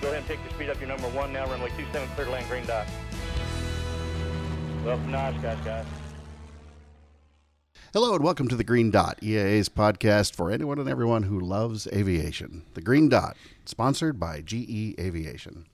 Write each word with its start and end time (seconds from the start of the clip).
Go 0.00 0.08
ahead 0.08 0.18
and 0.18 0.26
take 0.26 0.42
the 0.44 0.54
speed 0.54 0.68
up 0.68 0.78
your 0.78 0.88
number 0.88 1.08
one 1.08 1.32
now, 1.32 1.46
runway 1.46 1.70
27, 1.70 2.08
clear 2.10 2.26
to 2.26 2.32
land, 2.32 2.48
green 2.48 2.66
dot. 2.66 2.86
Welcome 4.84 5.10
to 5.12 5.18
Oshkosh, 5.18 5.64
guys. 5.64 5.86
Hello 7.92 8.14
and 8.14 8.22
welcome 8.22 8.46
to 8.48 8.56
the 8.56 8.64
Green 8.64 8.90
Dot, 8.90 9.18
EAA's 9.22 9.70
podcast 9.70 10.34
for 10.34 10.50
anyone 10.50 10.78
and 10.78 10.88
everyone 10.88 11.22
who 11.22 11.40
loves 11.40 11.86
aviation. 11.94 12.62
The 12.74 12.82
Green 12.82 13.08
Dot, 13.08 13.36
sponsored 13.64 14.20
by 14.20 14.42
GE 14.42 14.94
Aviation. 15.00 15.64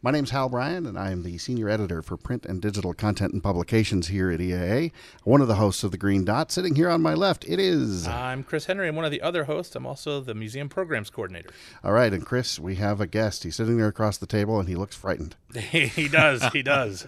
My 0.00 0.12
name's 0.12 0.30
Hal 0.30 0.48
Bryan, 0.48 0.86
and 0.86 0.96
I 0.96 1.10
am 1.10 1.24
the 1.24 1.38
senior 1.38 1.68
editor 1.68 2.02
for 2.02 2.16
print 2.16 2.46
and 2.46 2.62
digital 2.62 2.94
content 2.94 3.32
and 3.32 3.42
publications 3.42 4.06
here 4.06 4.30
at 4.30 4.38
EAA. 4.38 4.92
One 5.24 5.40
of 5.40 5.48
the 5.48 5.56
hosts 5.56 5.82
of 5.82 5.90
the 5.90 5.98
Green 5.98 6.24
Dot, 6.24 6.52
sitting 6.52 6.76
here 6.76 6.88
on 6.88 7.02
my 7.02 7.14
left, 7.14 7.44
it 7.48 7.58
is. 7.58 8.06
I'm 8.06 8.44
Chris 8.44 8.66
Henry. 8.66 8.86
I'm 8.86 8.94
one 8.94 9.04
of 9.04 9.10
the 9.10 9.20
other 9.20 9.44
hosts. 9.44 9.74
I'm 9.74 9.86
also 9.86 10.20
the 10.20 10.36
museum 10.36 10.68
programs 10.68 11.10
coordinator. 11.10 11.50
All 11.82 11.90
right, 11.90 12.12
and 12.12 12.24
Chris, 12.24 12.60
we 12.60 12.76
have 12.76 13.00
a 13.00 13.08
guest. 13.08 13.42
He's 13.42 13.56
sitting 13.56 13.76
there 13.76 13.88
across 13.88 14.18
the 14.18 14.26
table, 14.26 14.60
and 14.60 14.68
he 14.68 14.76
looks 14.76 14.94
frightened. 14.94 15.34
he 15.54 16.06
does. 16.06 16.44
He 16.52 16.62
does. 16.62 17.04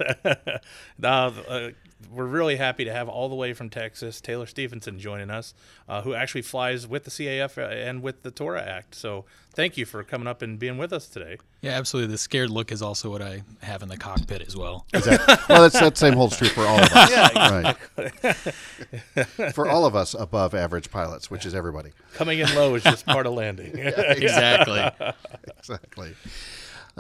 now, 0.99 1.27
uh, 1.49 1.71
we're 2.11 2.25
really 2.25 2.57
happy 2.57 2.85
to 2.85 2.93
have 2.93 3.09
all 3.09 3.29
the 3.29 3.35
way 3.35 3.53
from 3.53 3.69
Texas 3.69 4.21
Taylor 4.21 4.47
Stevenson 4.47 4.99
joining 4.99 5.31
us, 5.31 5.55
uh, 5.89 6.03
who 6.03 6.15
actually 6.15 6.43
flies 6.43 6.87
with 6.87 7.05
the 7.05 7.11
CAF 7.11 7.59
and 7.59 8.03
with 8.03 8.23
the 8.23 8.31
Tora 8.31 8.63
Act. 8.63 8.95
So 8.95 9.25
thank 9.55 9.77
you 9.77 9.85
for 9.85 10.03
coming 10.03 10.27
up 10.27 10.43
and 10.43 10.59
being 10.59 10.79
with 10.79 10.93
us 10.93 11.07
today. 11.07 11.39
Yeah, 11.61 11.73
absolutely. 11.73 12.13
The 12.13 12.19
scared 12.19 12.51
look 12.51 12.73
is 12.73 12.83
also 12.83 13.11
what 13.11 13.23
I 13.23 13.43
have 13.63 13.83
in 13.83 13.89
the 13.89 13.97
cockpit 13.97 14.43
as 14.47 14.57
well. 14.57 14.87
That, 15.01 15.47
well, 15.49 15.63
that's, 15.63 15.81
that 15.81 15.97
same 15.97 16.13
holds 16.13 16.37
true 16.37 16.49
for 16.49 16.67
all 16.67 16.79
of 16.79 16.93
us. 16.93 17.11
yeah, 17.35 17.75
right. 17.97 19.55
for 19.55 19.67
all 19.67 19.87
of 19.87 19.97
us 19.97 20.15
above 20.15 20.55
average 20.55 20.91
pilots, 20.91 21.31
which 21.31 21.47
is 21.47 21.55
everybody. 21.55 21.91
Coming 22.15 22.39
in 22.39 22.55
low 22.55 22.75
is 22.75 22.83
just 22.83 23.07
part 23.07 23.27
of 23.27 23.33
landing. 23.33 23.77
yeah, 23.77 24.13
exactly. 24.13 25.15
exactly. 25.59 26.15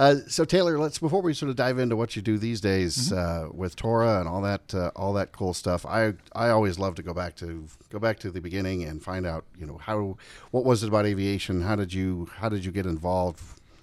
Uh, 0.00 0.16
so 0.28 0.46
Taylor, 0.46 0.78
let's 0.78 0.98
before 0.98 1.20
we 1.20 1.34
sort 1.34 1.50
of 1.50 1.56
dive 1.56 1.78
into 1.78 1.94
what 1.94 2.16
you 2.16 2.22
do 2.22 2.38
these 2.38 2.58
days 2.58 3.12
mm-hmm. 3.12 3.18
uh, 3.18 3.52
with 3.52 3.76
TORA 3.76 4.18
and 4.18 4.26
all 4.26 4.40
that 4.40 4.74
uh, 4.74 4.90
all 4.96 5.12
that 5.12 5.30
cool 5.32 5.52
stuff. 5.52 5.84
I 5.84 6.14
I 6.34 6.48
always 6.48 6.78
love 6.78 6.94
to 6.94 7.02
go 7.02 7.12
back 7.12 7.36
to 7.36 7.66
go 7.90 7.98
back 7.98 8.18
to 8.20 8.30
the 8.30 8.40
beginning 8.40 8.82
and 8.82 9.02
find 9.02 9.26
out 9.26 9.44
you 9.58 9.66
know 9.66 9.76
how 9.76 10.16
what 10.52 10.64
was 10.64 10.82
it 10.82 10.88
about 10.88 11.04
aviation? 11.04 11.60
How 11.60 11.76
did 11.76 11.92
you 11.92 12.30
how 12.36 12.48
did 12.48 12.64
you 12.64 12.72
get 12.72 12.86
involved? 12.86 13.42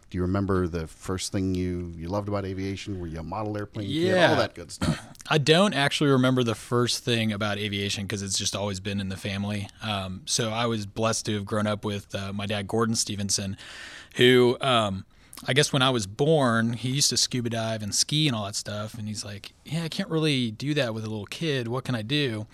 Do 0.10 0.18
you 0.18 0.24
remember 0.24 0.68
the 0.68 0.88
first 0.88 1.34
thing 1.34 1.54
you, 1.54 1.92
you 1.94 2.08
loved 2.08 2.30
about 2.30 2.46
aviation? 2.46 2.98
Were 2.98 3.08
you 3.08 3.20
a 3.20 3.24
model 3.24 3.58
airplane 3.58 3.90
yeah. 3.90 4.14
kid? 4.14 4.30
All 4.30 4.36
that 4.38 4.56
good 4.56 4.72
stuff. 4.72 5.06
I 5.30 5.38
don't 5.38 5.74
actually 5.74 6.10
remember 6.12 6.44
the 6.44 6.56
first 6.56 7.04
thing 7.04 7.34
about 7.34 7.58
aviation 7.58 8.06
because 8.06 8.24
it's 8.24 8.38
just 8.38 8.56
always 8.56 8.80
been 8.80 9.02
in 9.02 9.10
the 9.10 9.18
family. 9.18 9.68
Um, 9.84 10.22
so 10.24 10.50
I 10.50 10.66
was 10.66 10.86
blessed 10.86 11.26
to 11.26 11.34
have 11.34 11.46
grown 11.46 11.68
up 11.68 11.84
with 11.84 12.16
uh, 12.16 12.32
my 12.32 12.46
dad, 12.46 12.70
Gordon 12.70 12.96
Stevenson, 12.96 13.58
who 14.16 14.58
um,– 14.62 15.06
I 15.46 15.54
guess 15.54 15.72
when 15.72 15.82
I 15.82 15.90
was 15.90 16.08
born, 16.08 16.74
he 16.74 16.90
used 16.90 17.10
to 17.12 17.18
scuba 17.18 17.50
dive 17.50 17.84
and 17.84 17.94
ski 17.94 18.28
and 18.28 18.36
all 18.36 18.46
that 18.46 18.56
stuff. 18.56 18.96
And 18.96 19.08
he's 19.08 19.24
like, 19.24 19.54
Yeah, 19.66 19.84
I 19.84 19.90
can't 19.90 20.10
really 20.10 20.52
do 20.52 20.74
that 20.74 20.94
with 20.94 21.04
a 21.04 21.10
little 21.10 21.26
kid. 21.26 21.68
What 21.68 21.84
can 21.84 21.96
I 21.96 22.02
do? 22.02 22.48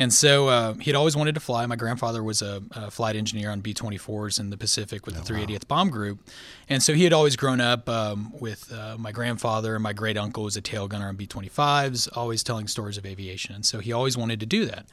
And 0.00 0.12
so 0.12 0.48
uh, 0.48 0.74
he'd 0.74 0.94
always 0.94 1.16
wanted 1.16 1.34
to 1.34 1.40
fly. 1.40 1.66
My 1.66 1.74
grandfather 1.74 2.22
was 2.22 2.40
a, 2.40 2.62
a 2.70 2.90
flight 2.90 3.16
engineer 3.16 3.50
on 3.50 3.60
B 3.60 3.74
24s 3.74 4.38
in 4.38 4.50
the 4.50 4.56
Pacific 4.56 5.06
with 5.06 5.16
oh, 5.16 5.20
the 5.20 5.32
380th 5.32 5.50
wow. 5.50 5.58
Bomb 5.68 5.90
Group. 5.90 6.20
And 6.68 6.82
so 6.82 6.94
he 6.94 7.02
had 7.02 7.12
always 7.12 7.34
grown 7.34 7.60
up 7.60 7.88
um, 7.88 8.32
with 8.38 8.72
uh, 8.72 8.96
my 8.96 9.10
grandfather, 9.10 9.74
and 9.74 9.82
my 9.82 9.92
great 9.92 10.16
uncle 10.16 10.44
was 10.44 10.56
a 10.56 10.60
tail 10.60 10.86
gunner 10.86 11.08
on 11.08 11.16
B 11.16 11.26
25s, 11.26 12.08
always 12.16 12.44
telling 12.44 12.68
stories 12.68 12.96
of 12.96 13.04
aviation. 13.04 13.56
And 13.56 13.66
so 13.66 13.80
he 13.80 13.92
always 13.92 14.16
wanted 14.16 14.38
to 14.38 14.46
do 14.46 14.66
that. 14.66 14.86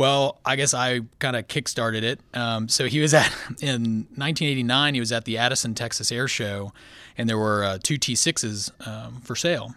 Well, 0.00 0.38
I 0.46 0.56
guess 0.56 0.72
I 0.72 1.00
kind 1.18 1.36
of 1.36 1.46
kickstarted 1.46 2.00
it. 2.00 2.20
Um, 2.32 2.70
so 2.70 2.86
he 2.86 3.00
was 3.00 3.12
at 3.22 3.30
in 3.60 4.06
1989. 4.16 4.94
He 4.94 5.00
was 5.00 5.12
at 5.12 5.26
the 5.26 5.36
Addison, 5.36 5.74
Texas 5.74 6.10
Air 6.10 6.26
Show, 6.26 6.72
and 7.18 7.28
there 7.28 7.36
were 7.36 7.62
uh, 7.62 7.78
two 7.82 7.98
T6s 7.98 8.88
um, 8.88 9.20
for 9.20 9.36
sale. 9.36 9.74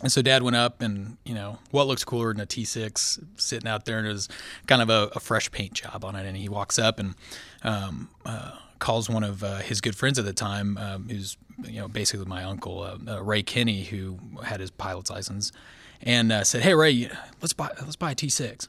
And 0.00 0.10
so 0.10 0.22
Dad 0.22 0.42
went 0.42 0.56
up, 0.56 0.80
and 0.80 1.18
you 1.26 1.34
know 1.34 1.58
what 1.72 1.86
looks 1.86 2.04
cooler 2.04 2.32
than 2.32 2.40
a 2.40 2.46
T6 2.46 3.22
sitting 3.36 3.68
out 3.68 3.84
there, 3.84 3.98
and 3.98 4.08
was 4.08 4.30
kind 4.66 4.80
of 4.80 4.88
a, 4.88 5.10
a 5.14 5.20
fresh 5.20 5.50
paint 5.50 5.74
job 5.74 6.06
on 6.06 6.16
it. 6.16 6.24
And 6.24 6.38
he 6.38 6.48
walks 6.48 6.78
up 6.78 6.98
and 6.98 7.14
um, 7.62 8.08
uh, 8.24 8.52
calls 8.78 9.10
one 9.10 9.24
of 9.24 9.44
uh, 9.44 9.58
his 9.58 9.82
good 9.82 9.94
friends 9.94 10.18
at 10.18 10.24
the 10.24 10.32
time, 10.32 10.78
um, 10.78 11.06
who's 11.10 11.36
you 11.64 11.80
know 11.80 11.88
basically 11.88 12.24
my 12.24 12.44
uncle 12.44 12.80
uh, 12.80 12.96
uh, 13.06 13.22
Ray 13.22 13.42
Kinney, 13.42 13.84
who 13.84 14.18
had 14.42 14.60
his 14.60 14.70
pilot's 14.70 15.10
license 15.10 15.52
and 16.00 16.32
uh, 16.32 16.44
said, 16.44 16.62
"Hey 16.62 16.72
Ray, 16.72 17.10
let's 17.42 17.52
buy 17.52 17.68
let's 17.82 17.96
buy 17.96 18.12
a 18.12 18.14
T6." 18.14 18.68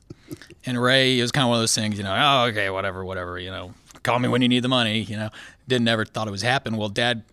And 0.66 0.82
Ray, 0.82 1.20
it 1.20 1.22
was 1.22 1.32
kind 1.32 1.44
of 1.44 1.50
one 1.50 1.58
of 1.58 1.62
those 1.62 1.76
things, 1.76 1.98
you 1.98 2.04
know. 2.04 2.16
Oh, 2.18 2.46
okay, 2.50 2.70
whatever, 2.70 3.04
whatever. 3.06 3.38
You 3.40 3.52
know, 3.52 3.74
call 4.04 4.20
me 4.20 4.28
when 4.28 4.42
you 4.42 4.48
need 4.48 4.64
the 4.64 4.70
money. 4.70 5.02
You 5.02 5.18
know, 5.18 5.30
didn't 5.68 5.88
ever 5.88 6.06
thought 6.06 6.28
it 6.28 6.32
was 6.32 6.42
happen. 6.42 6.78
Well, 6.78 6.90
Dad 6.90 7.24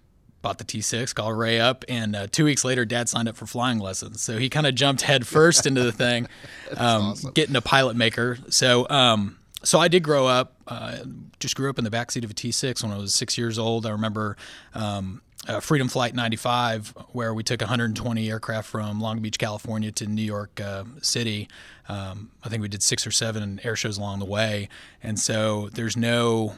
bought 0.43 0.59
the 0.59 0.65
T6, 0.65 1.15
called 1.15 1.39
Ray 1.39 1.61
up, 1.61 1.85
and 1.89 2.17
uh, 2.17 2.27
two 2.31 2.45
weeks 2.45 2.65
later, 2.65 2.85
Dad 2.85 3.09
signed 3.09 3.29
up 3.29 3.37
for 3.37 3.47
flying 3.47 3.79
lessons. 3.79 4.21
So 4.21 4.39
he 4.39 4.49
kind 4.49 4.67
of 4.67 4.75
jumped 4.75 5.03
head 5.03 5.27
first 5.27 5.67
into 5.67 5.83
the 5.85 5.93
thing, 5.93 6.27
um, 6.77 7.03
awesome. 7.03 7.33
getting 7.33 7.57
a 7.57 7.63
pilot 7.63 7.97
maker. 7.97 8.39
So. 8.49 8.89
Um, 8.89 9.39
so 9.65 9.79
I 9.79 9.87
did 9.87 10.03
grow 10.03 10.27
up, 10.27 10.57
uh, 10.67 10.99
just 11.39 11.55
grew 11.55 11.71
up 11.71 11.79
in 11.79 11.85
the 11.85 11.91
backseat 11.91 12.25
of 12.25 12.33
a 12.33 12.35
T6 12.35 12.83
when 12.83 12.91
I 12.91 12.99
was 12.99 13.15
six 13.15 13.39
years 13.39 13.61
old. 13.61 13.87
I 13.87 13.91
remember 13.91 14.37
um, 14.75 15.23
uh, 15.49 15.61
Freedom 15.61 15.89
Flight 15.89 16.15
95, 16.15 16.95
where 17.13 17.35
we 17.35 17.43
took 17.43 17.61
120 17.61 18.31
aircraft 18.31 18.69
from 18.69 19.01
Long 19.01 19.21
Beach, 19.21 19.39
California 19.39 19.91
to 19.93 20.07
New 20.07 20.23
York 20.23 20.61
uh, 20.61 20.85
City. 21.01 21.49
Um, 21.89 22.31
I 22.45 22.49
think 22.49 22.63
we 22.63 22.69
did 22.69 22.83
six 22.83 23.07
or 23.07 23.11
seven 23.11 23.61
air 23.65 23.77
shows 23.77 23.99
along 23.99 24.21
the 24.21 24.25
way. 24.25 24.69
And 25.03 25.19
so 25.19 25.69
there's 25.73 25.97
no 25.97 26.55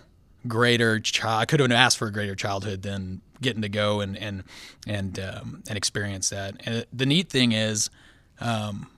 greater 0.47 1.01
child. 1.01 1.41
I 1.41 1.45
could 1.47 1.61
have 1.61 1.71
asked 1.73 1.97
for 1.99 2.09
a 2.09 2.13
greater 2.13 2.35
childhood 2.35 2.83
than 2.83 3.23
getting 3.41 3.63
to 3.63 3.69
go 3.69 4.01
and 4.01 4.17
and 4.17 4.45
and 4.87 5.19
um, 5.19 5.63
and 5.69 5.77
experience 5.77 6.31
that. 6.31 6.57
And 6.67 6.85
the 6.93 7.07
neat 7.07 7.31
thing 7.31 7.53
is, 7.53 7.91
um, 8.41 8.89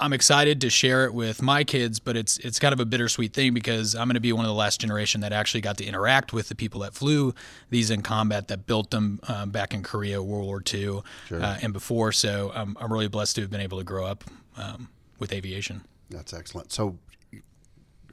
I'm 0.00 0.12
excited 0.12 0.60
to 0.62 0.70
share 0.70 1.04
it 1.04 1.12
with 1.12 1.42
my 1.42 1.64
kids, 1.64 2.00
but 2.00 2.16
it's 2.16 2.38
it's 2.38 2.58
kind 2.58 2.72
of 2.72 2.80
a 2.80 2.86
bittersweet 2.86 3.34
thing 3.34 3.52
because 3.52 3.94
I'm 3.94 4.06
going 4.06 4.14
to 4.14 4.20
be 4.20 4.32
one 4.32 4.44
of 4.44 4.48
the 4.48 4.54
last 4.54 4.80
generation 4.80 5.20
that 5.22 5.32
actually 5.32 5.60
got 5.60 5.76
to 5.78 5.84
interact 5.84 6.32
with 6.32 6.48
the 6.48 6.54
people 6.54 6.80
that 6.82 6.94
flew 6.94 7.34
these 7.68 7.90
in 7.90 8.02
combat 8.02 8.48
that 8.48 8.66
built 8.66 8.90
them 8.90 9.20
um, 9.28 9.50
back 9.50 9.74
in 9.74 9.82
Korea, 9.82 10.22
World 10.22 10.46
War 10.46 10.62
II, 10.62 11.02
sure. 11.26 11.42
uh, 11.42 11.58
and 11.60 11.72
before. 11.72 12.12
So 12.12 12.50
I'm 12.54 12.76
I'm 12.80 12.92
really 12.92 13.08
blessed 13.08 13.36
to 13.36 13.42
have 13.42 13.50
been 13.50 13.60
able 13.60 13.78
to 13.78 13.84
grow 13.84 14.06
up 14.06 14.24
um, 14.56 14.88
with 15.18 15.32
aviation. 15.32 15.82
That's 16.10 16.32
excellent. 16.32 16.72
So 16.72 16.98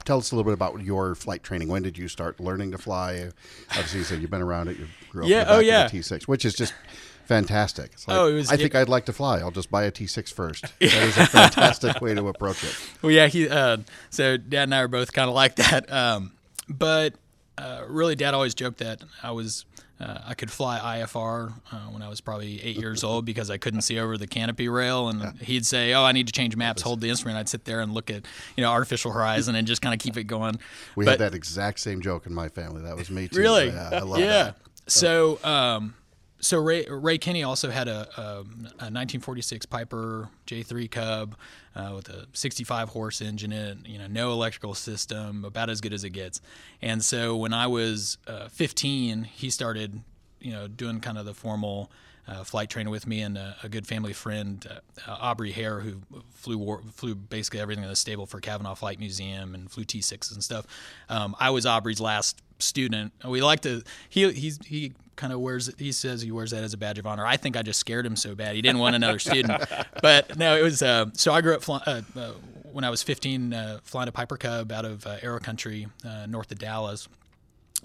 tell 0.04 0.18
us 0.18 0.32
a 0.32 0.36
little 0.36 0.48
bit 0.50 0.54
about 0.54 0.82
your 0.82 1.14
flight 1.14 1.42
training. 1.42 1.68
When 1.68 1.82
did 1.82 1.96
you 1.98 2.08
start 2.08 2.40
learning 2.40 2.72
to 2.72 2.78
fly? 2.78 3.30
Obviously, 3.70 4.00
you 4.00 4.04
said 4.04 4.20
you've 4.20 4.30
been 4.30 4.42
around 4.42 4.68
it. 4.68 4.78
You 4.78 4.86
grew 5.10 5.24
up 5.24 5.28
yeah, 5.28 5.44
oh 5.48 5.58
yeah, 5.58 5.86
of 5.86 5.92
T6, 5.92 6.24
which 6.24 6.44
is 6.44 6.54
just 6.54 6.74
fantastic. 7.26 7.92
Like, 8.06 8.16
oh, 8.16 8.28
it 8.28 8.34
was. 8.34 8.50
I 8.50 8.56
think 8.56 8.74
I'd 8.74 8.88
like 8.88 9.06
to 9.06 9.12
fly. 9.12 9.38
I'll 9.38 9.50
just 9.50 9.70
buy 9.70 9.84
a 9.84 9.90
T6 9.90 10.32
first. 10.32 10.64
That 10.80 11.02
is 11.02 11.16
a 11.16 11.26
fantastic 11.26 12.00
way 12.00 12.14
to 12.14 12.28
approach 12.28 12.64
it. 12.64 12.76
Well, 13.02 13.12
yeah. 13.12 13.26
He, 13.26 13.48
uh, 13.48 13.78
so 14.10 14.36
Dad 14.36 14.64
and 14.64 14.74
I 14.74 14.80
are 14.80 14.88
both 14.88 15.12
kind 15.12 15.28
of 15.28 15.34
like 15.34 15.56
that. 15.56 15.90
Um, 15.92 16.32
but 16.68 17.14
uh, 17.58 17.84
really, 17.88 18.14
Dad 18.14 18.34
always 18.34 18.54
joked 18.54 18.78
that 18.78 19.02
I 19.22 19.32
was. 19.32 19.64
Uh, 19.98 20.18
I 20.26 20.34
could 20.34 20.50
fly 20.50 21.00
IFR 21.00 21.54
uh, 21.72 21.76
when 21.90 22.02
I 22.02 22.10
was 22.10 22.20
probably 22.20 22.62
eight 22.62 22.76
years 22.76 23.02
old 23.02 23.24
because 23.24 23.48
I 23.48 23.56
couldn't 23.56 23.80
see 23.80 23.98
over 23.98 24.18
the 24.18 24.26
canopy 24.26 24.68
rail, 24.68 25.08
and 25.08 25.20
yeah. 25.20 25.32
he'd 25.40 25.64
say, 25.64 25.94
"Oh, 25.94 26.04
I 26.04 26.12
need 26.12 26.26
to 26.26 26.34
change 26.34 26.54
maps. 26.54 26.82
Hold 26.82 27.00
the 27.00 27.08
instrument." 27.08 27.38
I'd 27.38 27.48
sit 27.48 27.64
there 27.64 27.80
and 27.80 27.94
look 27.94 28.10
at 28.10 28.26
you 28.56 28.62
know 28.62 28.70
artificial 28.70 29.12
horizon 29.12 29.54
and 29.54 29.66
just 29.66 29.80
kind 29.80 29.94
of 29.94 30.00
keep 30.00 30.18
it 30.18 30.24
going. 30.24 30.58
We 30.96 31.06
but, 31.06 31.12
had 31.12 31.20
that 31.20 31.34
exact 31.34 31.80
same 31.80 32.02
joke 32.02 32.26
in 32.26 32.34
my 32.34 32.50
family. 32.50 32.82
That 32.82 32.94
was 32.96 33.10
me 33.10 33.28
too. 33.28 33.38
Really? 33.38 33.68
Yeah, 33.68 33.88
I 33.90 34.00
love 34.00 34.20
yeah. 34.20 34.52
So, 34.86 35.38
um, 35.42 35.94
so 36.40 36.58
Ray, 36.58 36.86
Ray 36.88 37.18
Kinney 37.18 37.42
also 37.42 37.70
had 37.70 37.88
a, 37.88 38.08
a, 38.16 38.22
a 38.22 38.92
1946 38.92 39.66
Piper 39.66 40.28
J3 40.46 40.90
Cub 40.90 41.36
uh, 41.74 41.92
with 41.94 42.08
a 42.08 42.26
65 42.32 42.90
horse 42.90 43.20
engine 43.20 43.52
in 43.52 43.66
it, 43.66 43.78
you 43.86 43.98
know, 43.98 44.06
no 44.06 44.32
electrical 44.32 44.74
system, 44.74 45.44
about 45.44 45.70
as 45.70 45.80
good 45.80 45.92
as 45.92 46.04
it 46.04 46.10
gets. 46.10 46.40
And 46.82 47.02
so 47.04 47.36
when 47.36 47.52
I 47.52 47.66
was 47.66 48.18
uh, 48.26 48.48
15, 48.48 49.24
he 49.24 49.50
started, 49.50 50.00
you 50.40 50.52
know, 50.52 50.68
doing 50.68 51.00
kind 51.00 51.18
of 51.18 51.24
the 51.24 51.34
formal 51.34 51.90
uh, 52.28 52.44
flight 52.44 52.70
training 52.70 52.90
with 52.90 53.06
me 53.06 53.22
and 53.22 53.38
a, 53.38 53.56
a 53.62 53.68
good 53.68 53.86
family 53.86 54.12
friend, 54.12 54.66
uh, 55.06 55.16
Aubrey 55.20 55.52
Hare, 55.52 55.80
who 55.80 56.00
flew 56.34 56.58
war, 56.58 56.82
flew 56.92 57.14
basically 57.14 57.60
everything 57.60 57.84
in 57.84 57.90
the 57.90 57.96
stable 57.96 58.26
for 58.26 58.40
Cavanaugh 58.40 58.74
Flight 58.74 58.98
Museum 58.98 59.54
and 59.54 59.70
flew 59.70 59.84
T6s 59.84 60.32
and 60.32 60.42
stuff. 60.42 60.66
Um, 61.08 61.36
I 61.38 61.50
was 61.50 61.66
Aubrey's 61.66 62.00
last 62.00 62.42
student. 62.58 63.12
We 63.24 63.42
like 63.42 63.60
to 63.60 63.82
he 64.08 64.32
he's 64.32 64.58
he 64.64 64.92
kind 65.16 65.32
of 65.32 65.40
wears 65.40 65.70
he 65.78 65.92
says 65.92 66.22
he 66.22 66.30
wears 66.30 66.50
that 66.50 66.64
as 66.64 66.74
a 66.74 66.76
badge 66.76 66.98
of 66.98 67.06
honor. 67.06 67.26
I 67.26 67.36
think 67.36 67.56
I 67.56 67.62
just 67.62 67.80
scared 67.80 68.06
him 68.06 68.16
so 68.16 68.34
bad 68.34 68.54
he 68.54 68.62
didn't 68.62 68.78
want 68.78 68.96
another 68.96 69.18
student. 69.18 69.62
But 70.02 70.36
no, 70.38 70.56
it 70.56 70.62
was 70.62 70.82
uh, 70.82 71.06
so 71.14 71.32
I 71.32 71.40
grew 71.40 71.54
up 71.54 71.62
fly, 71.62 71.80
uh, 71.86 72.02
uh, 72.16 72.32
when 72.72 72.84
I 72.84 72.90
was 72.90 73.02
15 73.02 73.52
uh, 73.52 73.78
flying 73.82 74.08
a 74.08 74.12
Piper 74.12 74.36
Cub 74.36 74.70
out 74.70 74.84
of 74.84 75.06
uh, 75.06 75.16
Aero 75.22 75.40
Country 75.40 75.88
uh, 76.04 76.26
north 76.26 76.52
of 76.52 76.58
Dallas. 76.58 77.08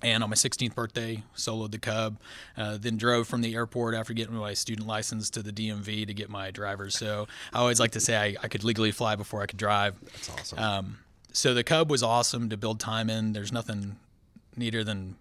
And 0.02 0.24
on 0.24 0.30
my 0.30 0.36
16th 0.36 0.74
birthday, 0.74 1.24
soloed 1.36 1.72
the 1.72 1.78
Cub, 1.80 2.18
then 2.56 2.98
drove 2.98 3.28
from 3.28 3.42
the 3.42 3.56
airport 3.56 3.94
after 3.94 4.14
getting 4.14 4.36
my 4.36 4.54
student 4.54 4.88
license 4.88 5.30
to 5.32 5.44
the 5.44 5.52
DMV 5.52 6.08
to 6.08 6.14
get 6.14 6.30
my 6.30 6.52
driver's. 6.52 6.98
So 6.98 7.28
I 7.54 7.60
always 7.60 7.80
like 7.80 7.92
to 7.92 8.00
say 8.00 8.18
I, 8.18 8.36
I 8.44 8.48
could 8.48 8.64
legally 8.64 8.92
fly 8.92 9.16
before 9.16 9.42
I 9.42 9.46
could 9.46 9.60
drive. 9.60 9.96
That's 10.04 10.30
awesome. 10.30 10.60
Um, 10.60 11.00
so 11.34 11.54
the 11.54 11.64
Cub 11.64 11.90
was 11.90 12.04
awesome 12.04 12.50
to 12.50 12.58
build 12.58 12.80
time 12.80 13.10
in. 13.10 13.34
There's 13.34 13.52
nothing 13.52 13.98
neater 14.56 14.84
than 14.84 15.16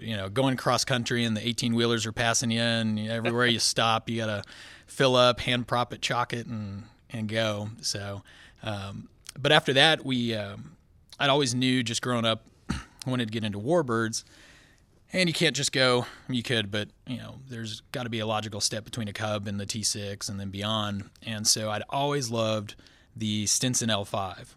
you 0.00 0.16
know, 0.16 0.28
going 0.28 0.56
cross 0.56 0.84
country 0.84 1.24
and 1.24 1.36
the 1.36 1.46
18 1.46 1.74
wheelers 1.74 2.06
are 2.06 2.12
passing 2.12 2.50
you, 2.50 2.60
and 2.60 2.98
everywhere 2.98 3.46
you 3.46 3.58
stop, 3.58 4.08
you 4.08 4.16
gotta 4.16 4.42
fill 4.86 5.16
up, 5.16 5.40
hand 5.40 5.66
prop 5.66 5.92
it, 5.92 6.00
chalk 6.00 6.32
it, 6.32 6.46
and 6.46 6.84
and 7.10 7.28
go. 7.28 7.68
So, 7.82 8.22
um, 8.62 9.08
but 9.38 9.52
after 9.52 9.72
that, 9.74 10.04
we 10.04 10.34
um, 10.34 10.76
I'd 11.18 11.30
always 11.30 11.54
knew 11.54 11.82
just 11.82 12.02
growing 12.02 12.24
up, 12.24 12.44
I 13.06 13.10
wanted 13.10 13.26
to 13.26 13.32
get 13.32 13.44
into 13.44 13.58
warbirds. 13.58 14.24
And 15.14 15.28
you 15.28 15.34
can't 15.34 15.54
just 15.54 15.72
go. 15.72 16.06
You 16.28 16.42
could, 16.42 16.70
but 16.70 16.88
you 17.06 17.18
know, 17.18 17.40
there's 17.48 17.82
got 17.92 18.04
to 18.04 18.08
be 18.08 18.20
a 18.20 18.26
logical 18.26 18.62
step 18.62 18.84
between 18.84 19.08
a 19.08 19.12
Cub 19.12 19.46
and 19.46 19.60
the 19.60 19.66
T6 19.66 20.28
and 20.30 20.40
then 20.40 20.48
beyond. 20.48 21.10
And 21.24 21.46
so 21.46 21.70
I'd 21.70 21.82
always 21.90 22.30
loved 22.30 22.74
the 23.14 23.46
Stinson 23.46 23.90
L5. 23.90 24.54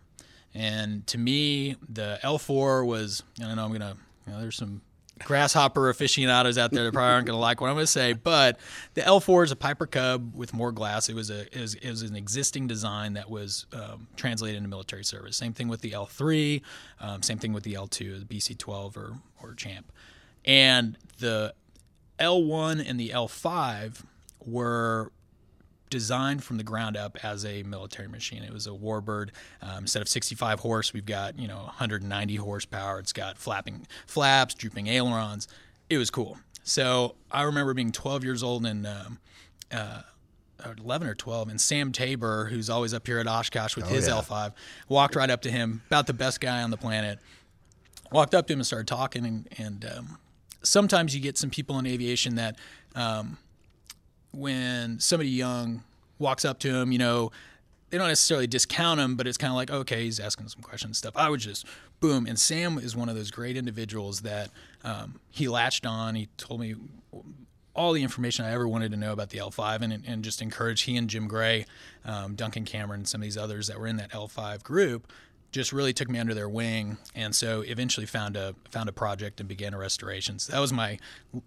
And 0.54 1.06
to 1.08 1.18
me, 1.18 1.76
the 1.90 2.20
L4 2.24 2.86
was. 2.86 3.24
I 3.42 3.44
don't 3.44 3.58
know. 3.58 3.66
I'm 3.66 3.72
gonna. 3.74 3.98
You 4.26 4.34
know, 4.34 4.40
there's 4.40 4.56
some 4.56 4.82
grasshopper 5.24 5.90
aficionados 5.90 6.58
out 6.58 6.72
there 6.72 6.84
that 6.84 6.94
probably 6.94 7.14
aren't 7.14 7.28
going 7.28 7.38
to 7.38 7.42
like 7.42 7.62
what 7.62 7.68
I'm 7.68 7.76
going 7.76 7.86
to 7.86 7.92
say, 7.92 8.14
but 8.14 8.60
the 8.96 9.02
L4 9.02 9.46
is 9.46 9.52
a 9.52 9.56
Piper 9.56 9.86
Cub 9.86 10.36
with 10.36 10.54
more 10.54 10.72
glass. 10.72 11.08
It 11.10 11.16
was 11.16 11.30
a 11.30 11.42
it 11.56 11.62
was, 11.62 11.76
it 11.76 11.90
was 11.90 12.02
an 12.02 12.16
existing 12.16 12.68
design 12.68 13.14
that 13.14 13.30
was 13.30 13.66
um, 13.74 14.08
translated 14.16 14.58
into 14.58 14.70
military 14.70 15.04
service. 15.04 15.38
Same 15.38 15.54
thing 15.54 15.68
with 15.68 15.82
the 15.82 15.92
L3, 15.92 16.62
um, 17.00 17.24
same 17.24 17.38
thing 17.38 17.54
with 17.54 17.64
the 17.64 17.74
L2, 17.74 18.28
the 18.28 18.36
BC12 18.36 18.98
or 18.98 19.14
or 19.42 19.54
Champ, 19.54 19.92
and 20.44 20.98
the 21.20 21.54
L1 22.20 22.88
and 22.88 23.00
the 23.00 23.10
L5 23.10 24.04
were 24.46 25.12
designed 25.90 26.44
from 26.44 26.58
the 26.58 26.64
ground 26.64 26.98
up 26.98 27.18
as 27.24 27.46
a 27.46 27.64
military 27.64 28.08
machine. 28.08 28.44
It 28.44 28.52
was 28.52 28.68
a 28.68 28.72
Warbird. 28.72 29.30
Um, 29.62 29.80
instead 29.84 30.02
of 30.02 30.10
65 30.10 30.60
horse, 30.60 30.94
we've 30.94 31.06
got 31.06 31.38
you 31.40 31.48
know 31.48 31.58
190 31.58 32.36
horsepower. 32.36 33.00
It's 33.00 33.14
got 33.14 33.38
flapping 33.38 33.88
flaps, 34.08 34.54
drooping 34.54 34.88
ailerons. 34.88 35.48
It 35.90 35.98
was 35.98 36.10
cool. 36.10 36.38
So 36.64 37.16
I 37.32 37.44
remember 37.44 37.74
being 37.74 37.92
12 37.92 38.24
years 38.24 38.44
old 38.44 38.66
and. 38.66 38.86
Um, 38.88 39.20
uh, 39.72 40.02
11 40.78 41.08
or 41.08 41.14
12, 41.16 41.50
and 41.50 41.60
Sam 41.62 41.92
Tabor, 41.92 42.46
who's 42.46 42.70
always 42.70 42.94
up 42.94 43.06
here 43.06 43.20
at 43.20 43.28
Oshkosh 43.28 43.76
with 43.76 43.86
Oh, 43.86 43.90
his 43.90 44.08
yeah. 44.08 44.14
L5, 44.16 44.54
walked 44.88 45.16
right 45.16 45.30
up 45.30 45.42
to 45.42 45.52
him, 45.52 45.84
about 45.88 46.08
the 46.08 46.14
best 46.14 46.40
guy 46.40 46.62
on 46.64 46.72
the 46.72 46.78
planet. 46.78 47.20
Walked 48.12 48.34
up 48.34 48.48
to 48.48 48.54
him 48.54 48.60
and 48.60 48.66
started 48.66 48.88
talking, 48.88 49.26
and, 49.26 49.48
and 49.58 49.86
um, 49.98 50.18
sometimes 50.64 51.14
you 51.14 51.22
get 51.22 51.38
some 51.38 51.50
people 51.50 51.78
in 51.78 51.86
aviation 51.86 52.36
that 52.36 52.58
um, 52.96 53.38
when 54.36 55.00
somebody 55.00 55.30
young 55.30 55.84
walks 56.20 56.46
up 56.46 56.60
to 56.60 56.74
him, 56.74 56.92
you 56.92 57.00
know, 57.00 57.32
they 57.90 57.98
don't 57.98 58.08
necessarily 58.08 58.48
discount 58.48 59.00
him, 59.00 59.16
but 59.16 59.28
it's 59.28 59.38
kind 59.38 59.52
of 59.52 59.56
like, 59.56 59.72
okay, 59.72 60.04
he's 60.04 60.20
asking 60.20 60.48
some 60.50 60.62
questions 60.62 60.98
stuff. 60.98 61.16
I 61.16 61.30
would 61.30 61.40
just 61.40 61.66
boom. 62.00 62.26
And 62.28 62.38
Sam 62.38 62.78
is 62.78 62.96
one 62.96 63.10
of 63.10 63.16
those 63.16 63.32
great 63.32 63.56
individuals 63.58 64.22
that 64.22 64.50
um, 64.84 65.20
he 65.30 65.48
latched 65.48 65.86
on. 65.86 66.16
He 66.16 66.28
told 66.38 66.60
me 66.60 66.76
all 67.76 67.94
the 67.94 68.04
information 68.04 68.46
I 68.46 68.52
ever 68.52 68.68
wanted 68.68 68.92
to 68.92 68.98
know 68.98 69.12
about 69.12 69.30
the 69.30 69.38
L5 69.40 69.82
and, 69.82 70.04
and 70.08 70.24
just 70.24 70.42
encouraged 70.42 70.86
he 70.86 70.98
and 70.98 71.10
Jim 71.10 71.28
Gray, 71.28 71.66
um, 72.06 72.36
Duncan 72.36 72.66
Cameron, 72.66 73.02
and 73.02 73.08
some 73.08 73.22
of 73.22 73.24
these 73.24 73.38
others 73.38 73.68
that 73.68 73.80
were 73.80 73.88
in 73.88 73.98
that 73.98 74.12
L5 74.12 74.64
group 74.64 75.12
just 75.56 75.72
really 75.72 75.94
took 75.94 76.10
me 76.10 76.20
under 76.20 76.34
their 76.34 76.50
wing 76.50 76.98
and 77.16 77.34
so 77.34 77.62
eventually 77.62 78.06
found 78.06 78.36
a 78.36 78.54
found 78.70 78.90
a 78.90 78.92
project 78.92 79.40
and 79.40 79.48
began 79.48 79.74
a 79.74 79.78
restoration. 79.78 80.38
So 80.38 80.52
that 80.52 80.60
was 80.60 80.74
my 80.74 81.00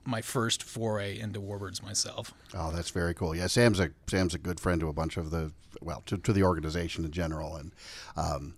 my 0.06 0.22
first 0.22 0.62
foray 0.62 1.18
into 1.18 1.40
warbirds 1.40 1.82
myself. 1.82 2.32
Oh, 2.56 2.72
that's 2.72 2.88
very 2.88 3.12
cool. 3.12 3.36
Yeah, 3.36 3.48
Sam's 3.48 3.78
a 3.78 3.90
Sam's 4.06 4.32
a 4.34 4.38
good 4.38 4.60
friend 4.60 4.80
to 4.80 4.88
a 4.88 4.94
bunch 4.94 5.18
of 5.18 5.30
the 5.30 5.52
well 5.82 6.02
to, 6.06 6.16
to 6.16 6.32
the 6.32 6.42
organization 6.42 7.04
in 7.04 7.10
general, 7.12 7.56
and 7.56 7.72
um, 8.16 8.54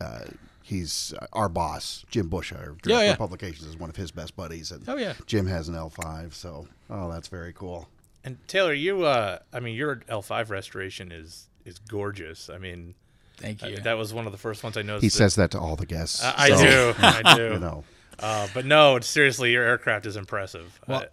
uh, 0.00 0.24
he's 0.62 1.12
our 1.34 1.50
boss, 1.50 2.06
Jim 2.10 2.28
Bush, 2.30 2.50
our 2.52 2.64
director 2.64 2.88
Yeah, 2.90 3.02
yeah. 3.02 3.12
of 3.12 3.18
publications, 3.18 3.66
is 3.68 3.76
one 3.76 3.90
of 3.90 3.96
his 3.96 4.10
best 4.10 4.34
buddies, 4.34 4.72
and 4.72 4.88
Oh, 4.88 4.96
yeah. 4.96 5.12
Jim 5.26 5.46
has 5.46 5.68
an 5.68 5.74
L 5.74 5.90
five, 5.90 6.34
so 6.34 6.66
oh, 6.88 7.12
that's 7.12 7.28
very 7.28 7.52
cool. 7.52 7.88
And 8.24 8.38
Taylor, 8.48 8.72
you, 8.72 9.04
uh, 9.04 9.40
I 9.52 9.60
mean, 9.60 9.74
your 9.74 9.96
L5 10.08 10.48
restoration 10.48 11.12
is 11.12 11.48
is 11.66 11.78
gorgeous. 11.78 12.48
I 12.48 12.56
mean, 12.56 12.94
Thank 13.36 13.62
you. 13.62 13.76
that 13.78 13.98
was 13.98 14.12
one 14.14 14.26
of 14.26 14.32
the 14.32 14.38
first 14.38 14.62
ones 14.62 14.76
I 14.76 14.82
noticed. 14.82 15.02
He 15.02 15.08
that- 15.08 15.12
says 15.14 15.34
that 15.36 15.50
to 15.52 15.58
all 15.58 15.76
the 15.76 15.86
guests. 15.86 16.22
I, 16.24 16.34
I 16.36 16.48
so, 16.50 16.62
do, 16.64 16.94
I 17.02 17.34
do. 17.36 17.52
You 17.54 17.58
know, 17.58 17.84
Uh, 18.20 18.46
but 18.54 18.64
no, 18.64 18.98
seriously, 19.00 19.50
your 19.52 19.64
aircraft 19.64 20.06
is 20.06 20.16
impressive. 20.16 20.78
Well, 20.86 21.00
Uh, 21.00 21.04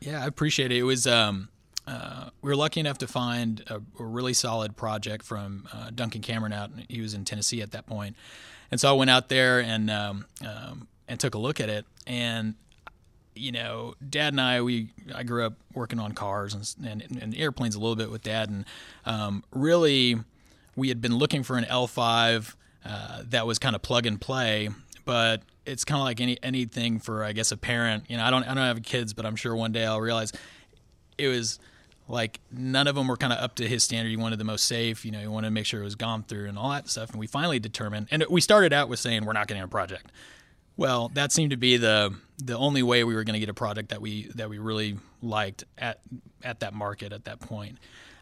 Yeah, 0.00 0.22
I 0.22 0.26
appreciate 0.26 0.72
it. 0.72 0.78
It 0.78 0.82
was 0.82 1.06
um, 1.06 1.48
uh, 1.86 2.30
we 2.42 2.50
were 2.50 2.56
lucky 2.56 2.80
enough 2.80 2.98
to 2.98 3.06
find 3.06 3.62
a, 3.68 3.76
a 3.98 4.04
really 4.04 4.34
solid 4.34 4.76
project 4.76 5.24
from 5.24 5.66
uh, 5.72 5.90
Duncan 5.94 6.20
Cameron 6.20 6.52
out. 6.52 6.70
He 6.88 7.00
was 7.00 7.14
in 7.14 7.24
Tennessee 7.24 7.62
at 7.62 7.70
that 7.72 7.86
point, 7.86 8.16
and 8.70 8.80
so 8.80 8.88
I 8.90 8.92
went 8.92 9.10
out 9.10 9.28
there 9.28 9.60
and 9.60 9.90
um, 9.90 10.26
um, 10.46 10.88
and 11.08 11.18
took 11.18 11.34
a 11.34 11.38
look 11.38 11.60
at 11.60 11.68
it. 11.68 11.86
And 12.06 12.54
you 13.34 13.52
know, 13.52 13.94
Dad 14.06 14.32
and 14.32 14.40
I, 14.40 14.60
we 14.62 14.88
I 15.14 15.22
grew 15.22 15.46
up 15.46 15.54
working 15.72 15.98
on 16.00 16.12
cars 16.12 16.54
and 16.54 17.02
and, 17.02 17.22
and 17.22 17.34
airplanes 17.36 17.74
a 17.76 17.78
little 17.80 17.96
bit 17.96 18.10
with 18.10 18.22
Dad, 18.22 18.50
and 18.50 18.64
um, 19.06 19.44
really 19.52 20.16
we 20.78 20.88
had 20.88 21.00
been 21.00 21.16
looking 21.16 21.42
for 21.42 21.58
an 21.58 21.64
L5 21.64 22.54
uh, 22.84 23.22
that 23.30 23.46
was 23.46 23.58
kind 23.58 23.74
of 23.74 23.82
plug 23.82 24.06
and 24.06 24.20
play, 24.20 24.70
but 25.04 25.42
it's 25.66 25.84
kind 25.84 26.00
of 26.00 26.04
like 26.04 26.20
any 26.20 26.38
anything 26.42 27.00
for 27.00 27.24
I 27.24 27.32
guess 27.32 27.52
a 27.52 27.56
parent. 27.56 28.04
You 28.08 28.16
know, 28.16 28.24
I 28.24 28.30
don't 28.30 28.44
I 28.44 28.54
don't 28.54 28.64
have 28.64 28.82
kids, 28.82 29.12
but 29.12 29.26
I'm 29.26 29.36
sure 29.36 29.54
one 29.54 29.72
day 29.72 29.84
I'll 29.84 30.00
realize 30.00 30.32
it 31.18 31.28
was 31.28 31.58
like 32.06 32.40
none 32.50 32.86
of 32.86 32.94
them 32.94 33.08
were 33.08 33.16
kind 33.16 33.32
of 33.32 33.40
up 33.40 33.56
to 33.56 33.68
his 33.68 33.82
standard. 33.82 34.08
He 34.08 34.16
wanted 34.16 34.38
the 34.38 34.44
most 34.44 34.66
safe, 34.66 35.04
you 35.04 35.10
know, 35.10 35.18
he 35.18 35.26
wanted 35.26 35.48
to 35.48 35.50
make 35.50 35.66
sure 35.66 35.80
it 35.80 35.84
was 35.84 35.96
gone 35.96 36.22
through 36.22 36.48
and 36.48 36.56
all 36.56 36.70
that 36.70 36.88
stuff. 36.88 37.10
And 37.10 37.18
we 37.18 37.26
finally 37.26 37.58
determined, 37.58 38.06
and 38.10 38.24
we 38.30 38.40
started 38.40 38.72
out 38.72 38.88
with 38.88 39.00
saying 39.00 39.24
we're 39.24 39.34
not 39.34 39.48
getting 39.48 39.62
a 39.62 39.68
project. 39.68 40.10
Well, 40.76 41.10
that 41.14 41.32
seemed 41.32 41.50
to 41.50 41.56
be 41.56 41.76
the 41.76 42.14
the 42.38 42.56
only 42.56 42.84
way 42.84 43.02
we 43.02 43.16
were 43.16 43.24
going 43.24 43.34
to 43.34 43.40
get 43.40 43.48
a 43.48 43.54
product 43.54 43.88
that 43.88 44.00
we 44.00 44.28
that 44.36 44.48
we 44.48 44.58
really 44.58 44.96
liked 45.20 45.64
at 45.76 46.00
at 46.44 46.60
that 46.60 46.72
market 46.72 47.12
at 47.12 47.24
that 47.24 47.40
point. 47.40 47.78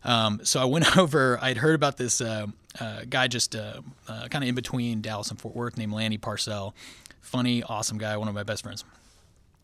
Um, 0.06 0.40
so 0.44 0.60
I 0.60 0.64
went 0.64 0.96
over. 0.98 1.38
I'd 1.42 1.58
heard 1.58 1.74
about 1.74 1.98
this 1.98 2.22
uh, 2.22 2.46
uh, 2.80 3.00
guy 3.10 3.28
just 3.28 3.54
uh, 3.54 3.82
uh, 4.08 4.28
kind 4.28 4.42
of 4.42 4.48
in 4.48 4.54
between 4.54 5.02
Dallas 5.02 5.30
and 5.30 5.38
Fort 5.38 5.54
Worth 5.54 5.76
named 5.76 5.92
Lanny 5.92 6.16
Parcell. 6.16 6.74
Funny, 7.20 7.62
awesome 7.64 7.98
guy, 7.98 8.16
one 8.16 8.28
of 8.28 8.34
my 8.34 8.44
best 8.44 8.62
friends. 8.62 8.84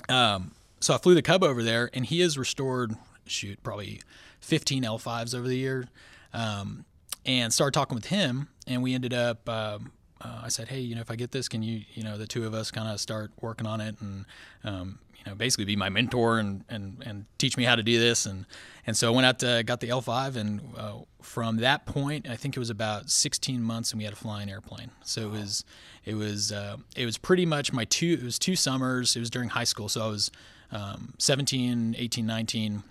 Um, 0.08 0.50
so 0.80 0.94
I 0.94 0.98
flew 0.98 1.14
the 1.14 1.22
Cub 1.22 1.44
over 1.44 1.62
there, 1.62 1.88
and 1.94 2.04
he 2.04 2.20
has 2.20 2.36
restored 2.36 2.96
shoot 3.24 3.62
probably 3.62 4.00
15 4.40 4.82
L5s 4.82 5.34
over 5.34 5.46
the 5.46 5.56
year, 5.56 5.88
um, 6.34 6.84
and 7.24 7.52
started 7.52 7.72
talking 7.72 7.94
with 7.94 8.06
him, 8.06 8.48
and 8.66 8.82
we 8.82 8.94
ended 8.94 9.14
up. 9.14 9.48
Um, 9.48 9.92
uh, 10.20 10.42
I 10.44 10.48
said, 10.48 10.68
hey, 10.68 10.80
you 10.80 10.94
know, 10.94 11.00
if 11.00 11.10
I 11.10 11.16
get 11.16 11.32
this, 11.32 11.48
can 11.48 11.62
you, 11.64 11.82
you 11.94 12.04
know, 12.04 12.16
the 12.16 12.28
two 12.28 12.46
of 12.46 12.54
us 12.54 12.70
kind 12.70 12.88
of 12.88 13.00
start 13.00 13.32
working 13.40 13.66
on 13.66 13.80
it 13.80 13.96
and, 14.00 14.24
um, 14.62 14.98
you 15.24 15.30
know, 15.30 15.36
basically 15.36 15.64
be 15.64 15.76
my 15.76 15.88
mentor 15.88 16.38
and, 16.38 16.64
and, 16.68 17.02
and 17.04 17.24
teach 17.38 17.56
me 17.56 17.64
how 17.64 17.76
to 17.76 17.82
do 17.82 17.98
this. 17.98 18.26
And, 18.26 18.46
and 18.86 18.96
so 18.96 19.12
I 19.12 19.14
went 19.14 19.26
out 19.26 19.38
to, 19.40 19.62
got 19.64 19.80
the 19.80 19.88
L5 19.88 20.36
and 20.36 20.60
uh, 20.76 20.98
from 21.20 21.58
that 21.58 21.86
point, 21.86 22.28
I 22.28 22.36
think 22.36 22.56
it 22.56 22.60
was 22.60 22.70
about 22.70 23.10
16 23.10 23.62
months 23.62 23.92
and 23.92 23.98
we 23.98 24.04
had 24.04 24.12
a 24.12 24.16
flying 24.16 24.50
airplane. 24.50 24.90
So 25.04 25.22
it 25.22 25.30
was, 25.30 25.64
it 26.04 26.14
was, 26.14 26.50
uh, 26.50 26.76
it 26.96 27.06
was 27.06 27.18
pretty 27.18 27.46
much 27.46 27.72
my 27.72 27.84
two, 27.84 28.18
it 28.20 28.24
was 28.24 28.38
two 28.38 28.56
summers. 28.56 29.14
It 29.16 29.20
was 29.20 29.30
during 29.30 29.50
high 29.50 29.64
school. 29.64 29.88
So 29.88 30.04
I 30.04 30.08
was 30.08 30.30
um, 30.72 31.14
17, 31.18 31.94
18, 31.98 32.26
19. 32.26 32.82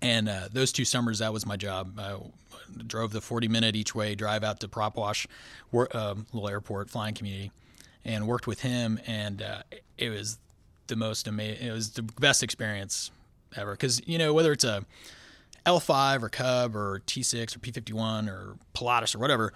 And 0.00 0.28
uh, 0.28 0.48
those 0.50 0.72
two 0.72 0.86
summers, 0.86 1.18
that 1.18 1.32
was 1.32 1.44
my 1.44 1.56
job. 1.56 1.98
I 2.00 2.16
drove 2.86 3.12
the 3.12 3.20
40 3.20 3.48
minute 3.48 3.76
each 3.76 3.94
way 3.94 4.14
drive 4.14 4.42
out 4.44 4.60
to 4.60 4.68
Prop 4.68 4.96
Wash, 4.96 5.26
wor- 5.70 5.94
um, 5.94 6.26
little 6.32 6.48
airport 6.48 6.88
flying 6.88 7.14
community, 7.14 7.52
and 8.04 8.26
worked 8.26 8.46
with 8.46 8.60
him. 8.60 8.98
And 9.06 9.42
uh, 9.42 9.62
it 9.98 10.08
was 10.08 10.38
the 10.86 10.96
most 10.96 11.26
amazing. 11.26 11.66
It 11.66 11.72
was 11.72 11.90
the 11.90 12.02
best 12.02 12.42
experience 12.42 13.10
ever. 13.56 13.72
Because 13.72 14.00
you 14.06 14.18
know 14.18 14.32
whether 14.32 14.52
it's 14.52 14.64
a 14.64 14.84
L5 15.66 16.22
or 16.22 16.28
Cub 16.28 16.76
or 16.76 17.02
T6 17.06 17.56
or 17.56 17.58
P51 17.60 18.28
or 18.28 18.56
Pilatus 18.74 19.14
or 19.14 19.18
whatever, 19.18 19.52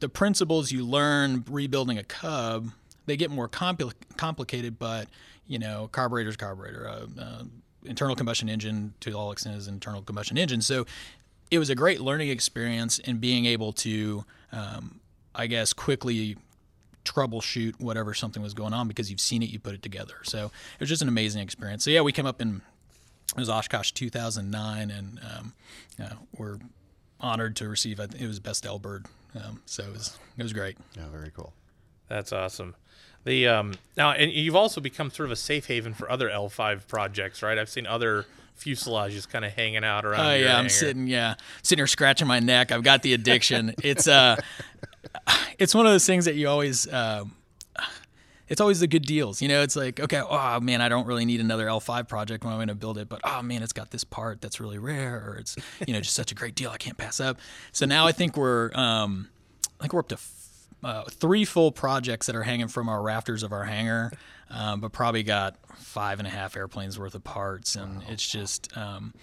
the 0.00 0.08
principles 0.08 0.72
you 0.72 0.84
learn 0.84 1.44
rebuilding 1.48 1.98
a 1.98 2.04
Cub 2.04 2.70
they 3.06 3.16
get 3.16 3.30
more 3.30 3.48
compli- 3.48 3.92
complicated. 4.16 4.78
But 4.78 5.08
you 5.46 5.58
know, 5.58 5.88
carburetor's 5.92 6.36
carburetor. 6.36 6.88
Uh, 6.88 7.20
uh, 7.20 7.42
internal 7.84 8.14
combustion 8.14 8.48
engine 8.48 8.94
to 9.00 9.12
all 9.12 9.32
extent 9.32 9.56
is 9.56 9.68
internal 9.68 10.02
combustion 10.02 10.38
engine. 10.38 10.62
So 10.62 10.86
it 11.50 11.58
was 11.58 11.68
a 11.68 11.74
great 11.74 12.00
learning 12.00 12.28
experience 12.28 12.98
in 13.00 13.18
being 13.18 13.44
able 13.44 13.72
to, 13.72 14.24
um, 14.52 15.00
I 15.34 15.48
guess, 15.48 15.72
quickly 15.72 16.36
troubleshoot 17.04 17.80
whatever 17.80 18.14
something 18.14 18.42
was 18.42 18.54
going 18.54 18.72
on 18.72 18.88
because 18.88 19.10
you've 19.10 19.20
seen 19.20 19.42
it, 19.42 19.50
you 19.50 19.58
put 19.58 19.74
it 19.74 19.82
together. 19.82 20.14
So 20.22 20.46
it 20.46 20.80
was 20.80 20.88
just 20.88 21.02
an 21.02 21.08
amazing 21.08 21.42
experience. 21.42 21.84
So 21.84 21.90
yeah, 21.90 22.00
we 22.02 22.12
came 22.12 22.26
up 22.26 22.40
in 22.40 22.62
it 23.36 23.40
was 23.40 23.48
Oshkosh 23.48 23.92
2009, 23.92 24.90
and 24.90 25.20
um, 25.36 25.52
uh, 26.02 26.14
we're 26.36 26.58
honored 27.18 27.56
to 27.56 27.68
receive. 27.68 27.98
I 27.98 28.06
think 28.06 28.22
it 28.22 28.26
was 28.26 28.40
best 28.40 28.66
L 28.66 28.78
bird. 28.78 29.06
Um, 29.34 29.62
so 29.64 29.84
it 29.84 29.92
was 29.92 30.18
it 30.36 30.42
was 30.42 30.52
great. 30.52 30.76
yeah, 30.96 31.08
very 31.10 31.30
cool. 31.34 31.52
That's 32.08 32.32
awesome. 32.32 32.74
The 33.24 33.48
um, 33.48 33.74
now, 33.96 34.10
and 34.12 34.30
you've 34.30 34.56
also 34.56 34.80
become 34.80 35.10
sort 35.10 35.26
of 35.26 35.32
a 35.32 35.36
safe 35.36 35.66
haven 35.66 35.94
for 35.94 36.10
other 36.10 36.28
L5 36.28 36.86
projects, 36.88 37.42
right? 37.42 37.56
I've 37.56 37.70
seen 37.70 37.86
other 37.86 38.26
fuselages 38.60 39.26
kind 39.28 39.44
of 39.44 39.52
hanging 39.52 39.84
out 39.84 40.04
around. 40.04 40.26
Oh 40.26 40.34
your 40.34 40.44
yeah, 40.44 40.50
I'm 40.50 40.56
hangar. 40.56 40.68
sitting 40.68 41.06
yeah 41.06 41.34
sitting 41.62 41.80
here 41.80 41.86
scratching 41.86 42.28
my 42.28 42.40
neck. 42.40 42.70
I've 42.70 42.82
got 42.82 43.02
the 43.02 43.14
addiction. 43.14 43.74
it's 43.82 44.06
uh, 44.06 44.36
it's 45.58 45.74
one 45.74 45.86
of 45.86 45.92
those 45.92 46.06
things 46.06 46.24
that 46.24 46.34
you 46.34 46.48
always 46.48 46.92
um, 46.92 47.32
it's 48.52 48.60
always 48.60 48.80
the 48.80 48.86
good 48.86 49.04
deals. 49.06 49.40
You 49.40 49.48
know, 49.48 49.62
it's 49.62 49.76
like, 49.76 49.98
okay, 49.98 50.20
oh 50.20 50.60
man, 50.60 50.82
I 50.82 50.90
don't 50.90 51.06
really 51.06 51.24
need 51.24 51.40
another 51.40 51.66
L5 51.66 52.06
project 52.06 52.44
when 52.44 52.52
I'm 52.52 52.58
going 52.58 52.68
to 52.68 52.74
build 52.74 52.98
it, 52.98 53.08
but 53.08 53.22
oh 53.24 53.40
man, 53.40 53.62
it's 53.62 53.72
got 53.72 53.90
this 53.90 54.04
part 54.04 54.42
that's 54.42 54.60
really 54.60 54.76
rare, 54.76 55.24
or 55.26 55.36
it's 55.36 55.56
you 55.86 55.94
know 55.94 56.00
just 56.00 56.14
such 56.14 56.32
a 56.32 56.34
great 56.34 56.54
deal 56.54 56.70
I 56.70 56.76
can't 56.76 56.98
pass 56.98 57.18
up. 57.18 57.38
So 57.72 57.86
now 57.86 58.06
I 58.06 58.12
think 58.12 58.36
we're, 58.36 58.70
um, 58.74 59.30
I 59.80 59.84
think 59.84 59.94
we're 59.94 60.00
up 60.00 60.08
to 60.08 60.16
f- 60.16 60.66
uh, 60.84 61.04
three 61.04 61.46
full 61.46 61.72
projects 61.72 62.26
that 62.26 62.36
are 62.36 62.42
hanging 62.42 62.68
from 62.68 62.90
our 62.90 63.00
rafters 63.00 63.42
of 63.42 63.52
our 63.52 63.64
hangar, 63.64 64.12
um, 64.50 64.80
but 64.82 64.92
probably 64.92 65.22
got 65.22 65.56
five 65.76 66.18
and 66.18 66.28
a 66.28 66.30
half 66.30 66.54
airplanes 66.54 66.98
worth 66.98 67.14
of 67.14 67.24
parts, 67.24 67.74
and 67.74 68.02
it's 68.08 68.28
just. 68.28 68.76
Um, 68.76 69.14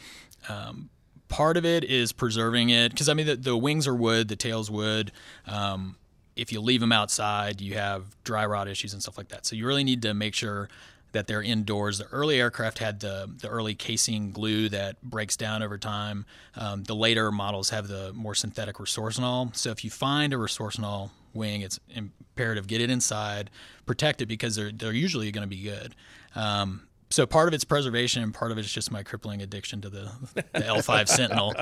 um, 0.47 0.89
part 1.29 1.55
of 1.55 1.63
it 1.63 1.83
is 1.83 2.11
preserving 2.11 2.69
it 2.69 2.89
because 2.89 3.07
I 3.07 3.13
mean 3.13 3.27
the, 3.27 3.35
the 3.35 3.55
wings 3.55 3.87
are 3.87 3.95
wood, 3.95 4.27
the 4.27 4.35
tail's 4.35 4.69
wood. 4.69 5.11
Um, 5.47 5.95
if 6.35 6.51
you 6.51 6.61
leave 6.61 6.81
them 6.81 6.91
outside, 6.91 7.61
you 7.61 7.75
have 7.75 8.15
dry 8.23 8.45
rot 8.45 8.67
issues 8.67 8.93
and 8.93 9.01
stuff 9.01 9.17
like 9.17 9.29
that. 9.29 9.45
So 9.45 9.55
you 9.55 9.65
really 9.65 9.83
need 9.83 10.01
to 10.03 10.13
make 10.13 10.33
sure 10.33 10.69
that 11.11 11.27
they're 11.27 11.41
indoors. 11.41 11.97
The 11.97 12.05
early 12.07 12.39
aircraft 12.39 12.79
had 12.79 12.99
the 12.99 13.29
the 13.41 13.47
early 13.47 13.75
casein 13.75 14.31
glue 14.31 14.69
that 14.69 15.01
breaks 15.01 15.35
down 15.37 15.63
over 15.63 15.77
time. 15.77 16.25
Um, 16.55 16.83
the 16.83 16.95
later 16.95 17.31
models 17.31 17.69
have 17.69 17.87
the 17.87 18.13
more 18.13 18.35
synthetic 18.35 18.75
Resorcinol. 18.75 19.55
So 19.55 19.71
if 19.71 19.83
you 19.83 19.89
find 19.89 20.33
a 20.33 20.37
Resorcinol 20.37 21.09
wing, 21.33 21.61
it's 21.61 21.79
imperative 21.89 22.67
get 22.67 22.81
it 22.81 22.89
inside, 22.89 23.49
protect 23.85 24.21
it 24.21 24.27
because 24.27 24.55
they're 24.55 24.71
they're 24.71 24.91
usually 24.91 25.31
going 25.31 25.47
to 25.47 25.55
be 25.55 25.63
good. 25.63 25.95
Um, 26.35 26.87
so 27.09 27.25
part 27.25 27.47
of 27.47 27.53
it's 27.53 27.63
preservation 27.63 28.21
and 28.21 28.33
part 28.33 28.51
of 28.51 28.57
it's 28.57 28.71
just 28.71 28.91
my 28.91 29.01
crippling 29.01 29.41
addiction 29.41 29.81
to 29.81 29.89
the, 29.89 30.11
the 30.35 30.43
L5 30.53 31.07
Sentinel. 31.07 31.55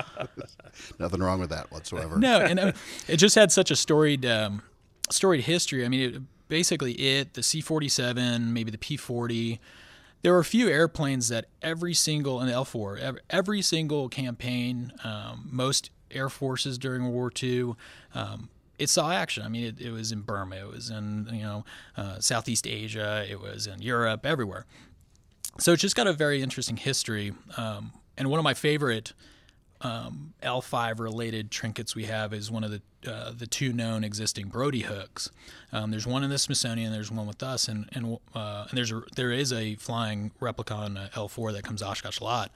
Nothing 0.98 1.20
wrong 1.20 1.40
with 1.40 1.50
that 1.50 1.70
whatsoever. 1.72 2.18
No, 2.18 2.40
and 2.40 2.60
uh, 2.60 2.72
it 3.06 3.16
just 3.16 3.34
had 3.34 3.50
such 3.50 3.70
a 3.70 3.76
storied 3.76 4.26
um, 4.26 4.62
storied 5.10 5.44
history. 5.44 5.84
I 5.84 5.88
mean, 5.88 6.14
it, 6.14 6.22
basically 6.48 6.92
it, 6.92 7.34
the 7.34 7.40
C47, 7.40 8.48
maybe 8.48 8.70
the 8.70 8.78
P40. 8.78 9.58
There 10.22 10.32
were 10.32 10.40
a 10.40 10.44
few 10.44 10.68
airplanes 10.68 11.28
that 11.28 11.46
every 11.62 11.94
single, 11.94 12.40
in 12.40 12.48
the 12.48 12.52
L4, 12.52 12.98
every, 12.98 13.20
every 13.30 13.62
single 13.62 14.08
campaign, 14.08 14.92
um, 15.04 15.48
most 15.50 15.90
air 16.10 16.28
forces 16.28 16.76
during 16.76 17.02
World 17.02 17.14
War 17.14 17.32
II, 17.40 17.74
um, 18.14 18.48
it 18.78 18.90
saw 18.90 19.12
action. 19.12 19.44
I 19.44 19.48
mean, 19.48 19.64
it, 19.64 19.80
it, 19.80 19.90
was 19.92 20.12
in 20.12 20.22
Burma, 20.22 20.56
it 20.56 20.68
was 20.68 20.90
in 20.90 21.28
you 21.32 21.42
know 21.42 21.64
uh, 21.96 22.18
Southeast 22.20 22.66
Asia, 22.66 23.24
it 23.28 23.40
was 23.40 23.66
in 23.66 23.80
Europe, 23.80 24.26
everywhere 24.26 24.66
so 25.58 25.72
it's 25.72 25.82
just 25.82 25.96
got 25.96 26.06
a 26.06 26.12
very 26.12 26.42
interesting 26.42 26.76
history. 26.76 27.32
Um, 27.56 27.92
and 28.16 28.28
one 28.30 28.38
of 28.38 28.44
my 28.44 28.54
favorite 28.54 29.12
um, 29.80 30.34
L5 30.42 30.98
related 30.98 31.50
trinkets 31.50 31.94
we 31.94 32.04
have 32.04 32.32
is 32.32 32.50
one 32.50 32.64
of 32.64 32.70
the 32.70 32.82
uh, 33.06 33.32
the 33.32 33.46
two 33.46 33.72
known 33.72 34.02
existing 34.02 34.48
Brodie 34.48 34.82
hooks. 34.82 35.30
Um, 35.72 35.92
there's 35.92 36.06
one 36.06 36.24
in 36.24 36.30
the 36.30 36.38
Smithsonian. 36.38 36.90
There's 36.92 37.12
one 37.12 37.26
with 37.26 37.42
us, 37.42 37.68
and 37.68 37.88
and 37.92 38.18
uh, 38.34 38.66
and 38.68 38.76
there's 38.76 38.90
a, 38.90 39.02
there 39.14 39.30
is 39.30 39.52
a 39.52 39.76
flying 39.76 40.32
replica 40.40 40.74
on 40.74 40.96
L4 41.14 41.52
that 41.52 41.62
comes 41.62 41.82
Oshkosh 41.82 42.18
a 42.18 42.24
lot. 42.24 42.50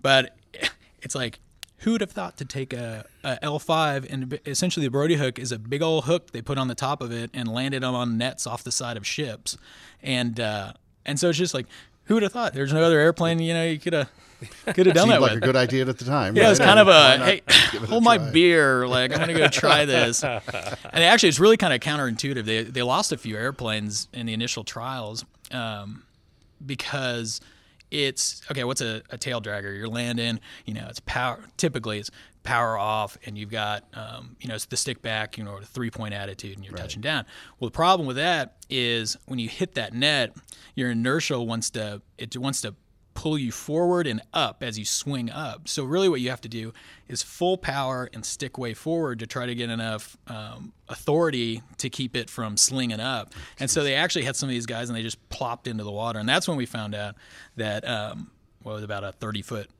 But 0.00 0.36
it's 1.02 1.14
like 1.14 1.40
who 1.78 1.92
would 1.92 2.00
have 2.00 2.12
thought 2.12 2.36
to 2.36 2.44
take 2.44 2.72
a, 2.72 3.04
a 3.24 3.38
L5 3.42 4.06
and 4.08 4.38
essentially 4.46 4.86
the 4.86 4.90
Brodie 4.90 5.16
hook 5.16 5.36
is 5.36 5.50
a 5.50 5.58
big 5.58 5.82
old 5.82 6.04
hook 6.04 6.30
they 6.30 6.40
put 6.40 6.56
on 6.56 6.68
the 6.68 6.76
top 6.76 7.02
of 7.02 7.10
it 7.10 7.28
and 7.34 7.48
landed 7.48 7.82
them 7.82 7.92
on 7.92 8.16
nets 8.16 8.46
off 8.46 8.62
the 8.62 8.70
side 8.70 8.96
of 8.96 9.04
ships, 9.04 9.58
and 10.00 10.38
uh, 10.38 10.74
and 11.04 11.18
so 11.18 11.28
it's 11.28 11.38
just 11.38 11.54
like 11.54 11.66
who 12.04 12.14
would 12.14 12.22
have 12.22 12.32
thought? 12.32 12.52
There's 12.54 12.72
no 12.72 12.82
other 12.82 12.98
airplane. 12.98 13.38
You 13.38 13.54
know, 13.54 13.64
you 13.64 13.78
could 13.78 13.92
have 13.92 14.10
could 14.74 14.86
have 14.86 14.94
done 14.94 15.04
Seemed 15.04 15.12
that 15.12 15.20
like 15.20 15.34
with. 15.34 15.42
a 15.42 15.46
good 15.46 15.56
idea 15.56 15.86
at 15.86 15.98
the 15.98 16.04
time. 16.04 16.36
Yeah, 16.36 16.44
right? 16.44 16.50
it's 16.50 16.58
kind 16.60 16.78
of 16.80 16.88
a 16.88 17.18
hey, 17.24 17.42
it 17.46 17.74
a 17.74 17.78
hold 17.86 18.02
my 18.04 18.18
beer. 18.18 18.86
Like 18.88 19.12
I'm 19.12 19.18
gonna 19.20 19.34
go 19.34 19.48
try 19.48 19.84
this. 19.86 20.24
and 20.24 20.42
actually, 20.94 21.28
it's 21.28 21.40
really 21.40 21.56
kind 21.56 21.72
of 21.72 21.80
counterintuitive. 21.80 22.44
They 22.44 22.64
they 22.64 22.82
lost 22.82 23.12
a 23.12 23.16
few 23.16 23.36
airplanes 23.36 24.08
in 24.12 24.26
the 24.26 24.32
initial 24.32 24.64
trials 24.64 25.24
um, 25.52 26.02
because 26.64 27.40
it's 27.92 28.40
okay. 28.50 28.64
What's 28.64 28.80
a, 28.80 29.02
a 29.10 29.18
tail 29.18 29.40
dragger? 29.40 29.76
You're 29.76 29.86
landing. 29.86 30.40
You 30.64 30.74
know, 30.74 30.86
it's 30.88 31.00
power. 31.00 31.44
Typically, 31.58 31.98
it's 31.98 32.10
power 32.42 32.78
off, 32.78 33.18
and 33.26 33.36
you've 33.36 33.50
got 33.50 33.84
um, 33.92 34.36
you 34.40 34.48
know 34.48 34.54
it's 34.54 34.64
the 34.64 34.78
stick 34.78 35.02
back. 35.02 35.36
You 35.36 35.44
know, 35.44 35.60
the 35.60 35.66
three 35.66 35.90
point 35.90 36.14
attitude, 36.14 36.56
and 36.56 36.64
you're 36.64 36.74
touching 36.74 37.02
down. 37.02 37.26
Well, 37.60 37.68
the 37.68 37.74
problem 37.74 38.06
with 38.06 38.16
that 38.16 38.56
is 38.70 39.18
when 39.26 39.38
you 39.38 39.48
hit 39.48 39.74
that 39.74 39.92
net, 39.92 40.34
your 40.74 40.90
inertial 40.90 41.46
wants 41.46 41.70
to 41.70 42.00
it 42.16 42.36
wants 42.36 42.62
to 42.62 42.74
pull 43.14 43.38
you 43.38 43.52
forward 43.52 44.06
and 44.06 44.20
up 44.32 44.62
as 44.62 44.78
you 44.78 44.84
swing 44.84 45.30
up. 45.30 45.68
So 45.68 45.84
really, 45.84 46.08
what 46.08 46.20
you 46.20 46.30
have 46.30 46.40
to 46.42 46.48
do 46.48 46.72
is 47.08 47.22
full 47.22 47.56
power 47.56 48.08
and 48.12 48.24
stick 48.24 48.58
way 48.58 48.74
forward 48.74 49.18
to 49.20 49.26
try 49.26 49.46
to 49.46 49.54
get 49.54 49.70
enough 49.70 50.16
um, 50.26 50.72
authority 50.88 51.62
to 51.78 51.90
keep 51.90 52.16
it 52.16 52.30
from 52.30 52.56
slinging 52.56 53.00
up. 53.00 53.32
And 53.58 53.70
so 53.70 53.82
they 53.82 53.94
actually 53.94 54.24
had 54.24 54.36
some 54.36 54.48
of 54.48 54.52
these 54.52 54.66
guys, 54.66 54.88
and 54.88 54.96
they 54.96 55.02
just 55.02 55.28
plopped 55.28 55.66
into 55.66 55.84
the 55.84 55.92
water. 55.92 56.18
And 56.18 56.28
that's 56.28 56.48
when 56.48 56.56
we 56.56 56.66
found 56.66 56.94
out 56.94 57.14
that 57.56 57.86
um, 57.88 58.30
what 58.62 58.74
was 58.74 58.84
about 58.84 59.04
a 59.04 59.12
30 59.12 59.42
foot 59.42 59.70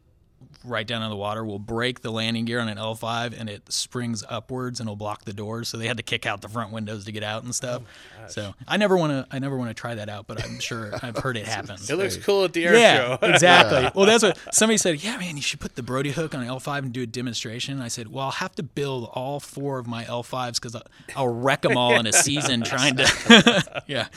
right 0.64 0.87
down 0.87 1.02
in 1.02 1.11
the 1.11 1.16
water 1.16 1.44
will 1.44 1.58
break 1.58 2.00
the 2.00 2.11
landing 2.11 2.44
gear 2.44 2.61
on 2.61 2.68
an 2.68 2.78
L5 2.78 3.38
and 3.38 3.49
it 3.49 3.72
springs 3.72 4.25
upwards 4.28 4.80
and 4.80 4.88
will 4.88 4.96
block 4.96 5.25
the 5.25 5.32
doors. 5.32 5.68
So 5.68 5.76
they 5.76 5.87
had 5.87 5.96
to 5.96 6.02
kick 6.02 6.26
out 6.26 6.40
the 6.40 6.49
front 6.49 6.72
windows 6.72 7.04
to 7.04 7.12
get 7.12 7.22
out 7.22 7.42
and 7.42 7.54
stuff. 7.54 7.82
Oh, 8.22 8.28
so 8.28 8.54
I 8.66 8.76
never 8.76 8.96
want 8.96 9.12
to 9.12 9.34
I 9.34 9.38
never 9.38 9.56
want 9.56 9.70
to 9.70 9.75
try 9.75 9.94
that 9.94 10.08
out, 10.08 10.26
but 10.26 10.42
I'm 10.42 10.61
sure 10.61 10.92
I've 11.02 11.18
heard 11.18 11.37
it 11.37 11.46
happen. 11.46 11.76
It 11.92 11.96
looks 11.96 12.16
cool 12.16 12.44
at 12.44 12.54
the 12.54 12.64
air 12.64 12.75
yeah, 12.75 12.96
show. 12.96 13.18
exactly. 13.26 13.90
Well, 13.94 14.06
that's 14.06 14.22
what 14.22 14.38
somebody 14.52 14.78
said. 14.78 15.02
Yeah, 15.02 15.18
man, 15.18 15.37
you 15.37 15.42
should 15.42 15.61
put 15.61 15.75
the 15.75 15.82
Brodie 15.82 16.12
hook 16.12 16.34
on 16.34 16.40
an 16.42 16.49
L5 16.49 16.78
and 16.78 16.92
do 16.92 17.02
a 17.02 17.06
demonstration. 17.06 17.75
And 17.75 17.82
I 17.82 17.88
said, 17.88 18.08
well, 18.08 18.26
I'll 18.26 18.30
have 18.30 18.54
to 18.54 18.62
build 18.62 19.11
all 19.12 19.40
four 19.40 19.78
of 19.78 19.87
my 19.87 20.04
L5s 20.04 20.54
because 20.54 20.80
I'll 21.14 21.28
wreck 21.28 21.62
them 21.62 21.76
all 21.76 21.99
in 21.99 22.06
a 22.06 22.12
season 22.14 22.62
trying 22.62 22.96
to. 22.96 23.82
yeah. 23.87 24.08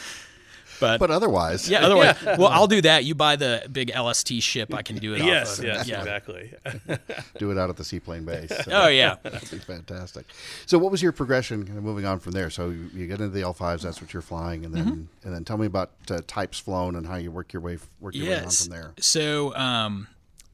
But, 0.85 0.99
But 0.99 1.11
otherwise, 1.11 1.69
yeah, 1.69 1.83
otherwise, 1.85 2.15
well, 2.37 2.47
I'll 2.47 2.67
do 2.67 2.81
that. 2.81 3.03
You 3.05 3.15
buy 3.15 3.35
the 3.35 3.67
big 3.71 3.91
LST 3.95 4.41
ship, 4.41 4.73
I 4.73 4.81
can 4.81 4.97
do 4.97 5.13
it 5.15 5.23
yes, 5.23 5.53
off 5.53 5.59
of. 5.59 5.65
yes, 5.65 5.87
yeah. 5.87 5.99
exactly. 5.99 6.53
do 7.39 7.51
it 7.51 7.57
out 7.57 7.69
at 7.69 7.77
the 7.77 7.83
seaplane 7.83 8.23
base. 8.25 8.49
So 8.49 8.63
Oh 8.71 8.87
yeah. 8.87 9.15
That'd 9.23 9.49
be 9.51 9.57
fantastic. 9.57 10.25
So, 10.65 10.77
what 10.77 10.91
was 10.91 11.01
your 11.01 11.11
progression? 11.11 11.65
Kind 11.65 11.77
of 11.77 11.83
moving 11.83 12.05
on 12.05 12.19
from 12.19 12.33
there. 12.33 12.49
So, 12.49 12.69
you, 12.69 12.89
you 12.93 13.07
get 13.07 13.19
into 13.19 13.29
the 13.29 13.41
L5s. 13.41 13.81
That's 13.81 14.01
what 14.01 14.13
you're 14.13 14.21
flying, 14.21 14.63
and 14.65 14.73
then 14.73 14.85
Mm-hmm. 14.85 15.27
and 15.27 15.33
then 15.35 15.43
tell 15.43 15.57
me 15.57 15.65
about 15.65 15.91
uh, 16.11 16.21
types 16.27 16.59
flown 16.59 16.95
and 16.95 17.07
how 17.07 17.15
you 17.15 17.31
work 17.31 17.51
your 17.53 17.61
way 17.61 17.79
work 17.99 18.13
your 18.13 18.29
way 18.29 18.39
on 18.43 18.49
from 18.51 18.69
there. 18.69 18.93
So 18.99 19.55
um, 19.55 20.07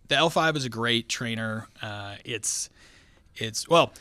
the 0.08 0.16
L5 0.16 0.56
is 0.56 0.64
a 0.66 0.70
great 0.70 1.10
trainer. 1.10 1.68
Uh, 1.82 2.16
it's 2.24 2.70
it's 3.36 3.68
well, 3.68 3.92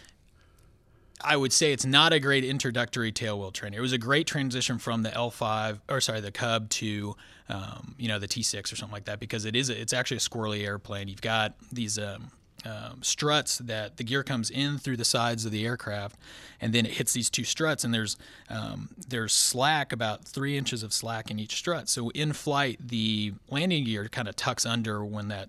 I 1.23 1.37
would 1.37 1.53
say 1.53 1.73
it's 1.73 1.85
not 1.85 2.13
a 2.13 2.21
great 2.21 2.45
introductory 2.45 3.13
tailwheel 3.13 3.53
trainer. 3.53 3.79
It 3.79 3.81
was 3.81 3.93
a 3.93 3.99
great 3.99 4.27
transition 4.27 4.79
from 4.79 5.03
the 5.03 5.11
L5 5.11 5.81
or 5.89 6.01
sorry 6.01 6.21
the 6.21 6.33
Cub 6.33 6.69
to 6.71 7.17
um, 7.49 7.95
you 7.99 8.09
know 8.09 8.19
the 8.19 8.29
T6 8.29 8.73
or 8.73 8.77
something 8.77 8.93
like 8.93 9.05
that 9.05 9.21
because 9.21 9.45
it 9.45 9.57
is 9.57 9.71
a, 9.71 9.81
it's 9.81 9.93
actually 9.93 10.19
a 10.19 10.21
squirrely 10.21 10.65
airplane. 10.65 11.09
You've 11.09 11.23
got 11.23 11.55
these. 11.73 11.99
Um, 11.99 12.33
um, 12.67 13.03
struts 13.03 13.57
that 13.57 13.97
the 13.97 14.05
gear 14.05 14.23
comes 14.23 14.51
in 14.51 14.77
through 14.77 14.99
the 14.99 15.05
sides 15.05 15.47
of 15.47 15.51
the 15.51 15.65
aircraft, 15.65 16.19
and 16.61 16.75
then 16.75 16.85
it 16.85 16.93
hits 16.93 17.15
these 17.15 17.31
two 17.31 17.45
struts, 17.45 17.85
and 17.85 17.95
there's 17.95 18.19
um, 18.51 18.91
there's 19.09 19.33
slack 19.33 19.93
about 19.93 20.27
three 20.27 20.59
inches 20.59 20.83
of 20.83 20.93
slack 20.93 21.31
in 21.31 21.39
each 21.39 21.57
strut. 21.57 21.89
So 21.89 22.11
in 22.11 22.35
flight, 22.35 22.79
the 22.87 23.33
landing 23.49 23.85
gear 23.85 24.09
kind 24.09 24.29
of 24.29 24.37
tucks 24.37 24.67
under 24.67 25.03
when 25.03 25.29
that 25.29 25.49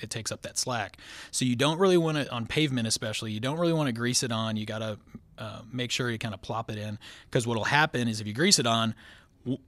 it 0.00 0.10
takes 0.10 0.32
up 0.32 0.42
that 0.42 0.58
slack. 0.58 0.98
So 1.30 1.44
you 1.44 1.56
don't 1.56 1.78
really 1.78 1.96
want 1.96 2.18
to 2.18 2.30
on 2.30 2.46
pavement, 2.46 2.86
especially. 2.86 3.32
You 3.32 3.40
don't 3.40 3.58
really 3.58 3.72
want 3.72 3.88
to 3.88 3.92
grease 3.92 4.22
it 4.22 4.32
on. 4.32 4.56
You 4.56 4.66
got 4.66 4.78
to 4.78 4.98
uh, 5.38 5.62
make 5.72 5.90
sure 5.90 6.10
you 6.10 6.18
kind 6.18 6.34
of 6.34 6.42
plop 6.42 6.70
it 6.70 6.78
in 6.78 6.98
because 7.24 7.46
what'll 7.46 7.64
happen 7.64 8.08
is 8.08 8.20
if 8.20 8.26
you 8.26 8.34
grease 8.34 8.58
it 8.58 8.66
on, 8.66 8.94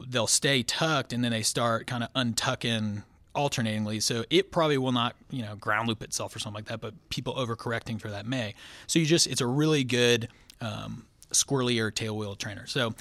they'll 0.07 0.27
stay 0.27 0.63
tucked, 0.63 1.13
and 1.13 1.25
then 1.25 1.33
they 1.33 1.43
start 1.43 1.87
kind 1.87 2.05
of 2.05 2.13
untucking 2.15 3.03
alternatingly. 3.35 4.01
So 4.01 4.25
it 4.29 4.51
probably 4.51 4.77
will 4.77 4.93
not, 4.93 5.17
you 5.31 5.43
know, 5.43 5.57
ground 5.57 5.89
loop 5.89 6.03
itself 6.03 6.37
or 6.37 6.39
something 6.39 6.59
like 6.59 6.67
that, 6.67 6.81
but 6.81 6.93
people 7.09 7.35
overcorrecting 7.35 8.01
for 8.01 8.11
that 8.11 8.27
may. 8.27 8.55
So 8.87 8.99
you 8.99 9.07
just, 9.07 9.27
it's 9.27 9.41
a 9.41 9.47
really 9.47 9.85
good 9.85 10.29
um, 10.61 11.07
squirrely 11.33 11.81
or 11.81 11.91
tail 11.91 12.17
wheel 12.17 12.37
trainer. 12.37 12.67
So 12.67 12.95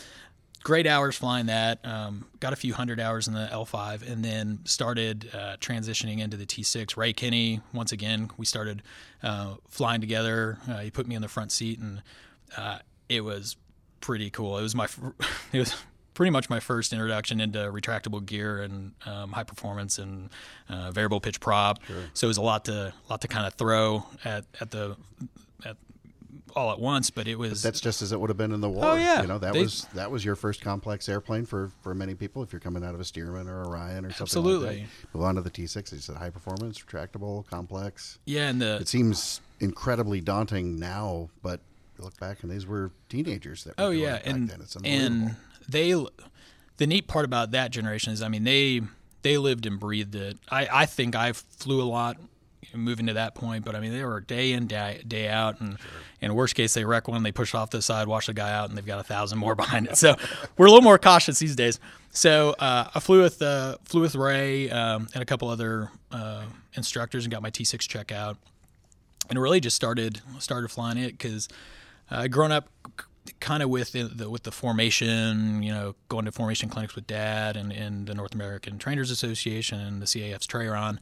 great 0.63 0.87
hours 0.87 1.17
flying 1.17 1.47
that. 1.47 1.79
Um, 1.83 2.25
got 2.39 2.53
a 2.53 2.55
few 2.55 2.73
hundred 2.73 2.99
hours 2.99 3.27
in 3.27 3.33
the 3.33 3.49
L5 3.51 4.09
and 4.09 4.23
then 4.23 4.59
started 4.65 5.29
uh, 5.33 5.57
transitioning 5.59 6.19
into 6.19 6.37
the 6.37 6.45
T6. 6.45 6.97
Ray 6.97 7.13
Kinney, 7.13 7.61
once 7.73 7.91
again, 7.91 8.29
we 8.37 8.45
started 8.45 8.81
uh, 9.23 9.55
flying 9.69 10.01
together. 10.01 10.57
Uh, 10.69 10.79
he 10.79 10.91
put 10.91 11.07
me 11.07 11.15
in 11.15 11.21
the 11.21 11.27
front 11.27 11.51
seat 11.51 11.79
and 11.79 12.01
uh, 12.57 12.79
it 13.09 13.21
was 13.21 13.57
pretty 13.99 14.29
cool. 14.29 14.57
It 14.57 14.63
was 14.63 14.75
my, 14.75 14.87
it 15.53 15.59
was 15.59 15.75
pretty 16.13 16.29
much 16.31 16.49
my 16.49 16.59
first 16.59 16.93
introduction 16.93 17.39
into 17.39 17.59
retractable 17.59 18.23
gear 18.25 18.61
and 18.61 18.91
um, 19.05 19.31
high 19.31 19.43
performance 19.43 19.97
and 19.97 20.29
uh, 20.69 20.91
variable 20.91 21.19
pitch 21.19 21.39
prop. 21.39 21.79
So 22.13 22.27
it 22.27 22.29
was 22.29 22.37
a 22.37 22.41
lot 22.41 22.65
to 22.65 22.93
lot 23.09 23.21
to 23.21 23.27
kind 23.27 23.47
of 23.47 23.53
throw 23.55 24.05
at 24.23 24.45
at 24.59 24.71
the 24.71 24.97
at 25.65 25.77
all 26.55 26.71
at 26.71 26.79
once. 26.79 27.09
But 27.09 27.27
it 27.27 27.35
was 27.37 27.61
That's 27.61 27.81
just 27.81 28.01
as 28.01 28.11
it 28.11 28.19
would 28.19 28.29
have 28.29 28.37
been 28.37 28.51
in 28.51 28.61
the 28.61 28.67
oh, 28.69 28.71
war. 28.71 28.85
Oh, 28.91 28.95
yeah. 28.95 29.21
you 29.21 29.27
know 29.27 29.37
that 29.39 29.53
They- 29.53 29.61
was 29.61 29.85
that 29.93 30.11
was 30.11 30.23
your 30.25 30.35
first 30.35 30.61
complex 30.61 31.07
airplane 31.09 31.45
for 31.45 31.71
for 31.81 31.93
many 31.93 32.15
people. 32.15 32.43
If 32.43 32.51
you're 32.53 32.59
coming 32.59 32.83
out 32.83 32.93
of 32.93 32.99
a 33.01 33.03
Stearman 33.03 33.47
or 33.47 33.63
a 33.63 33.69
Ryan 33.69 34.05
or 34.05 34.09
something 34.09 34.23
Absolutely. 34.23 34.67
like 34.67 34.77
that, 34.79 35.13
move 35.17 35.23
on 35.23 35.35
to 35.35 35.41
the 35.41 35.51
T6. 35.51 35.93
It's 35.93 36.09
a 36.09 36.15
high 36.15 36.29
performance, 36.29 36.79
retractable, 36.79 37.45
complex. 37.47 38.19
yeah, 38.25 38.49
and 38.49 38.61
the 38.61 38.77
It 38.77 38.87
seems 38.87 39.41
incredibly 39.59 40.21
daunting 40.21 40.79
now, 40.79 41.29
but 41.43 41.59
you 41.97 42.03
look 42.03 42.19
back 42.19 42.43
and 42.43 42.51
these 42.51 42.65
were 42.65 42.91
teenagers 43.09 43.63
that. 43.65 43.77
Were 43.77 43.85
Oh 43.85 43.89
yeah, 43.89 44.13
back 44.13 44.27
and 44.27 44.49
then. 44.49 44.61
It's 44.61 44.75
and 44.83 45.35
they 45.67 45.93
the 46.77 46.87
neat 46.87 47.07
part 47.07 47.25
about 47.25 47.51
that 47.51 47.69
generation 47.71 48.11
is, 48.11 48.21
I 48.21 48.27
mean, 48.27 48.43
they 48.43 48.81
they 49.21 49.37
lived 49.37 49.65
and 49.67 49.79
breathed 49.79 50.15
it. 50.15 50.37
I, 50.49 50.67
I 50.71 50.85
think 50.87 51.15
I 51.15 51.33
flew 51.33 51.81
a 51.81 51.85
lot 51.85 52.17
moving 52.73 53.07
to 53.07 53.13
that 53.13 53.35
point, 53.35 53.65
but 53.65 53.75
I 53.75 53.79
mean, 53.79 53.91
they 53.91 54.03
were 54.03 54.19
day 54.19 54.53
in, 54.53 54.67
day, 54.67 55.03
day 55.07 55.27
out. 55.27 55.59
And 55.59 55.77
in 56.21 56.33
worst 56.33 56.55
case, 56.55 56.73
they 56.73 56.85
wreck 56.85 57.07
one, 57.07 57.23
they 57.23 57.31
push 57.31 57.53
off 57.53 57.69
the 57.69 57.81
side, 57.81 58.07
wash 58.07 58.27
the 58.27 58.33
guy 58.33 58.51
out, 58.51 58.69
and 58.69 58.77
they've 58.77 58.85
got 58.85 58.99
a 58.99 59.03
thousand 59.03 59.39
more 59.39 59.55
behind 59.63 59.87
it. 59.87 59.97
So 59.97 60.15
we're 60.57 60.67
a 60.67 60.69
little 60.69 60.83
more 60.83 60.97
cautious 60.97 61.39
these 61.39 61.55
days. 61.55 61.79
So 62.11 62.55
uh, 62.59 62.89
I 62.93 62.99
flew 62.99 63.21
with 63.21 63.41
uh, 63.41 63.77
flew 63.83 64.01
with 64.01 64.15
Ray 64.15 64.69
um, 64.69 65.07
and 65.13 65.21
a 65.21 65.25
couple 65.25 65.47
other 65.47 65.89
uh, 66.11 66.43
instructors 66.73 67.23
and 67.23 67.31
got 67.31 67.41
my 67.41 67.51
T6 67.51 67.79
check 67.87 68.11
out, 68.11 68.37
and 69.29 69.39
really 69.39 69.61
just 69.61 69.75
started 69.75 70.21
started 70.39 70.69
flying 70.69 70.97
it 70.97 71.11
because 71.11 71.47
I 72.09 72.25
uh, 72.25 72.27
grown 72.27 72.51
up 72.51 72.67
kind 73.39 73.63
of 73.63 73.69
with 73.69 73.93
the 73.93 74.29
with 74.29 74.43
the 74.43 74.51
formation, 74.51 75.63
you 75.63 75.71
know, 75.71 75.95
going 76.09 76.25
to 76.25 76.31
formation 76.31 76.69
clinics 76.69 76.95
with 76.95 77.07
dad 77.07 77.55
and, 77.55 77.71
and 77.71 78.07
the 78.07 78.13
North 78.13 78.33
American 78.33 78.77
Trainers 78.77 79.11
Association 79.11 79.79
and 79.79 80.01
the 80.01 80.05
CAF's 80.05 80.47
Trayron. 80.47 80.99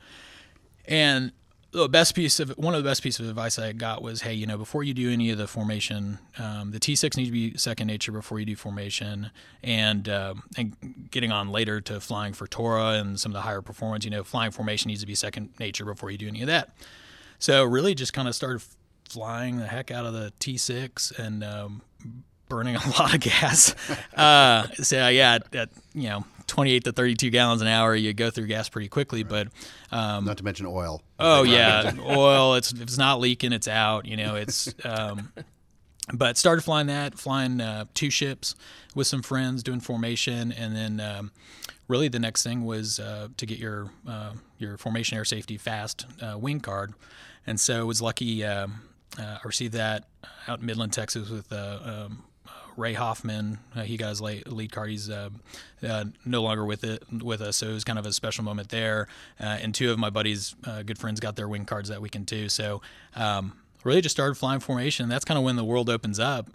And 0.86 1.32
the 1.72 1.88
best 1.88 2.16
piece 2.16 2.40
of 2.40 2.50
one 2.58 2.74
of 2.74 2.84
the 2.84 2.90
best 2.90 3.04
pieces 3.04 3.22
of 3.22 3.30
advice 3.30 3.60
I 3.60 3.72
got 3.74 4.02
was, 4.02 4.22
hey, 4.22 4.34
you 4.34 4.48
know, 4.48 4.58
before 4.58 4.84
you 4.84 4.94
do 4.94 5.12
any 5.12 5.30
of 5.30 5.38
the 5.38 5.48
formation, 5.48 6.18
um, 6.40 6.72
the 6.72 6.80
T6 6.80 7.16
needs 7.16 7.30
to 7.30 7.32
be 7.32 7.58
second 7.58 7.88
nature 7.88 8.12
before 8.12 8.40
you 8.40 8.46
do 8.46 8.56
formation, 8.56 9.30
and 9.64 10.10
uh, 10.10 10.34
and 10.58 11.08
getting 11.12 11.32
on 11.32 11.50
later 11.50 11.80
to 11.82 12.00
flying 12.00 12.34
for 12.34 12.48
Tora 12.48 12.94
and 12.94 13.20
some 13.20 13.32
of 13.32 13.34
the 13.36 13.42
higher 13.42 13.62
performance, 13.62 14.04
you 14.04 14.12
know, 14.12 14.24
flying 14.24 14.52
formation 14.52 14.90
needs 14.90 15.02
to 15.02 15.08
be 15.08 15.16
second 15.16 15.50
nature 15.60 15.86
before 15.86 16.10
you 16.10 16.18
do 16.18 16.28
any 16.28 16.42
of 16.42 16.48
that. 16.48 16.76
So 17.38 17.64
really, 17.64 17.94
just 17.94 18.14
kind 18.14 18.28
of 18.28 18.36
started 18.36 18.64
flying 19.08 19.58
the 19.58 19.68
heck 19.68 19.92
out 19.92 20.06
of 20.06 20.14
the 20.14 20.34
T6 20.40 21.20
and 21.20 21.44
um, 21.44 21.82
burning 22.48 22.76
a 22.78 22.90
lot 23.00 23.14
of 23.14 23.22
gas. 23.22 23.76
Uh, 24.16 24.68
so 24.74 25.08
yeah, 25.08 25.36
at, 25.36 25.56
at, 25.56 25.70
you 25.94 26.10
know 26.10 26.26
28 26.50 26.84
to 26.86 26.92
32 26.92 27.30
gallons 27.30 27.62
an 27.62 27.68
hour, 27.68 27.96
you 27.96 28.14
go 28.14 28.30
through 28.30 28.48
gas 28.48 28.68
pretty 28.68 28.90
quickly. 28.90 29.24
But 29.24 29.48
um, 29.92 30.26
not 30.26 30.38
to 30.38 30.44
mention 30.44 30.66
oil. 30.66 31.02
Oh 31.20 31.44
yeah, 31.44 31.94
oil. 32.06 32.56
It's 32.56 32.72
if 32.74 32.82
it's 32.82 32.98
not 32.98 33.20
leaking, 33.20 33.54
it's 33.54 33.68
out. 33.68 34.06
You 34.06 34.18
know, 34.18 34.36
it's. 34.36 34.74
Um, 34.84 35.32
but 36.12 36.38
started 36.38 36.64
flying 36.64 36.88
that, 36.88 37.20
flying 37.20 37.62
uh, 37.62 37.86
two 37.94 38.10
ships 38.10 38.56
with 38.96 39.06
some 39.06 39.22
friends, 39.22 39.62
doing 39.62 39.80
formation, 39.80 40.52
and 40.52 40.76
then 40.76 41.00
um, 41.00 41.32
really 41.88 42.08
the 42.08 42.20
next 42.20 42.44
thing 42.44 42.66
was 42.66 43.00
uh, 43.00 43.28
to 43.38 43.46
get 43.46 43.60
your 43.60 43.92
uh, 44.08 44.34
your 44.58 44.78
formation 44.78 45.18
air 45.18 45.26
safety 45.26 45.58
fast 45.58 46.06
uh, 46.22 46.38
wing 46.38 46.60
card, 46.62 46.94
and 47.46 47.60
so 47.60 47.86
was 47.86 48.02
lucky. 48.02 48.44
Um, 48.44 48.82
uh, 49.20 49.38
I 49.44 49.48
received 49.48 49.74
that 49.74 50.06
out 50.48 50.62
in 50.62 50.66
Midland, 50.66 50.94
Texas, 50.94 51.30
with 51.30 51.52
uh, 51.52 51.80
um, 51.84 52.24
Ray 52.78 52.94
Hoffman. 52.94 53.60
Uh, 53.76 53.82
he 53.82 53.98
got 53.98 54.10
his 54.10 54.22
lead 54.22 54.72
card. 54.72 54.90
He's 54.90 55.10
uh, 55.10 55.30
uh, 55.88 56.06
no 56.26 56.42
longer 56.42 56.66
with 56.66 56.84
it 56.84 57.04
with 57.12 57.42
us, 57.42 57.58
so 57.58 57.68
it 57.68 57.74
was 57.74 57.84
kind 57.84 58.00
of 58.00 58.06
a 58.06 58.14
special 58.14 58.44
moment 58.44 58.70
there. 58.70 59.08
Uh, 59.40 59.58
and 59.62 59.74
two 59.74 59.92
of 59.92 60.00
my 60.00 60.10
buddies, 60.10 60.56
uh, 60.66 60.84
good 60.84 60.98
friends, 60.98 61.20
got 61.20 61.36
their 61.36 61.48
wing 61.48 61.66
cards 61.66 61.90
that 61.90 62.02
weekend 62.02 62.28
too. 62.28 62.50
So 62.50 62.82
um, 63.16 63.54
really 63.84 64.02
just 64.02 64.16
started 64.16 64.36
flying 64.36 64.60
formation. 64.60 65.10
That's 65.10 65.26
kind 65.26 65.38
of 65.38 65.44
when 65.44 65.56
the 65.56 65.64
world 65.64 65.90
opens 65.90 66.20
up. 66.20 66.50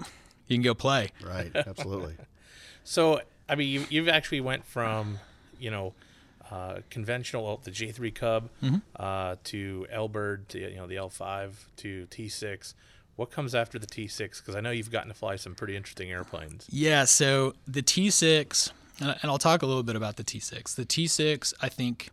You 0.47 0.57
can 0.57 0.63
go 0.63 0.75
play. 0.75 1.11
Right. 1.25 1.51
Absolutely. 1.55 2.17
so 2.85 3.21
I 3.49 3.55
mean, 3.55 3.69
you, 3.69 3.87
you've 3.89 4.09
actually 4.09 4.41
went 4.41 4.65
from 4.65 5.19
you 5.59 5.71
know. 5.71 5.95
Uh, 6.51 6.81
conventional 6.91 7.59
the 7.65 7.71
J3 7.71 8.15
Cub 8.15 8.51
mm-hmm. 8.63 8.77
uh, 8.97 9.37
to 9.45 9.87
L 9.91 10.09
Bird 10.09 10.47
to 10.51 10.61
you 10.61 10.77
know 10.77 10.87
the 10.87 10.97
L5 10.97 11.53
to 11.79 12.07
T6. 12.11 12.75
What 13.17 13.31
comes 13.31 13.55
after 13.55 13.79
the 13.79 13.87
T6? 13.87 14.39
Because 14.39 14.57
I 14.57 14.61
know 14.61 14.71
you've 14.71 14.91
gotten 14.91 15.09
to 15.09 15.15
fly 15.15 15.37
some 15.37 15.55
pretty 15.55 15.77
interesting 15.77 16.11
airplanes. 16.11 16.67
Yeah, 16.71 17.05
so 17.05 17.55
the 17.67 17.83
T6, 17.83 18.73
and 19.01 19.17
I'll 19.23 19.39
talk 19.39 19.63
a 19.63 19.67
little 19.67 19.85
bit 19.85 19.97
about 19.97 20.17
the 20.17 20.25
T6. 20.25 20.75
The 20.75 20.85
T6, 20.85 21.55
I 21.61 21.69
think, 21.69 22.11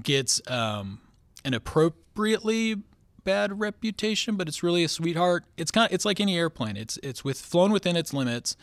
gets 0.00 0.40
um, 0.48 1.00
an 1.44 1.54
appropriately 1.54 2.76
bad 3.24 3.60
reputation, 3.60 4.36
but 4.36 4.48
it's 4.48 4.62
really 4.62 4.84
a 4.84 4.88
sweetheart. 4.88 5.44
It's 5.56 5.70
kind 5.70 5.86
of, 5.86 5.92
it's 5.92 6.04
like 6.04 6.20
any 6.20 6.38
airplane. 6.38 6.76
It's 6.76 6.98
it's 7.02 7.24
with 7.24 7.38
flown 7.38 7.72
within 7.72 7.96
its 7.96 8.14
limits. 8.14 8.56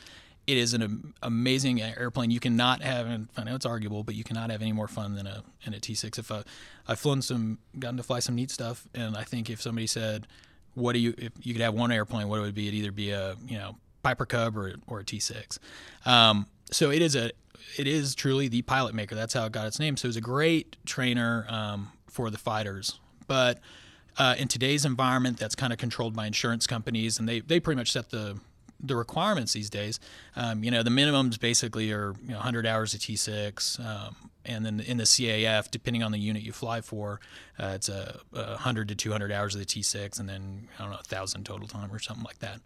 It 0.47 0.57
is 0.57 0.73
an 0.73 1.13
amazing 1.23 1.81
airplane. 1.81 2.29
You 2.29 2.39
cannot 2.39 2.83
have, 2.83 3.07
I 3.35 3.43
know 3.43 3.55
it's 3.55 3.65
arguable, 3.65 4.03
but 4.03 4.13
you 4.13 4.23
cannot 4.23 4.51
have 4.51 4.61
any 4.61 4.73
more 4.73 4.87
fun 4.87 5.15
than 5.15 5.25
a 5.25 5.43
in 5.65 5.73
a 5.73 5.77
T6. 5.77 6.19
If 6.19 6.31
I, 6.31 6.43
I've 6.87 6.99
flown 6.99 7.21
some, 7.21 7.57
gotten 7.79 7.97
to 7.97 8.03
fly 8.03 8.19
some 8.19 8.35
neat 8.35 8.51
stuff, 8.51 8.87
and 8.93 9.17
I 9.17 9.23
think 9.23 9.49
if 9.49 9.59
somebody 9.61 9.87
said, 9.87 10.27
what 10.75 10.93
do 10.93 10.99
you 10.99 11.13
if 11.17 11.31
you 11.41 11.53
could 11.53 11.61
have 11.61 11.73
one 11.73 11.91
airplane 11.91 12.27
what 12.27 12.39
would 12.39 12.49
it 12.49 12.55
be? 12.55 12.67
It'd 12.67 12.79
either 12.79 12.91
be 12.91 13.11
a 13.11 13.35
you 13.47 13.57
know 13.57 13.75
piper 14.03 14.25
cub 14.25 14.55
or, 14.55 14.75
or 14.85 14.99
a 14.99 15.03
t6 15.03 15.57
um, 16.05 16.45
so 16.71 16.91
it 16.91 17.01
is 17.01 17.15
a 17.15 17.31
it 17.77 17.87
is 17.87 18.15
truly 18.15 18.47
the 18.47 18.61
pilot 18.61 18.93
maker. 18.93 19.15
That's 19.15 19.33
how 19.33 19.45
it 19.45 19.51
got 19.51 19.67
its 19.67 19.79
name. 19.79 19.97
So 19.97 20.07
it's 20.07 20.17
a 20.17 20.21
great 20.21 20.77
trainer 20.85 21.45
um, 21.49 21.91
for 22.07 22.29
the 22.29 22.37
fighters. 22.37 22.99
But 23.27 23.59
uh, 24.17 24.35
in 24.37 24.47
today's 24.47 24.85
environment 24.85 25.37
that's 25.37 25.55
kind 25.55 25.73
of 25.73 25.79
controlled 25.79 26.15
by 26.15 26.25
insurance 26.25 26.67
companies 26.67 27.19
and 27.19 27.27
they, 27.27 27.41
they 27.41 27.59
pretty 27.59 27.77
much 27.77 27.91
set 27.91 28.11
the 28.11 28.39
the 28.81 28.95
requirements 28.95 29.53
these 29.53 29.69
days. 29.69 29.99
Um, 30.35 30.63
you 30.63 30.69
know, 30.69 30.83
the 30.83 30.89
minimums 30.89 31.39
basically 31.39 31.91
are 31.91 32.13
you 32.21 32.29
know, 32.29 32.35
100 32.35 32.67
hours 32.67 32.93
of 32.93 32.99
T6, 32.99 33.79
um, 33.79 34.15
and 34.45 34.65
then 34.65 34.79
in 34.79 34.97
the 34.97 35.03
CAF, 35.03 35.69
depending 35.71 36.03
on 36.03 36.11
the 36.11 36.19
unit 36.19 36.43
you 36.43 36.51
fly 36.51 36.81
for, 36.81 37.19
uh, 37.59 37.73
it's 37.75 37.89
a, 37.89 38.19
a, 38.33 38.51
100 38.51 38.89
to 38.89 38.95
200 38.95 39.31
hours 39.31 39.55
of 39.55 39.59
the 39.59 39.65
T6, 39.65 40.19
and 40.19 40.29
then 40.29 40.67
I 40.77 40.83
don't 40.83 40.91
know, 40.91 40.97
a 40.97 41.07
1,000 41.09 41.45
total 41.45 41.67
time 41.67 41.91
or 41.91 41.99
something 41.99 42.23
like 42.23 42.39
that. 42.39 42.59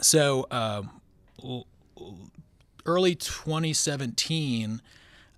So 0.00 0.46
um, 0.50 1.00
early 2.86 3.14
2017, 3.14 4.80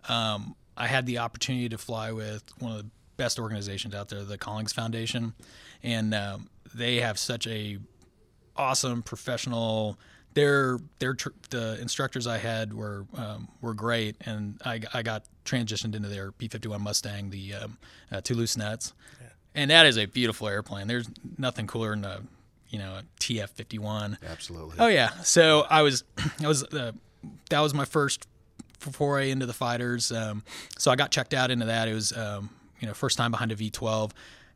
um, 0.08 0.56
I 0.76 0.86
had 0.86 1.06
the 1.06 1.18
opportunity 1.18 1.68
to 1.68 1.78
fly 1.78 2.12
with 2.12 2.44
one 2.58 2.72
of 2.72 2.78
the 2.78 2.90
best 3.16 3.38
organizations 3.38 3.94
out 3.94 4.08
there, 4.08 4.22
the 4.24 4.38
Collings 4.38 4.72
Foundation, 4.72 5.34
and 5.82 6.14
um, 6.14 6.48
they 6.74 6.96
have 6.96 7.18
such 7.18 7.46
a 7.46 7.78
awesome 8.56 9.02
professional 9.02 9.98
their 10.34 10.78
their 10.98 11.14
tr- 11.14 11.30
the 11.50 11.80
instructors 11.80 12.26
I 12.26 12.38
had 12.38 12.72
were 12.72 13.06
um, 13.16 13.48
were 13.60 13.74
great, 13.74 14.16
and 14.24 14.60
I, 14.64 14.80
I 14.94 15.02
got 15.02 15.24
transitioned 15.44 15.94
into 15.94 16.08
their 16.08 16.32
P51 16.32 16.80
Mustang, 16.80 17.30
the 17.30 17.54
um, 17.54 17.78
uh, 18.10 18.20
Toulouse 18.20 18.56
Nuts, 18.56 18.92
yeah. 19.20 19.28
and 19.54 19.70
that 19.70 19.86
is 19.86 19.98
a 19.98 20.06
beautiful 20.06 20.48
airplane. 20.48 20.86
There's 20.86 21.08
nothing 21.38 21.66
cooler 21.66 21.90
than 21.90 22.04
a 22.04 22.22
you 22.70 22.78
know 22.78 22.96
a 22.96 23.02
TF51. 23.20 24.16
Absolutely. 24.28 24.76
Oh 24.78 24.88
yeah. 24.88 25.10
So 25.22 25.66
I 25.68 25.82
was 25.82 26.04
I 26.42 26.48
was 26.48 26.64
uh, 26.64 26.92
that 27.50 27.60
was 27.60 27.74
my 27.74 27.84
first 27.84 28.26
foray 28.78 29.30
into 29.30 29.46
the 29.46 29.52
fighters. 29.52 30.10
Um, 30.10 30.42
so 30.78 30.90
I 30.90 30.96
got 30.96 31.10
checked 31.10 31.34
out 31.34 31.50
into 31.50 31.66
that. 31.66 31.88
It 31.88 31.94
was 31.94 32.16
um, 32.16 32.50
you 32.80 32.88
know 32.88 32.94
first 32.94 33.18
time 33.18 33.30
behind 33.30 33.52
a 33.52 33.56
V12. 33.56 34.12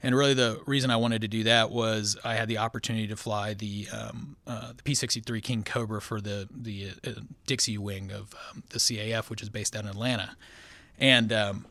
And 0.06 0.14
really, 0.14 0.34
the 0.34 0.60
reason 0.66 0.92
I 0.92 0.96
wanted 0.98 1.22
to 1.22 1.28
do 1.28 1.42
that 1.42 1.72
was 1.72 2.16
I 2.22 2.36
had 2.36 2.46
the 2.46 2.58
opportunity 2.58 3.08
to 3.08 3.16
fly 3.16 3.54
the 3.54 3.88
um, 3.92 4.36
uh, 4.46 4.72
the 4.76 4.82
P63 4.84 5.42
King 5.42 5.64
Cobra 5.64 6.00
for 6.00 6.20
the 6.20 6.48
the 6.48 6.90
uh, 7.04 7.10
Dixie 7.48 7.76
wing 7.76 8.12
of 8.12 8.32
um, 8.48 8.62
the 8.68 8.78
CAF, 8.78 9.30
which 9.30 9.42
is 9.42 9.48
based 9.48 9.74
out 9.74 9.82
in 9.82 9.90
Atlanta, 9.90 10.36
and 11.00 11.32
um, 11.32 11.66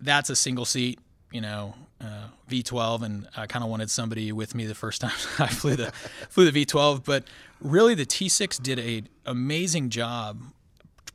that's 0.00 0.30
a 0.30 0.34
single 0.34 0.64
seat, 0.64 0.98
you 1.30 1.42
know, 1.42 1.74
uh, 2.00 2.28
V12, 2.48 3.02
and 3.02 3.28
I 3.36 3.46
kind 3.46 3.62
of 3.62 3.68
wanted 3.68 3.90
somebody 3.90 4.32
with 4.32 4.54
me 4.54 4.64
the 4.64 4.74
first 4.74 5.00
time 5.02 5.12
I 5.38 5.48
flew 5.48 5.76
the 5.76 5.92
flew 6.30 6.50
the 6.50 6.64
V12. 6.64 7.04
But 7.04 7.24
really, 7.60 7.94
the 7.94 8.06
T6 8.06 8.62
did 8.62 8.78
a 8.78 9.02
amazing 9.26 9.90
job 9.90 10.40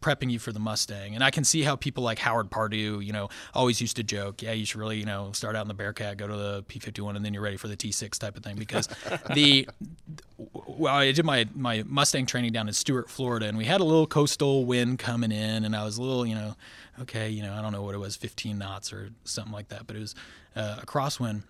prepping 0.02 0.32
you 0.32 0.40
for 0.40 0.52
the 0.52 0.60
Mustang. 0.60 1.16
And 1.16 1.24
I 1.24 1.32
can 1.32 1.44
see 1.44 1.62
how 1.62 1.76
people 1.76 2.04
like 2.04 2.20
Howard 2.20 2.50
Pardue, 2.50 3.00
you 3.00 3.14
know, 3.14 3.30
always 3.54 3.82
used 3.82 3.96
to 3.98 4.04
joke, 4.04 4.42
yeah, 4.42 4.52
you 4.52 4.66
should 4.66 4.80
really, 4.80 4.98
you 4.98 5.06
know, 5.06 5.32
start 5.34 5.56
out 5.56 5.62
in 5.64 5.68
the 5.68 5.74
Bearcat, 5.74 6.18
go 6.18 6.28
to 6.28 6.36
the 6.36 6.64
P51, 6.64 7.16
and 7.16 7.26
then 7.26 7.34
you're 7.34 7.44
ready 7.44 7.58
for 7.58 7.68
the 7.68 7.78
T6 7.78 8.18
type 8.18 8.38
of 8.38 8.44
thing. 8.44 8.56
Because 8.56 8.88
the, 9.34 9.68
well, 10.38 10.96
I 10.96 11.12
did 11.12 11.26
my, 11.26 11.48
my 11.54 11.84
Mustang 11.86 12.26
training 12.26 12.54
down 12.54 12.68
in 12.68 12.74
Stuart, 12.74 13.10
Florida, 13.10 13.48
and 13.48 13.58
we 13.58 13.66
had 13.66 13.82
a 13.82 13.86
little 13.86 14.08
coastal 14.08 14.66
wind 14.66 15.00
coming 15.00 15.32
in, 15.32 15.66
and 15.66 15.76
I 15.76 15.84
was 15.84 15.98
a 15.98 16.02
little, 16.02 16.26
you 16.26 16.36
know, 16.36 16.56
okay, 17.02 17.30
you 17.30 17.44
know, 17.44 17.54
I 17.54 17.62
don't 17.62 17.72
know 17.72 17.84
what 17.84 17.96
it 17.96 18.00
was, 18.00 18.16
15 18.16 18.58
knots 18.58 18.94
or 18.94 19.12
something 19.24 19.54
like 19.54 19.70
that, 19.70 19.88
but 19.88 19.96
it 19.96 20.00
was 20.00 20.16
uh, 20.56 20.78
a 20.82 20.86
crosswind 20.86 21.44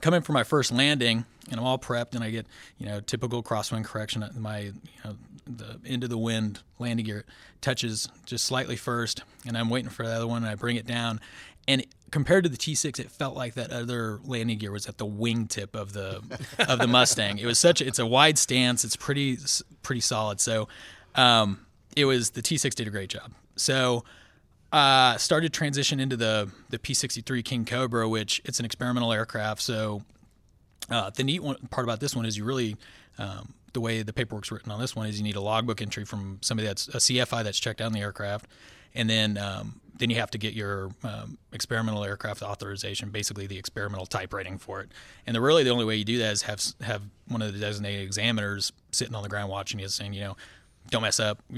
coming 0.00 0.22
for 0.22 0.32
my 0.32 0.44
first 0.44 0.72
landing 0.72 1.24
and 1.50 1.60
I'm 1.60 1.66
all 1.66 1.78
prepped 1.78 2.14
and 2.14 2.24
I 2.24 2.30
get, 2.30 2.46
you 2.78 2.86
know, 2.86 3.00
typical 3.00 3.42
crosswind 3.42 3.84
correction. 3.84 4.28
My, 4.36 4.60
you 4.60 4.72
know, 5.04 5.16
the 5.46 5.78
end 5.86 6.02
of 6.02 6.10
the 6.10 6.18
wind 6.18 6.60
landing 6.78 7.06
gear 7.06 7.24
touches 7.60 8.08
just 8.24 8.44
slightly 8.44 8.76
first 8.76 9.22
and 9.46 9.56
I'm 9.56 9.70
waiting 9.70 9.90
for 9.90 10.04
the 10.04 10.12
other 10.12 10.26
one 10.26 10.42
and 10.42 10.50
I 10.50 10.54
bring 10.54 10.76
it 10.76 10.86
down. 10.86 11.20
And 11.68 11.84
compared 12.10 12.44
to 12.44 12.50
the 12.50 12.56
T6, 12.56 12.98
it 12.98 13.10
felt 13.10 13.36
like 13.36 13.54
that 13.54 13.72
other 13.72 14.20
landing 14.24 14.58
gear 14.58 14.72
was 14.72 14.86
at 14.86 14.98
the 14.98 15.06
wingtip 15.06 15.74
of 15.74 15.92
the 15.92 16.22
of 16.68 16.78
the 16.78 16.86
Mustang. 16.86 17.38
It 17.38 17.46
was 17.46 17.58
such 17.58 17.80
it's 17.80 17.98
a 17.98 18.06
wide 18.06 18.38
stance. 18.38 18.84
It's 18.84 18.96
pretty 18.96 19.38
pretty 19.82 20.00
solid. 20.00 20.40
So 20.40 20.68
um, 21.14 21.66
it 21.96 22.04
was 22.04 22.30
the 22.30 22.42
T6 22.42 22.74
did 22.74 22.86
a 22.86 22.90
great 22.90 23.10
job. 23.10 23.32
So 23.56 24.04
uh, 24.76 25.16
started 25.16 25.54
transition 25.54 26.00
into 26.00 26.18
the 26.18 26.50
the 26.68 26.78
P63 26.78 27.42
King 27.42 27.64
Cobra, 27.64 28.06
which 28.06 28.42
it's 28.44 28.58
an 28.58 28.66
experimental 28.66 29.10
aircraft. 29.10 29.62
So 29.62 30.02
uh, 30.90 31.08
the 31.08 31.24
neat 31.24 31.42
one, 31.42 31.56
part 31.70 31.86
about 31.86 32.00
this 32.00 32.14
one 32.14 32.26
is 32.26 32.36
you 32.36 32.44
really 32.44 32.76
um, 33.18 33.54
the 33.72 33.80
way 33.80 34.02
the 34.02 34.12
paperwork's 34.12 34.52
written 34.52 34.70
on 34.70 34.78
this 34.78 34.94
one 34.94 35.06
is 35.06 35.16
you 35.16 35.24
need 35.24 35.36
a 35.36 35.40
logbook 35.40 35.80
entry 35.80 36.04
from 36.04 36.40
somebody 36.42 36.66
that's 36.66 36.88
a 36.88 36.98
CFI 36.98 37.42
that's 37.42 37.58
checked 37.58 37.80
out 37.80 37.86
in 37.86 37.94
the 37.94 38.00
aircraft, 38.00 38.48
and 38.94 39.08
then 39.08 39.38
um, 39.38 39.80
then 39.96 40.10
you 40.10 40.16
have 40.16 40.30
to 40.32 40.38
get 40.38 40.52
your 40.52 40.90
um, 41.02 41.38
experimental 41.54 42.04
aircraft 42.04 42.42
authorization, 42.42 43.08
basically 43.08 43.46
the 43.46 43.56
experimental 43.56 44.04
type 44.04 44.34
rating 44.34 44.58
for 44.58 44.82
it. 44.82 44.90
And 45.26 45.34
the 45.34 45.40
really 45.40 45.64
the 45.64 45.70
only 45.70 45.86
way 45.86 45.96
you 45.96 46.04
do 46.04 46.18
that 46.18 46.32
is 46.34 46.42
have 46.42 46.62
have 46.82 47.00
one 47.28 47.40
of 47.40 47.54
the 47.54 47.58
designated 47.58 48.02
examiners 48.02 48.72
sitting 48.92 49.14
on 49.14 49.22
the 49.22 49.30
ground 49.30 49.48
watching 49.48 49.80
you, 49.80 49.88
saying, 49.88 50.12
you 50.12 50.20
know, 50.20 50.36
don't 50.90 51.00
mess 51.00 51.18
up, 51.18 51.42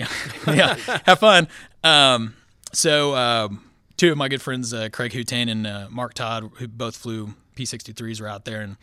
yeah, 0.47 0.77
have 1.05 1.19
fun. 1.19 1.49
Um, 1.83 2.37
so 2.73 3.15
um, 3.15 3.65
two 3.97 4.13
of 4.13 4.19
my 4.19 4.29
good 4.29 4.43
friends, 4.43 4.73
uh, 4.73 4.89
Craig 4.93 5.13
Hutain 5.13 5.51
and 5.51 5.67
uh, 5.67 5.87
Mark 5.91 6.15
Todd, 6.15 6.51
who 6.57 6.69
both 6.69 6.97
flew 6.97 7.35
P63s, 7.57 8.21
were 8.21 8.29
out 8.29 8.45
there 8.45 8.63
and 8.63 8.77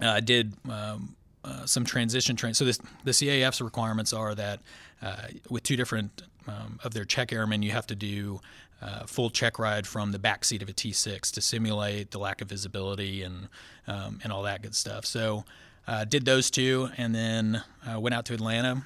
uh, 0.00 0.20
did 0.20 0.54
um, 0.68 1.16
uh, 1.44 1.66
some 1.66 1.84
transition 1.84 2.36
training. 2.36 2.54
So 2.54 2.64
this, 2.64 2.78
the 3.04 3.12
CAF's 3.12 3.60
requirements 3.60 4.12
are 4.12 4.34
that 4.34 4.60
uh, 5.02 5.28
with 5.50 5.62
two 5.62 5.76
different 5.76 6.22
um, 6.46 6.78
of 6.82 6.94
their 6.94 7.04
check 7.04 7.32
airmen, 7.32 7.62
you 7.62 7.70
have 7.70 7.86
to 7.88 7.94
do 7.94 8.40
uh, 8.82 9.06
full 9.06 9.30
check 9.30 9.58
ride 9.58 9.86
from 9.86 10.12
the 10.12 10.18
back 10.18 10.44
seat 10.44 10.62
of 10.62 10.68
a 10.68 10.72
T6 10.72 11.30
to 11.32 11.40
simulate 11.40 12.10
the 12.10 12.18
lack 12.18 12.40
of 12.40 12.48
visibility 12.48 13.22
and 13.22 13.48
um, 13.86 14.20
and 14.22 14.32
all 14.32 14.42
that 14.42 14.62
good 14.62 14.74
stuff. 14.74 15.04
So 15.04 15.44
uh, 15.86 16.04
did 16.04 16.24
those 16.24 16.50
two, 16.50 16.88
and 16.96 17.14
then 17.14 17.62
uh, 17.86 18.00
went 18.00 18.14
out 18.14 18.24
to 18.26 18.34
Atlanta. 18.34 18.84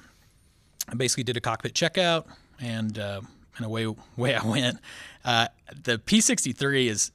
I 0.87 0.95
basically 0.95 1.23
did 1.23 1.37
a 1.37 1.41
cockpit 1.41 1.73
checkout, 1.73 2.25
and 2.59 2.97
uh, 2.97 3.21
and 3.59 3.65
away 3.65 3.83
away 4.17 4.35
I 4.35 4.45
went. 4.45 4.79
the 5.23 5.99
P63 5.99 6.87
is 6.87 7.11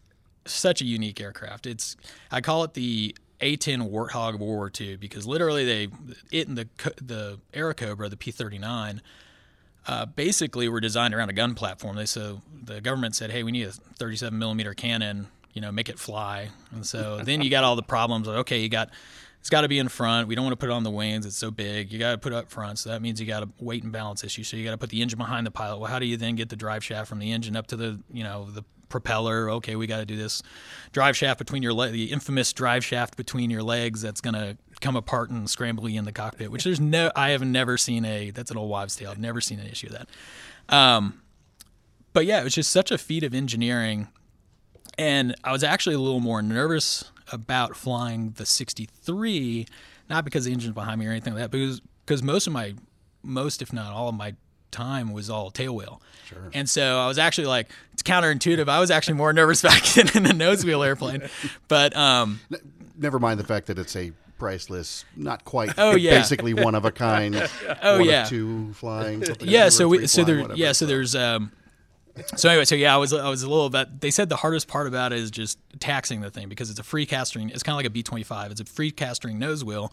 such 0.46 0.80
a 0.80 0.84
unique 0.84 1.20
aircraft. 1.20 1.66
It's 1.66 1.96
I 2.30 2.40
call 2.40 2.64
it 2.64 2.74
the 2.74 3.16
a-10 3.40 3.90
Warthog 3.90 4.34
of 4.34 4.40
World 4.40 4.56
War 4.56 4.72
II 4.78 4.96
because 4.96 5.26
literally 5.26 5.64
they 5.64 5.88
it 6.30 6.48
and 6.48 6.56
the 6.56 6.68
the 7.02 7.40
Airacobra, 7.52 8.08
the 8.08 8.16
P-39, 8.16 9.00
uh, 9.86 10.06
basically 10.06 10.68
were 10.68 10.80
designed 10.80 11.14
around 11.14 11.30
a 11.30 11.34
gun 11.34 11.54
platform. 11.54 11.96
They 11.96 12.06
so 12.06 12.42
the 12.62 12.80
government 12.80 13.14
said, 13.14 13.30
hey, 13.30 13.42
we 13.42 13.52
need 13.52 13.66
a 13.66 13.72
37 13.72 14.38
millimeter 14.38 14.74
cannon, 14.74 15.28
you 15.52 15.60
know, 15.60 15.72
make 15.72 15.88
it 15.88 15.98
fly. 15.98 16.50
And 16.72 16.86
so 16.86 17.18
then 17.18 17.42
you 17.42 17.50
got 17.50 17.64
all 17.64 17.76
the 17.76 17.82
problems. 17.82 18.28
Of, 18.28 18.36
okay, 18.36 18.60
you 18.60 18.68
got 18.68 18.90
it's 19.44 19.50
got 19.50 19.60
to 19.60 19.68
be 19.68 19.78
in 19.78 19.88
front. 19.88 20.26
We 20.26 20.34
don't 20.34 20.46
want 20.46 20.54
to 20.54 20.56
put 20.56 20.70
it 20.70 20.72
on 20.72 20.84
the 20.84 20.90
wings. 20.90 21.26
It's 21.26 21.36
so 21.36 21.50
big. 21.50 21.92
You 21.92 21.98
got 21.98 22.12
to 22.12 22.16
put 22.16 22.32
it 22.32 22.36
up 22.36 22.50
front. 22.50 22.78
So 22.78 22.88
that 22.88 23.02
means 23.02 23.20
you 23.20 23.26
got 23.26 23.42
a 23.42 23.48
weight 23.60 23.82
and 23.82 23.92
balance 23.92 24.24
issue. 24.24 24.42
So 24.42 24.56
you 24.56 24.64
got 24.64 24.70
to 24.70 24.78
put 24.78 24.88
the 24.88 25.02
engine 25.02 25.18
behind 25.18 25.46
the 25.46 25.50
pilot. 25.50 25.80
Well, 25.80 25.90
how 25.90 25.98
do 25.98 26.06
you 26.06 26.16
then 26.16 26.34
get 26.34 26.48
the 26.48 26.56
drive 26.56 26.82
shaft 26.82 27.10
from 27.10 27.18
the 27.18 27.30
engine 27.30 27.54
up 27.54 27.66
to 27.66 27.76
the 27.76 28.00
you 28.10 28.24
know 28.24 28.48
the 28.50 28.64
propeller. 28.88 29.50
Okay, 29.50 29.76
we 29.76 29.86
got 29.86 29.98
to 29.98 30.06
do 30.06 30.16
this 30.16 30.42
drive 30.92 31.14
shaft 31.14 31.38
between 31.38 31.62
your 31.62 31.74
le- 31.74 31.90
the 31.90 32.10
infamous 32.10 32.54
drive 32.54 32.82
shaft 32.82 33.18
between 33.18 33.50
your 33.50 33.62
legs 33.62 34.00
that's 34.00 34.22
going 34.22 34.32
to 34.32 34.56
come 34.80 34.96
apart 34.96 35.28
and 35.28 35.50
scramble 35.50 35.90
you 35.90 35.98
in 35.98 36.06
the 36.06 36.12
cockpit. 36.12 36.50
Which 36.50 36.64
there's 36.64 36.80
no, 36.80 37.12
I 37.14 37.30
have 37.30 37.44
never 37.44 37.76
seen 37.76 38.06
a. 38.06 38.30
That's 38.30 38.50
an 38.50 38.56
old 38.56 38.70
wives' 38.70 38.96
tale. 38.96 39.10
I've 39.10 39.18
never 39.18 39.42
seen 39.42 39.58
an 39.58 39.66
issue 39.66 39.88
of 39.88 39.92
that. 39.92 40.74
Um, 40.74 41.20
but 42.14 42.24
yeah, 42.24 42.40
it 42.40 42.44
was 42.44 42.54
just 42.54 42.70
such 42.70 42.90
a 42.90 42.96
feat 42.96 43.24
of 43.24 43.34
engineering, 43.34 44.08
and 44.96 45.34
I 45.44 45.52
was 45.52 45.62
actually 45.62 45.96
a 45.96 46.00
little 46.00 46.20
more 46.20 46.40
nervous 46.40 47.10
about 47.32 47.76
flying 47.76 48.32
the 48.32 48.46
63, 48.46 49.66
not 50.08 50.24
because 50.24 50.44
the 50.44 50.52
engine's 50.52 50.74
behind 50.74 51.00
me 51.00 51.06
or 51.06 51.10
anything 51.10 51.34
like 51.34 51.42
that, 51.42 51.50
because 51.50 51.80
because 52.04 52.22
most 52.22 52.46
of 52.46 52.52
my 52.52 52.74
most 53.22 53.62
if 53.62 53.72
not 53.72 53.92
all 53.92 54.08
of 54.08 54.14
my 54.14 54.34
time 54.70 55.12
was 55.12 55.30
all 55.30 55.50
tailwheel. 55.50 56.00
Sure. 56.26 56.50
And 56.52 56.68
so 56.68 56.98
I 56.98 57.06
was 57.06 57.18
actually 57.18 57.46
like, 57.46 57.70
it's 57.92 58.02
counterintuitive. 58.02 58.68
I 58.68 58.80
was 58.80 58.90
actually 58.90 59.14
more 59.14 59.32
nervous 59.32 59.62
back 59.62 59.82
then 59.84 60.10
in 60.14 60.26
a 60.26 60.32
nose 60.32 60.64
wheel 60.64 60.82
airplane. 60.82 61.28
But 61.68 61.96
um, 61.96 62.40
never 62.98 63.18
mind 63.18 63.40
the 63.40 63.44
fact 63.44 63.68
that 63.68 63.78
it's 63.78 63.96
a 63.96 64.12
priceless, 64.38 65.04
not 65.16 65.44
quite. 65.44 65.74
Oh 65.78 65.94
yeah, 65.94 66.18
basically 66.18 66.54
one 66.54 66.74
of 66.74 66.84
a 66.84 66.90
kind. 66.90 67.48
oh 67.82 67.98
yeah, 68.00 68.24
two 68.24 68.72
flying. 68.74 69.24
Yeah, 69.40 69.68
so 69.68 69.88
we, 69.88 70.06
so 70.06 70.24
there, 70.24 70.52
yeah, 70.54 70.72
so 70.72 70.86
there's 70.86 71.14
um, 71.14 71.52
so 72.36 72.48
anyway, 72.48 72.64
so 72.64 72.74
yeah, 72.74 72.94
I 72.94 72.98
was 72.98 73.12
I 73.12 73.28
was 73.28 73.42
a 73.42 73.48
little 73.48 73.70
bit. 73.70 74.00
They 74.00 74.10
said 74.10 74.28
the 74.28 74.36
hardest 74.36 74.68
part 74.68 74.86
about 74.86 75.12
it 75.12 75.18
is 75.18 75.30
just 75.30 75.58
taxing 75.80 76.20
the 76.20 76.30
thing 76.30 76.48
because 76.48 76.70
it's 76.70 76.78
a 76.78 76.84
free 76.84 77.06
castering. 77.06 77.50
It's 77.50 77.62
kind 77.62 77.74
of 77.74 77.78
like 77.78 77.86
a 77.86 77.90
B 77.90 78.02
twenty 78.02 78.24
five. 78.24 78.50
It's 78.50 78.60
a 78.60 78.64
free 78.64 78.90
castering 78.90 79.38
nose 79.38 79.64
wheel. 79.64 79.92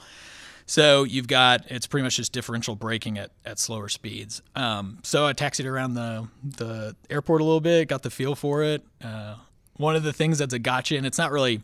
So 0.66 1.04
you've 1.04 1.28
got 1.28 1.66
it's 1.70 1.88
pretty 1.88 2.04
much 2.04 2.18
just 2.18 2.32
differential 2.32 2.76
braking 2.76 3.18
at, 3.18 3.32
at 3.46 3.60
slower 3.60 3.90
speeds. 3.90 4.42
Um, 4.56 5.00
so 5.04 5.26
I 5.26 5.34
taxied 5.34 5.66
around 5.66 5.96
the 5.96 6.28
the 6.44 6.96
airport 7.10 7.42
a 7.42 7.44
little 7.44 7.62
bit, 7.62 7.88
got 7.88 8.04
the 8.04 8.12
feel 8.12 8.36
for 8.36 8.64
it. 8.64 8.84
Uh, 9.04 9.36
one 9.78 9.96
of 9.96 10.04
the 10.04 10.14
things 10.14 10.38
that's 10.38 10.54
a 10.54 10.60
gotcha, 10.60 10.96
and 10.96 11.06
it's 11.06 11.18
not 11.18 11.32
really 11.32 11.62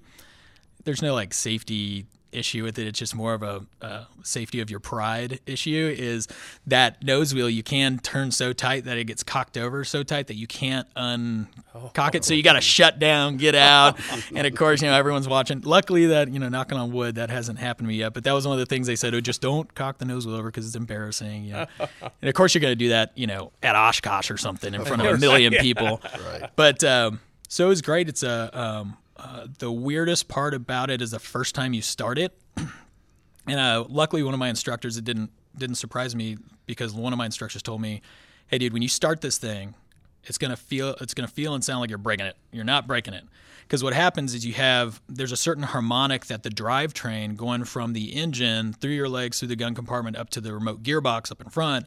there's 0.84 1.02
no 1.02 1.14
like 1.14 1.34
safety 1.34 2.06
issue 2.32 2.64
with 2.64 2.78
it. 2.80 2.88
It's 2.88 3.00
just 3.00 3.16
more 3.16 3.34
of 3.34 3.44
a, 3.44 3.66
a, 3.82 4.08
safety 4.24 4.60
of 4.60 4.70
your 4.70 4.80
pride 4.80 5.40
issue. 5.46 5.94
Is 5.98 6.28
that 6.66 7.04
nose 7.04 7.34
wheel 7.34 7.50
you 7.50 7.64
can 7.64 8.00
turn 8.00 8.32
so 8.32 8.54
tight 8.54 8.86
that 8.86 8.98
it 8.98 9.06
gets 9.06 9.24
cocked 9.24 9.58
over 9.58 9.84
so 9.84 10.04
tight 10.04 10.28
that 10.28 10.36
you 10.36 10.48
can't 10.48 10.88
uncock 10.96 12.16
it. 12.16 12.26
So 12.26 12.34
you 12.34 12.44
got 12.44 12.54
to 12.54 12.62
shut 12.62 13.00
down, 13.00 13.38
get 13.38 13.56
out, 13.56 14.00
and 14.36 14.46
of 14.46 14.56
course 14.56 14.82
you 14.82 14.88
know 14.88 14.96
everyone's 14.96 15.28
watching. 15.28 15.62
Luckily 15.62 16.08
that 16.08 16.30
you 16.30 16.40
know 16.40 16.50
knocking 16.50 16.78
on 16.78 16.92
wood 16.92 17.16
that 17.16 17.30
hasn't 17.30 17.60
happened 17.60 17.88
to 17.88 17.90
me 17.90 17.96
yet. 17.96 18.14
But 18.14 18.24
that 18.26 18.34
was 18.34 18.48
one 18.48 18.54
of 18.54 18.60
the 18.60 18.66
things 18.66 18.88
they 18.88 18.96
said. 18.96 19.14
Oh, 19.14 19.22
just 19.22 19.42
don't 19.42 19.74
cock 19.74 19.98
the 19.98 20.06
nose 20.06 20.26
wheel 20.26 20.36
over 20.36 20.50
because 20.50 20.66
it's 20.66 20.76
embarrassing. 20.76 21.46
You 21.46 21.54
know? 21.54 21.66
and 22.22 22.30
of 22.30 22.34
course 22.34 22.54
you're 22.54 22.62
going 22.62 22.72
to 22.72 22.76
do 22.76 22.90
that 22.90 23.12
you 23.16 23.28
know 23.28 23.52
at 23.64 23.76
Oshkosh 23.76 24.32
or 24.32 24.38
something 24.38 24.74
in 24.74 24.84
front 24.86 25.02
of 25.02 25.14
a 25.14 25.18
million 25.18 25.54
people. 25.60 26.02
right. 26.04 26.50
But 26.56 26.84
um, 26.84 27.20
so 27.48 27.66
it 27.66 27.70
was 27.70 27.82
great. 27.82 28.10
It's 28.10 28.24
a 28.24 28.58
um, 28.60 28.98
uh, 29.18 29.48
the 29.60 29.72
weirdest 29.72 30.28
part 30.28 30.54
about 30.54 30.90
it 30.90 31.02
is 31.02 31.12
the 31.12 31.20
first 31.20 31.56
time 31.56 31.74
you 31.74 31.82
start 31.82 32.18
it. 32.18 32.38
and 33.48 33.60
uh, 33.60 33.86
luckily, 33.90 34.24
one 34.24 34.34
of 34.34 34.40
my 34.40 34.50
instructors 34.50 34.98
it 34.98 35.04
didn't 35.04 35.32
didn't 35.58 35.76
surprise 35.76 36.16
me 36.16 36.38
because 36.66 36.94
one 36.94 37.14
of 37.14 37.18
my 37.18 37.26
instructors 37.26 37.62
told 37.62 37.82
me, 37.82 38.02
"Hey, 38.48 38.58
dude, 38.58 38.74
when 38.74 38.82
you 38.82 38.90
start 38.90 39.22
this 39.22 39.38
thing, 39.38 39.74
it's 40.26 40.38
gonna 40.38 40.56
feel 40.56 40.96
it's 41.02 41.14
gonna 41.14 41.28
feel 41.28 41.54
and 41.54 41.64
sound 41.64 41.82
like 41.82 41.90
you're 41.90 41.98
breaking 41.98 42.26
it. 42.26 42.36
You're 42.52 42.64
not 42.64 42.88
breaking 42.88 43.14
it." 43.14 43.24
Because 43.62 43.84
what 43.84 43.94
happens 43.94 44.34
is 44.34 44.46
you 44.46 44.54
have 44.54 45.02
there's 45.10 45.32
a 45.34 45.38
certain 45.38 45.64
harmonic 45.64 46.28
that 46.28 46.44
the 46.44 46.50
drivetrain 46.50 47.36
going 47.36 47.66
from 47.66 47.94
the 47.94 48.14
engine 48.16 48.72
through 48.74 48.94
your 48.94 49.10
legs 49.10 49.40
through 49.40 49.50
the 49.50 49.56
gun 49.58 49.76
compartment 49.76 50.16
up 50.16 50.30
to 50.32 50.42
the 50.42 50.54
remote 50.54 50.84
gearbox 50.84 51.32
up 51.32 51.42
in 51.42 51.50
front 51.50 51.86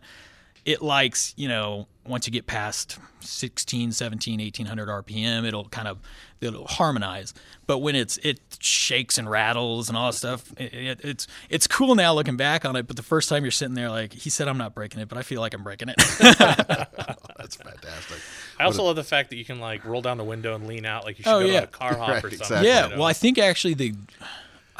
it 0.65 0.83
likes 0.83 1.35
you 1.37 1.49
know 1.49 1.87
once 2.07 2.27
you 2.27 2.33
get 2.33 2.47
past 2.47 2.99
16 3.21 3.93
17 3.93 4.41
1800 4.41 4.89
rpm 4.89 5.47
it'll 5.47 5.69
kind 5.69 5.87
of 5.87 5.99
it'll 6.41 6.67
harmonize 6.67 7.35
but 7.67 7.79
when 7.79 7.95
it's 7.95 8.17
it 8.19 8.41
shakes 8.59 9.19
and 9.19 9.31
rattles 9.31 9.89
and 9.89 9.97
all 9.97 10.11
that 10.11 10.17
stuff 10.17 10.53
it, 10.59 10.73
it, 10.73 11.01
it's 11.03 11.27
it's 11.49 11.67
cool 11.67 11.95
now 11.95 12.15
looking 12.15 12.37
back 12.37 12.65
on 12.65 12.77
it 12.77 12.87
but 12.87 12.97
the 12.97 13.03
first 13.03 13.29
time 13.29 13.45
you're 13.45 13.51
sitting 13.51 13.75
there 13.75 13.91
like 13.91 14.13
he 14.13 14.31
said 14.31 14.49
i'm 14.49 14.59
not 14.59 14.75
breaking 14.75 15.01
it 15.01 15.09
but 15.09 15.19
i 15.19 15.23
feel 15.23 15.41
like 15.41 15.55
i'm 15.55 15.63
breaking 15.63 15.89
it 15.89 15.97
that's 17.37 17.57
fantastic 17.57 18.19
i 18.59 18.65
also 18.65 18.83
love 18.85 18.97
the 18.97 19.05
fact 19.05 19.31
that 19.31 19.37
you 19.37 19.45
can 19.45 19.61
like 19.61 19.85
roll 19.85 20.03
down 20.03 20.17
the 20.17 20.25
window 20.25 20.55
and 20.55 20.67
lean 20.67 20.87
out 20.87 21.05
like 21.05 21.19
you 21.19 21.25
should 21.25 21.33
oh, 21.33 21.41
go 21.41 21.47
yeah. 21.47 21.61
to 21.61 21.65
a 21.65 21.71
car 21.71 21.97
hop 21.97 22.09
right, 22.09 22.25
or 22.25 22.31
something 22.31 22.39
exactly. 22.41 22.69
yeah 22.69 22.85
you 22.85 22.91
know? 22.91 22.99
well 22.99 23.07
i 23.07 23.13
think 23.13 23.39
actually 23.39 23.75
the 23.75 23.95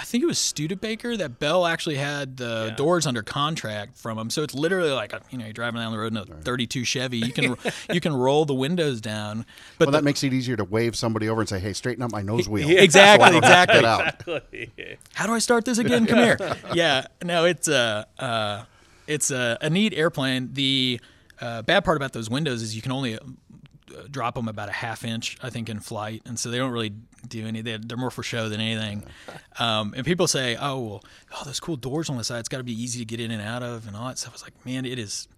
I 0.01 0.05
think 0.05 0.23
it 0.25 0.27
was 0.27 0.39
Studebaker 0.39 1.15
that 1.19 1.39
Bell 1.39 1.67
actually 1.67 1.97
had 1.97 2.39
the 2.39 2.69
yeah. 2.71 2.75
doors 2.75 3.07
under 3.07 3.23
contract 3.23 3.99
from 3.99 4.17
them. 4.17 4.31
So 4.31 4.43
it's 4.43 4.55
literally 4.55 4.93
like 4.93 5.13
a, 5.13 5.21
you 5.29 5.37
know 5.37 5.45
you're 5.45 5.53
driving 5.53 5.79
down 5.79 5.93
the 5.93 5.99
road 5.99 6.13
in 6.13 6.17
a 6.17 6.25
32 6.25 6.85
Chevy. 6.85 7.19
You 7.19 7.33
can 7.35 7.55
you 7.93 8.01
can 8.01 8.15
roll 8.15 8.47
the 8.47 8.55
windows 8.55 9.03
down. 9.03 9.45
But 9.77 9.89
well, 9.89 9.93
the, 9.93 9.99
that 9.99 10.05
makes 10.05 10.25
it 10.25 10.33
easier 10.33 10.57
to 10.57 10.65
wave 10.65 10.97
somebody 10.97 11.29
over 11.29 11.43
and 11.43 11.49
say, 11.49 11.59
"Hey, 11.59 11.75
straighten 11.75 12.03
up 12.03 12.11
my 12.11 12.23
nose 12.23 12.49
wheel." 12.49 12.71
Yeah, 12.71 12.81
exactly, 12.81 13.31
so 13.31 13.39
exactly. 13.39 13.79
exactly. 13.79 14.99
How 15.13 15.27
do 15.27 15.35
I 15.35 15.39
start 15.39 15.67
this 15.67 15.77
again? 15.77 16.07
Come 16.07 16.19
here. 16.19 16.39
Yeah, 16.75 17.07
no, 17.23 17.45
it's 17.45 17.69
a 17.69 18.07
uh, 18.19 18.65
it's 19.07 19.31
a, 19.31 19.59
a 19.61 19.69
neat 19.69 19.93
airplane. 19.93 20.51
The 20.55 21.01
uh, 21.41 21.63
bad 21.63 21.85
part 21.85 21.99
about 21.99 22.15
those 22.15 22.31
windows 22.31 22.63
is 22.63 22.75
you 22.75 22.81
can 22.81 22.93
only 22.93 23.19
drop 24.11 24.35
them 24.35 24.49
about 24.49 24.69
a 24.69 24.73
half 24.73 25.05
inch, 25.05 25.37
I 25.43 25.51
think, 25.51 25.69
in 25.69 25.81
flight, 25.81 26.23
and 26.27 26.39
so 26.39 26.51
they 26.51 26.59
don't 26.59 26.73
really 26.73 26.93
do 27.29 27.47
any. 27.47 27.63
They're, 27.63 27.79
they're 27.79 27.97
more 27.97 28.11
for 28.11 28.23
show 28.23 28.49
than 28.49 28.61
anything. 28.61 29.05
Um, 29.59 29.95
and 29.97 30.05
people 30.05 30.27
say, 30.27 30.57
"Oh, 30.61 30.79
well, 30.81 31.05
oh, 31.37 31.45
those 31.45 31.61
cool 31.61 31.77
doors 31.77 32.11
on 32.11 32.17
the 32.17 32.25
side. 32.25 32.41
It's 32.41 32.49
got 32.49 32.59
to 32.59 32.65
be 32.65 32.81
easy 32.81 32.99
to 33.01 33.05
get 33.05 33.21
in 33.21 33.31
and 33.31 33.43
out 33.43 33.63
of, 33.63 33.87
and 33.87 33.97
all 33.97 34.09
that 34.09 34.19
stuff." 34.19 34.33
I 34.33 34.35
was 34.35 34.43
like, 34.43 34.67
"Man, 34.67 34.85
it 34.85 34.99
is." 34.99 35.29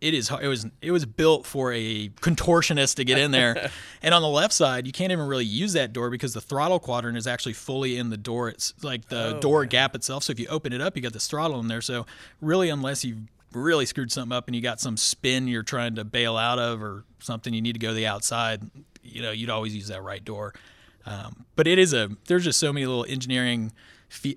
It 0.00 0.14
is. 0.14 0.30
It 0.30 0.46
was. 0.46 0.66
It 0.80 0.92
was 0.92 1.04
built 1.04 1.44
for 1.44 1.74
a 1.74 2.08
contortionist 2.08 2.94
to 2.94 3.04
get 3.04 3.18
in 3.18 3.32
there, 3.32 3.70
and 4.02 4.14
on 4.14 4.22
the 4.22 4.28
left 4.28 4.54
side, 4.54 4.86
you 4.86 4.92
can't 4.92 5.12
even 5.12 5.26
really 5.26 5.44
use 5.44 5.74
that 5.74 5.92
door 5.92 6.08
because 6.08 6.32
the 6.32 6.40
throttle 6.40 6.78
quadrant 6.78 7.18
is 7.18 7.26
actually 7.26 7.52
fully 7.52 7.98
in 7.98 8.08
the 8.08 8.16
door. 8.16 8.48
It's 8.48 8.72
like 8.82 9.08
the 9.08 9.36
oh, 9.36 9.40
door 9.40 9.60
man. 9.60 9.68
gap 9.68 9.94
itself. 9.94 10.24
So 10.24 10.30
if 10.30 10.40
you 10.40 10.46
open 10.46 10.72
it 10.72 10.80
up, 10.80 10.96
you 10.96 11.02
got 11.02 11.12
this 11.12 11.26
throttle 11.28 11.60
in 11.60 11.68
there. 11.68 11.82
So 11.82 12.06
really, 12.40 12.70
unless 12.70 13.04
you 13.04 13.16
really 13.52 13.86
screwed 13.86 14.12
something 14.12 14.36
up 14.36 14.46
and 14.46 14.54
you 14.54 14.62
got 14.62 14.80
some 14.80 14.96
spin 14.96 15.48
you're 15.48 15.62
trying 15.62 15.96
to 15.96 16.04
bail 16.04 16.36
out 16.36 16.58
of 16.58 16.82
or 16.82 17.04
something 17.18 17.52
you 17.52 17.62
need 17.62 17.72
to 17.72 17.78
go 17.78 17.88
to 17.88 17.94
the 17.94 18.06
outside, 18.06 18.62
you 19.02 19.22
know, 19.22 19.30
you'd 19.30 19.50
always 19.50 19.74
use 19.74 19.88
that 19.88 20.02
right 20.02 20.24
door. 20.24 20.54
Um, 21.06 21.46
but 21.56 21.66
it 21.66 21.78
is 21.78 21.92
a 21.92 22.10
there's 22.26 22.44
just 22.44 22.60
so 22.60 22.72
many 22.72 22.86
little 22.86 23.06
engineering 23.08 23.72
fe- 24.08 24.36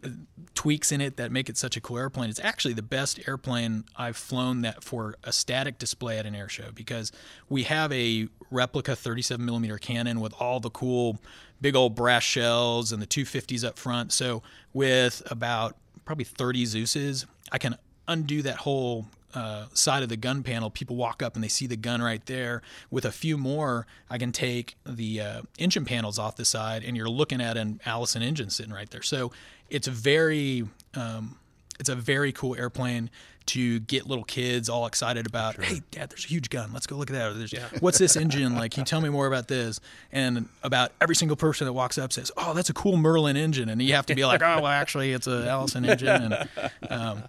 tweaks 0.55 0.91
in 0.91 1.01
it 1.01 1.17
that 1.17 1.31
make 1.31 1.49
it 1.49 1.57
such 1.57 1.75
a 1.75 1.81
cool 1.81 1.97
airplane. 1.97 2.29
It's 2.29 2.39
actually 2.39 2.73
the 2.73 2.81
best 2.81 3.19
airplane 3.27 3.83
I've 3.95 4.15
flown 4.15 4.61
that 4.61 4.83
for 4.83 5.15
a 5.23 5.33
static 5.33 5.77
display 5.77 6.17
at 6.17 6.25
an 6.25 6.35
air 6.35 6.47
show 6.47 6.71
because 6.73 7.11
we 7.49 7.63
have 7.63 7.91
a 7.91 8.29
replica 8.49 8.95
37 8.95 9.45
millimeter 9.45 9.77
cannon 9.77 10.21
with 10.21 10.33
all 10.39 10.59
the 10.59 10.69
cool 10.69 11.19
big 11.59 11.75
old 11.75 11.95
brass 11.95 12.23
shells 12.23 12.91
and 12.91 13.01
the 13.01 13.07
250s 13.07 13.65
up 13.65 13.77
front. 13.77 14.13
So 14.13 14.41
with 14.73 15.21
about 15.29 15.77
probably 16.05 16.25
30 16.25 16.65
Zeuses. 16.65 17.25
I 17.51 17.57
can 17.57 17.75
undo 18.07 18.41
that 18.41 18.57
whole 18.57 19.07
uh, 19.33 19.65
side 19.73 20.03
of 20.03 20.09
the 20.09 20.17
gun 20.17 20.43
panel. 20.43 20.69
People 20.69 20.95
walk 20.95 21.23
up 21.23 21.35
and 21.35 21.43
they 21.43 21.47
see 21.47 21.67
the 21.67 21.75
gun 21.75 22.01
right 22.01 22.25
there. 22.25 22.61
With 22.91 23.05
a 23.05 23.11
few 23.11 23.37
more, 23.37 23.87
I 24.09 24.17
can 24.17 24.31
take 24.31 24.75
the 24.85 25.21
uh, 25.21 25.41
engine 25.57 25.85
panels 25.85 26.19
off 26.19 26.35
the 26.35 26.45
side, 26.45 26.83
and 26.83 26.95
you're 26.95 27.09
looking 27.09 27.41
at 27.41 27.57
an 27.57 27.81
Allison 27.85 28.21
engine 28.21 28.49
sitting 28.49 28.73
right 28.73 28.89
there. 28.89 29.01
So 29.01 29.31
it's 29.69 29.87
very 29.87 30.65
um, 30.95 31.37
it's 31.79 31.89
a 31.89 31.95
very 31.95 32.31
cool 32.31 32.55
airplane 32.55 33.09
to 33.45 33.79
get 33.81 34.07
little 34.07 34.23
kids 34.23 34.69
all 34.69 34.85
excited 34.85 35.25
about. 35.25 35.61
Hey, 35.61 35.81
Dad, 35.91 36.09
there's 36.09 36.23
a 36.23 36.27
huge 36.27 36.49
gun. 36.49 36.71
Let's 36.71 36.87
go 36.87 36.95
look 36.95 37.09
at 37.09 37.13
that. 37.13 37.31
Or 37.31 37.33
there's, 37.33 37.51
What's 37.81 37.97
this 37.97 38.15
engine 38.15 38.55
like? 38.55 38.71
Can 38.71 38.81
you 38.81 38.85
tell 38.85 39.01
me 39.01 39.09
more 39.09 39.27
about 39.27 39.47
this? 39.47 39.81
And 40.11 40.47
about 40.61 40.91
every 41.01 41.15
single 41.15 41.35
person 41.35 41.65
that 41.65 41.73
walks 41.73 41.97
up 41.97 42.13
says, 42.13 42.31
"Oh, 42.37 42.53
that's 42.53 42.69
a 42.69 42.73
cool 42.73 42.97
Merlin 42.97 43.35
engine," 43.35 43.69
and 43.69 43.81
you 43.81 43.93
have 43.95 44.05
to 44.05 44.15
be 44.15 44.25
like, 44.25 44.41
"Oh, 44.41 44.61
well, 44.61 44.67
actually, 44.67 45.11
it's 45.11 45.27
an 45.27 45.47
Allison 45.47 45.85
engine," 45.85 46.07
and 46.09 46.49
um, 46.89 47.23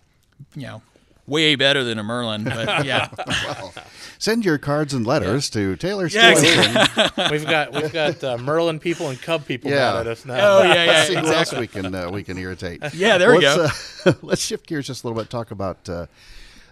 you 0.54 0.62
know. 0.66 0.82
Way 1.26 1.54
better 1.56 1.82
than 1.84 1.98
a 1.98 2.02
Merlin, 2.02 2.44
but 2.44 2.84
yeah, 2.84 3.08
Well, 3.26 3.72
send 4.18 4.44
your 4.44 4.58
cards 4.58 4.92
and 4.92 5.06
letters 5.06 5.48
to 5.50 5.74
Taylor 5.76 6.06
Yeah, 6.06 6.34
Steele. 6.34 7.30
We've 7.30 7.46
got 7.46 7.72
we've 7.72 7.90
got 7.94 8.22
uh, 8.22 8.36
Merlin 8.36 8.78
people 8.78 9.08
and 9.08 9.18
Cub 9.18 9.46
people 9.46 9.70
Yeah. 9.70 9.94
mad 9.94 10.00
at 10.00 10.06
us 10.08 10.26
now. 10.26 10.58
oh 10.58 10.62
yeah, 10.64 10.74
yeah, 10.74 10.84
Let's 10.92 11.06
see 11.08 11.14
who 11.14 11.18
else 11.20 11.28
exactly. 11.52 11.60
we 11.60 11.66
can 11.68 11.94
uh, 11.94 12.10
we 12.10 12.24
can 12.24 12.36
irritate. 12.36 12.82
Yeah, 12.92 13.16
there 13.16 13.32
we 13.32 13.40
go. 13.40 13.56
let's, 13.56 14.06
Uh, 14.06 14.12
let's 14.22 14.42
shift 14.42 14.66
gears 14.66 14.86
just 14.86 15.02
a 15.02 15.06
little 15.08 15.18
bit. 15.22 15.30
Talk 15.30 15.50
about 15.50 15.88
uh, 15.88 16.06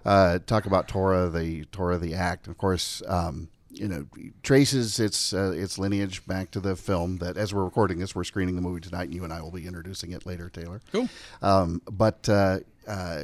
uh, 0.05 0.39
talk 0.47 0.67
about 0.67 0.87
Tora, 0.87 1.31
the 1.31 1.65
Tora, 1.73 1.97
the 1.97 2.13
act. 2.13 2.47
Of 2.47 2.59
course, 2.59 3.03
um, 3.09 3.49
you 3.71 3.89
know 3.89 4.05
traces 4.43 5.01
its 5.01 5.33
uh, 5.33 5.53
its 5.57 5.79
lineage 5.79 6.27
back 6.27 6.51
to 6.51 6.61
the 6.61 6.77
film 6.77 7.17
that, 7.19 7.39
as 7.39 7.55
we're 7.55 7.65
recording 7.65 8.01
this, 8.01 8.15
we're 8.15 8.23
screening 8.25 8.57
the 8.57 8.61
movie 8.61 8.83
tonight, 8.83 9.05
and 9.05 9.15
you 9.15 9.25
and 9.25 9.33
I 9.33 9.41
will 9.41 9.51
be 9.51 9.67
introducing 9.67 10.13
it 10.13 10.27
later, 10.27 10.51
Taylor. 10.51 10.83
Cool. 10.93 11.09
Um, 11.41 11.81
but 11.91 12.29
uh, 12.29 12.59
uh, 12.87 13.23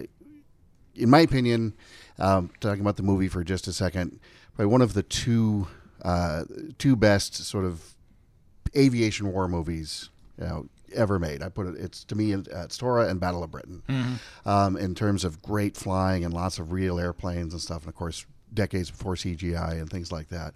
in 0.99 1.11
my 1.11 1.21
opinion, 1.21 1.75
um, 2.19 2.51
talking 2.61 2.81
about 2.81 2.97
the 2.97 3.03
movie 3.03 3.29
for 3.29 3.45
just 3.45 3.67
a 3.67 3.73
second, 3.73 4.19
probably 4.55 4.71
one 4.71 4.83
of 4.83 4.95
the 4.95 5.03
two 5.03 5.69
uh, 6.03 6.45
two 6.79 6.97
best 6.97 7.35
sort 7.35 7.65
of 7.65 7.95
aviation 8.77 9.33
war 9.33 9.49
movies 9.49 10.11
you 10.39 10.45
know, 10.47 10.69
ever 10.95 11.19
made. 11.19 11.43
I 11.43 11.49
put 11.49 11.67
it. 11.67 11.75
It's 11.77 12.05
to 12.05 12.15
me, 12.15 12.35
uh, 12.35 12.41
it's 12.65 12.77
Tora 12.79 13.09
and 13.09 13.21
Battle 13.21 13.43
of 13.43 13.51
Britain, 13.51 13.83
um, 14.47 14.77
in 14.77 14.95
terms 14.95 15.25
of 15.25 15.43
great 15.43 15.77
flying 15.77 16.25
and 16.25 16.33
lots 16.33 16.59
of 16.59 16.73
real 16.73 16.99
airplanes 16.99 17.53
and 17.53 17.61
stuff, 17.61 17.83
and 17.83 17.89
of 17.89 17.95
course, 17.95 18.27
decades 18.55 18.91
before 18.91 19.15
CGI 19.15 19.73
and 19.73 19.91
things 19.91 20.13
like 20.13 20.29
that. 20.29 20.55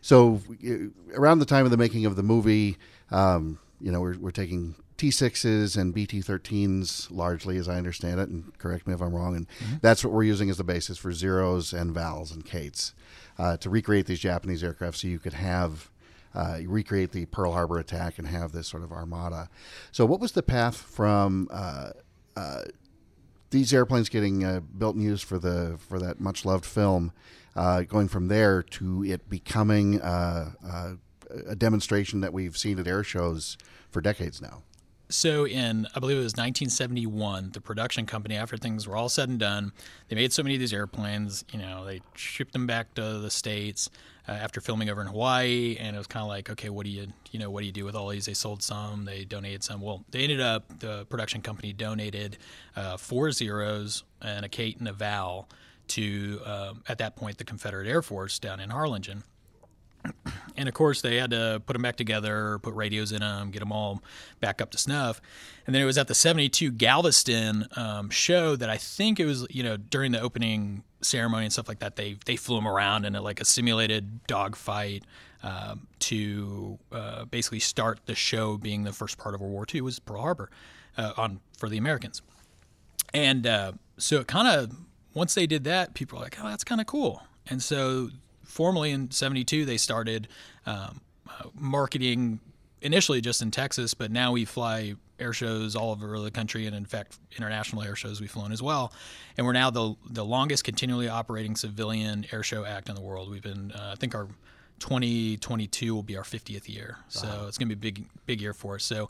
So 0.00 0.40
uh, 0.66 1.16
around 1.18 1.38
the 1.38 1.46
time 1.46 1.64
of 1.64 1.70
the 1.70 1.76
making 1.78 2.04
of 2.04 2.16
the 2.16 2.22
movie, 2.22 2.76
um, 3.10 3.58
you 3.80 3.90
know, 3.90 4.00
we're, 4.00 4.18
we're 4.18 4.30
taking 4.30 4.74
T6s 4.98 5.76
and 5.76 5.94
BT13s 5.94 7.10
largely, 7.10 7.56
as 7.56 7.68
I 7.68 7.76
understand 7.76 8.20
it, 8.20 8.28
and 8.28 8.56
correct 8.58 8.86
me 8.86 8.94
if 8.94 9.00
I'm 9.00 9.14
wrong. 9.14 9.36
And 9.36 9.46
that's 9.80 10.04
what 10.04 10.12
we're 10.12 10.22
using 10.24 10.50
as 10.50 10.56
the 10.56 10.64
basis 10.64 10.98
for 10.98 11.12
Zeros 11.12 11.72
and 11.72 11.92
Vals 11.92 12.32
and 12.32 12.44
Kates 12.44 12.94
uh, 13.38 13.56
to 13.58 13.70
recreate 13.70 14.06
these 14.06 14.20
Japanese 14.20 14.62
aircraft 14.62 14.98
so 14.98 15.08
you 15.08 15.18
could 15.18 15.34
have. 15.34 15.90
Uh, 16.36 16.58
recreate 16.66 17.12
the 17.12 17.26
Pearl 17.26 17.52
Harbor 17.52 17.78
attack 17.78 18.18
and 18.18 18.26
have 18.26 18.50
this 18.50 18.66
sort 18.66 18.82
of 18.82 18.90
armada. 18.90 19.48
So, 19.92 20.04
what 20.04 20.18
was 20.18 20.32
the 20.32 20.42
path 20.42 20.74
from 20.74 21.46
uh, 21.48 21.90
uh, 22.34 22.62
these 23.54 23.72
airplanes 23.72 24.08
getting 24.08 24.44
uh, 24.44 24.58
built 24.76 24.96
and 24.96 25.04
used 25.04 25.24
for 25.24 25.38
the 25.38 25.78
for 25.78 26.00
that 26.00 26.20
much 26.20 26.44
loved 26.44 26.64
film, 26.64 27.12
uh, 27.54 27.82
going 27.82 28.08
from 28.08 28.26
there 28.26 28.62
to 28.62 29.04
it 29.04 29.30
becoming 29.30 30.02
uh, 30.02 30.50
uh, 30.68 30.94
a 31.46 31.54
demonstration 31.54 32.20
that 32.20 32.32
we've 32.32 32.56
seen 32.56 32.78
at 32.80 32.88
air 32.88 33.04
shows 33.04 33.56
for 33.90 34.00
decades 34.00 34.42
now. 34.42 34.62
So 35.14 35.46
in 35.46 35.86
I 35.94 36.00
believe 36.00 36.16
it 36.16 36.24
was 36.24 36.32
1971, 36.32 37.50
the 37.52 37.60
production 37.60 38.04
company, 38.04 38.34
after 38.34 38.56
things 38.56 38.88
were 38.88 38.96
all 38.96 39.08
said 39.08 39.28
and 39.28 39.38
done, 39.38 39.72
they 40.08 40.16
made 40.16 40.32
so 40.32 40.42
many 40.42 40.56
of 40.56 40.60
these 40.60 40.72
airplanes. 40.72 41.44
You 41.52 41.60
know, 41.60 41.84
they 41.84 42.00
shipped 42.16 42.52
them 42.52 42.66
back 42.66 42.92
to 42.94 43.20
the 43.20 43.30
states 43.30 43.90
uh, 44.28 44.32
after 44.32 44.60
filming 44.60 44.90
over 44.90 45.00
in 45.00 45.06
Hawaii, 45.06 45.76
and 45.78 45.94
it 45.94 45.98
was 45.98 46.08
kind 46.08 46.22
of 46.24 46.28
like, 46.28 46.50
okay, 46.50 46.68
what 46.68 46.84
do 46.84 46.90
you, 46.90 47.06
you 47.30 47.38
know, 47.38 47.48
what 47.48 47.60
do 47.60 47.66
you 47.66 47.72
do 47.72 47.84
with 47.84 47.94
all 47.94 48.08
these? 48.08 48.26
They 48.26 48.34
sold 48.34 48.60
some, 48.60 49.04
they 49.04 49.24
donated 49.24 49.62
some. 49.62 49.80
Well, 49.80 50.04
they 50.10 50.24
ended 50.24 50.40
up 50.40 50.80
the 50.80 51.06
production 51.06 51.42
company 51.42 51.72
donated 51.72 52.36
uh, 52.74 52.96
four 52.96 53.30
zeros 53.30 54.02
and 54.20 54.44
a 54.44 54.48
Kate 54.48 54.78
and 54.78 54.88
a 54.88 54.92
Val 54.92 55.48
to 55.86 56.40
um, 56.44 56.82
at 56.88 56.98
that 56.98 57.14
point 57.14 57.38
the 57.38 57.44
Confederate 57.44 57.86
Air 57.86 58.02
Force 58.02 58.40
down 58.40 58.58
in 58.58 58.70
Harlingen 58.70 59.22
and 60.56 60.68
of 60.68 60.74
course 60.74 61.02
they 61.02 61.16
had 61.16 61.30
to 61.30 61.62
put 61.66 61.72
them 61.74 61.82
back 61.82 61.96
together, 61.96 62.58
put 62.60 62.74
radios 62.74 63.12
in 63.12 63.20
them, 63.20 63.50
get 63.50 63.60
them 63.60 63.72
all 63.72 64.02
back 64.40 64.60
up 64.60 64.70
to 64.70 64.78
snuff. 64.78 65.20
And 65.66 65.74
then 65.74 65.82
it 65.82 65.86
was 65.86 65.98
at 65.98 66.08
the 66.08 66.14
72 66.14 66.72
Galveston 66.72 67.66
um, 67.76 68.10
show 68.10 68.56
that 68.56 68.68
I 68.68 68.76
think 68.76 69.18
it 69.18 69.26
was, 69.26 69.46
you 69.50 69.62
know, 69.62 69.76
during 69.76 70.12
the 70.12 70.20
opening 70.20 70.84
ceremony 71.00 71.44
and 71.44 71.52
stuff 71.52 71.68
like 71.68 71.80
that, 71.80 71.96
they 71.96 72.16
they 72.24 72.36
flew 72.36 72.56
them 72.56 72.68
around 72.68 73.04
in 73.04 73.14
a, 73.14 73.20
like 73.20 73.40
a 73.40 73.44
simulated 73.44 74.26
dogfight 74.26 75.04
um, 75.42 75.86
to 76.00 76.78
uh, 76.90 77.24
basically 77.26 77.60
start 77.60 78.00
the 78.06 78.14
show 78.14 78.56
being 78.56 78.84
the 78.84 78.92
first 78.92 79.18
part 79.18 79.34
of 79.34 79.40
World 79.40 79.52
War 79.52 79.66
II 79.72 79.82
was 79.82 79.98
Pearl 79.98 80.22
Harbor 80.22 80.50
uh, 80.96 81.12
on 81.16 81.40
for 81.58 81.68
the 81.68 81.76
Americans. 81.76 82.22
And 83.12 83.46
uh, 83.46 83.72
so 83.98 84.20
it 84.20 84.26
kind 84.26 84.48
of, 84.48 84.76
once 85.12 85.34
they 85.34 85.46
did 85.46 85.64
that, 85.64 85.94
people 85.94 86.18
were 86.18 86.24
like, 86.24 86.36
oh, 86.42 86.48
that's 86.48 86.64
kind 86.64 86.80
of 86.80 86.86
cool. 86.86 87.22
And 87.46 87.62
so 87.62 88.08
formally 88.54 88.92
in 88.92 89.10
72, 89.10 89.64
they 89.64 89.76
started 89.76 90.28
um, 90.64 91.00
uh, 91.28 91.48
marketing 91.54 92.38
initially 92.82 93.20
just 93.20 93.42
in 93.42 93.50
Texas, 93.50 93.94
but 93.94 94.12
now 94.12 94.30
we 94.30 94.44
fly 94.44 94.94
air 95.18 95.32
shows 95.32 95.74
all 95.74 95.90
over 95.90 96.20
the 96.20 96.30
country. 96.30 96.66
And 96.66 96.76
in 96.76 96.84
fact, 96.84 97.18
international 97.36 97.82
air 97.82 97.96
shows 97.96 98.20
we've 98.20 98.30
flown 98.30 98.52
as 98.52 98.62
well. 98.62 98.92
And 99.36 99.44
we're 99.44 99.54
now 99.54 99.70
the, 99.70 99.96
the 100.08 100.24
longest 100.24 100.62
continually 100.62 101.08
operating 101.08 101.56
civilian 101.56 102.26
air 102.30 102.44
show 102.44 102.64
act 102.64 102.88
in 102.88 102.94
the 102.94 103.00
world. 103.00 103.28
We've 103.28 103.42
been, 103.42 103.72
uh, 103.72 103.90
I 103.92 103.96
think 103.96 104.14
our 104.14 104.28
2022 104.78 105.92
will 105.92 106.04
be 106.04 106.16
our 106.16 106.22
50th 106.22 106.68
year. 106.68 106.98
So 107.08 107.46
it's 107.48 107.58
going 107.58 107.68
to 107.68 107.74
be 107.74 107.88
a 107.88 107.92
big, 107.92 108.06
big 108.26 108.40
year 108.40 108.52
for 108.52 108.76
us. 108.76 108.84
So 108.84 109.08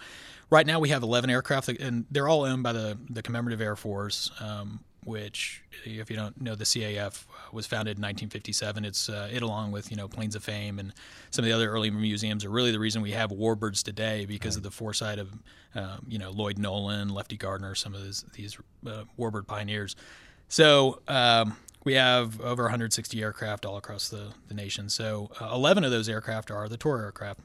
right 0.49 0.67
now 0.67 0.81
we 0.81 0.89
have 0.89 1.03
11 1.03 1.29
aircraft, 1.29 1.69
and 1.69 2.07
they're 2.11 2.29
all 2.29 2.45
owned 2.45 2.63
by 2.63 2.73
the, 2.73 2.97
the 3.11 3.23
Commemorative 3.23 3.61
Air 3.61 3.77
Force, 3.77 4.31
um, 4.41 4.81
which, 5.05 5.63
if 5.85 6.11
you 6.11 6.17
don't 6.17 6.41
know, 6.41 6.55
the 6.55 6.65
CAF 6.65 7.25
was 7.53 7.67
founded 7.67 7.99
in 7.99 8.03
1957. 8.03 8.85
It's 8.85 9.09
uh, 9.09 9.29
it, 9.33 9.43
along 9.43 9.73
with 9.73 9.91
you 9.91 9.97
know 9.97 10.09
Planes 10.09 10.35
of 10.35 10.43
Fame 10.43 10.79
and 10.79 10.93
some 11.31 11.45
of 11.45 11.49
the 11.49 11.55
other 11.55 11.71
early 11.71 11.91
museums, 11.91 12.45
are 12.45 12.51
really 12.51 12.73
the 12.73 12.79
reason 12.79 13.03
we 13.03 13.13
have 13.13 13.31
warbirds 13.31 13.83
today 13.83 14.25
because 14.27 14.57
of 14.57 14.63
the 14.63 14.71
foresight 14.71 15.19
of 15.19 15.33
um, 15.75 16.07
you 16.09 16.19
know 16.19 16.31
Lloyd 16.31 16.59
Nolan, 16.59 17.09
Lefty 17.11 17.37
Gardner, 17.37 17.75
some 17.75 17.95
of 17.95 18.03
these, 18.03 18.25
these 18.35 18.59
uh, 18.87 19.05
warbird 19.19 19.47
pioneers. 19.47 19.97
So 20.49 21.01
um, 21.09 21.57
we 21.85 21.95
have 21.95 22.41
over 22.41 22.65
160 22.65 23.23
aircraft 23.23 23.67
all 23.67 23.77
across 23.77 24.09
the, 24.09 24.33
the 24.49 24.55
nation. 24.55 24.89
So 24.89 25.31
uh, 25.41 25.51
11 25.53 25.85
of 25.85 25.91
those 25.91 26.09
aircraft 26.09 26.51
are 26.51 26.69
the 26.69 26.77
Tor 26.77 27.03
aircraft. 27.03 27.41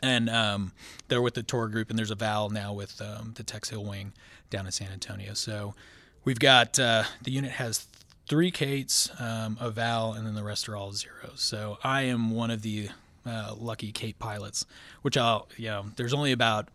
And 0.00 0.30
um, 0.30 0.72
they're 1.08 1.22
with 1.22 1.34
the 1.34 1.42
tour 1.42 1.66
group, 1.66 1.90
and 1.90 1.98
there's 1.98 2.12
a 2.12 2.14
Val 2.14 2.50
now 2.50 2.72
with 2.72 3.00
um, 3.00 3.32
the 3.34 3.42
Tex 3.42 3.70
Hill 3.70 3.84
wing 3.84 4.12
down 4.48 4.66
in 4.66 4.72
San 4.72 4.92
Antonio. 4.92 5.34
So 5.34 5.74
we've 6.24 6.38
got 6.38 6.78
uh, 6.78 7.04
the 7.22 7.30
unit 7.30 7.52
has 7.52 7.86
three 8.28 8.50
Kates, 8.50 9.10
um, 9.18 9.56
a 9.60 9.70
Val, 9.70 10.12
and 10.12 10.26
then 10.26 10.34
the 10.34 10.44
rest 10.44 10.68
are 10.68 10.76
all 10.76 10.92
zeros. 10.92 11.40
So 11.40 11.78
I 11.82 12.02
am 12.02 12.30
one 12.30 12.50
of 12.50 12.62
the 12.62 12.90
uh, 13.26 13.54
lucky 13.58 13.92
Kate 13.92 14.18
pilots, 14.18 14.66
which 15.02 15.16
I'll, 15.16 15.48
you 15.56 15.66
know, 15.68 15.86
there's 15.96 16.14
only 16.14 16.32
about 16.32 16.68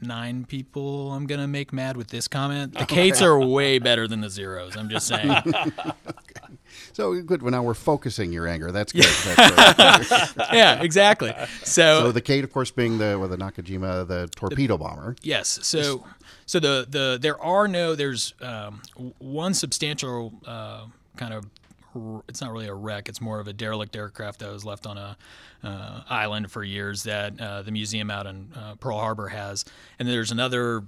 nine 0.00 0.44
people 0.44 1.12
I'm 1.12 1.26
going 1.26 1.40
to 1.40 1.46
make 1.46 1.72
mad 1.72 1.96
with 1.96 2.08
this 2.08 2.26
comment. 2.28 2.74
The 2.74 2.86
Kates 2.86 3.20
are 3.22 3.38
way 3.38 3.78
better 3.78 4.08
than 4.08 4.20
the 4.20 4.30
zeros. 4.30 4.76
I'm 4.76 4.88
just 4.88 5.06
saying. 5.06 5.34
So 6.92 7.20
good. 7.22 7.42
Well, 7.42 7.50
now 7.50 7.62
we're 7.62 7.74
focusing 7.74 8.32
your 8.32 8.46
anger. 8.46 8.72
That's 8.72 8.92
good. 8.92 9.04
That's 9.04 10.32
good. 10.32 10.44
yeah, 10.52 10.82
exactly. 10.82 11.32
So, 11.62 12.00
so 12.00 12.12
the 12.12 12.20
Kate, 12.20 12.44
of 12.44 12.52
course, 12.52 12.70
being 12.70 12.98
the 12.98 13.18
with 13.18 13.30
the 13.30 13.36
Nakajima, 13.36 14.06
the 14.06 14.28
torpedo 14.34 14.76
bomber. 14.76 15.16
yes, 15.22 15.60
so 15.62 16.04
so 16.50 16.58
the 16.58 16.84
the 16.90 17.16
there 17.20 17.40
are 17.40 17.68
no 17.68 17.94
there's 17.94 18.34
um, 18.40 18.82
one 19.20 19.54
substantial 19.54 20.32
uh, 20.44 20.86
kind 21.16 21.32
of 21.32 21.46
it's 22.28 22.40
not 22.40 22.50
really 22.50 22.66
a 22.66 22.74
wreck. 22.74 23.08
It's 23.08 23.20
more 23.20 23.38
of 23.38 23.46
a 23.46 23.52
derelict 23.52 23.94
aircraft 23.94 24.40
that 24.40 24.50
was 24.50 24.64
left 24.64 24.84
on 24.84 24.98
a 24.98 25.16
uh, 25.62 26.02
island 26.10 26.50
for 26.50 26.64
years 26.64 27.04
that 27.04 27.40
uh, 27.40 27.62
the 27.62 27.70
museum 27.70 28.10
out 28.10 28.26
in 28.26 28.48
uh, 28.56 28.74
Pearl 28.80 28.98
Harbor 28.98 29.28
has, 29.28 29.64
and 30.00 30.08
there's 30.08 30.32
another 30.32 30.82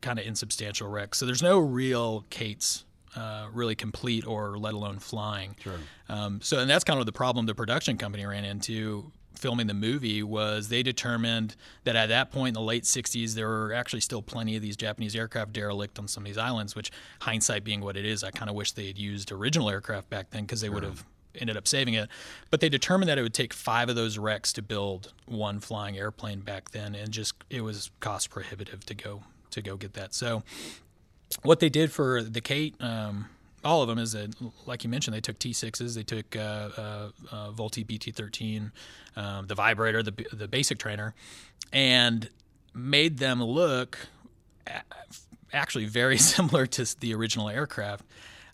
kind 0.00 0.20
of 0.20 0.26
insubstantial 0.26 0.88
wreck. 0.88 1.16
So 1.16 1.26
there's 1.26 1.42
no 1.42 1.58
real 1.58 2.24
Kates 2.30 2.84
uh, 3.16 3.48
really 3.52 3.74
complete 3.74 4.24
or 4.24 4.56
let 4.58 4.74
alone 4.74 5.00
flying. 5.00 5.56
Sure. 5.60 5.78
Um, 6.08 6.40
so 6.40 6.60
and 6.60 6.70
that's 6.70 6.84
kind 6.84 7.00
of 7.00 7.06
the 7.06 7.12
problem 7.12 7.46
the 7.46 7.54
production 7.56 7.98
company 7.98 8.24
ran 8.26 8.44
into 8.44 9.10
filming 9.34 9.66
the 9.66 9.74
movie 9.74 10.22
was 10.22 10.68
they 10.68 10.82
determined 10.82 11.56
that 11.84 11.96
at 11.96 12.06
that 12.06 12.30
point 12.30 12.48
in 12.48 12.54
the 12.54 12.60
late 12.60 12.84
60s 12.84 13.34
there 13.34 13.48
were 13.48 13.72
actually 13.72 14.00
still 14.00 14.22
plenty 14.22 14.56
of 14.56 14.62
these 14.62 14.76
Japanese 14.76 15.14
aircraft 15.14 15.52
derelict 15.52 15.98
on 15.98 16.08
some 16.08 16.22
of 16.22 16.26
these 16.26 16.38
islands 16.38 16.74
which 16.76 16.90
hindsight 17.20 17.64
being 17.64 17.80
what 17.80 17.96
it 17.96 18.04
is 18.04 18.24
I 18.24 18.30
kind 18.30 18.48
of 18.48 18.56
wish 18.56 18.72
they 18.72 18.86
had 18.86 18.98
used 18.98 19.32
original 19.32 19.68
aircraft 19.68 20.10
back 20.10 20.30
then 20.30 20.42
because 20.42 20.60
they 20.60 20.68
would 20.68 20.82
have 20.82 21.04
ended 21.40 21.56
up 21.56 21.66
saving 21.66 21.94
it. 21.94 22.08
But 22.50 22.60
they 22.60 22.68
determined 22.68 23.08
that 23.08 23.18
it 23.18 23.22
would 23.22 23.34
take 23.34 23.52
five 23.52 23.88
of 23.88 23.96
those 23.96 24.18
wrecks 24.18 24.52
to 24.54 24.62
build 24.62 25.12
one 25.26 25.60
flying 25.60 25.96
airplane 25.96 26.40
back 26.40 26.70
then 26.70 26.94
and 26.94 27.10
just 27.10 27.34
it 27.50 27.62
was 27.62 27.90
cost 28.00 28.30
prohibitive 28.30 28.84
to 28.86 28.94
go 28.94 29.22
to 29.50 29.62
go 29.62 29.76
get 29.76 29.94
that. 29.94 30.14
So 30.14 30.42
what 31.42 31.60
they 31.60 31.68
did 31.68 31.92
for 31.92 32.22
the 32.22 32.40
Kate, 32.40 32.74
um, 32.80 33.28
all 33.64 33.82
of 33.82 33.88
them 33.88 33.98
is 33.98 34.12
that, 34.12 34.34
like 34.66 34.84
you 34.84 34.90
mentioned, 34.90 35.14
they 35.14 35.20
took 35.20 35.38
T6s, 35.38 35.94
they 35.94 36.02
took 36.02 36.36
uh, 36.36 36.40
uh, 36.40 37.10
uh, 37.32 37.50
Vultee 37.52 37.86
BT13, 37.86 38.70
um, 39.16 39.46
the 39.46 39.54
vibrator, 39.54 40.02
the 40.02 40.12
the 40.32 40.48
basic 40.48 40.78
trainer, 40.78 41.14
and 41.72 42.28
made 42.74 43.18
them 43.18 43.42
look 43.42 43.98
actually 45.52 45.86
very 45.86 46.18
similar 46.32 46.66
to 46.66 47.00
the 47.00 47.14
original 47.14 47.48
aircraft. 47.48 48.04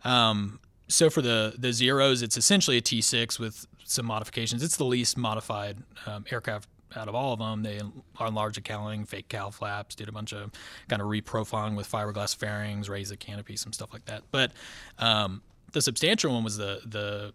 Um, 0.04 0.60
so 0.88 1.10
for 1.10 1.22
the 1.22 1.54
the 1.58 1.72
zeros, 1.72 2.22
it's 2.22 2.36
essentially 2.36 2.76
a 2.78 2.82
T6 2.82 3.38
with 3.38 3.66
some 3.84 4.06
modifications. 4.06 4.62
It's 4.62 4.76
the 4.76 4.84
least 4.84 5.16
modified 5.16 5.78
um, 6.06 6.24
aircraft 6.30 6.68
out 6.96 7.08
of 7.08 7.14
all 7.14 7.32
of 7.32 7.38
them. 7.38 7.62
They 7.62 7.80
are 8.18 8.30
large 8.30 8.58
accounting, 8.58 9.04
fake 9.04 9.28
cowl 9.28 9.50
flaps, 9.50 9.94
did 9.94 10.08
a 10.08 10.12
bunch 10.12 10.32
of 10.32 10.50
kind 10.88 11.00
of 11.02 11.08
reprofiling 11.08 11.76
with 11.76 11.90
fiberglass 11.90 12.36
fairings, 12.36 12.88
raised 12.88 13.12
the 13.12 13.16
canopy, 13.16 13.56
some 13.56 13.72
stuff 13.72 13.92
like 13.92 14.04
that. 14.06 14.22
But 14.30 14.52
um, 14.98 15.42
the 15.72 15.82
substantial 15.82 16.32
one 16.32 16.44
was 16.44 16.56
the 16.56 16.80
the 16.84 17.32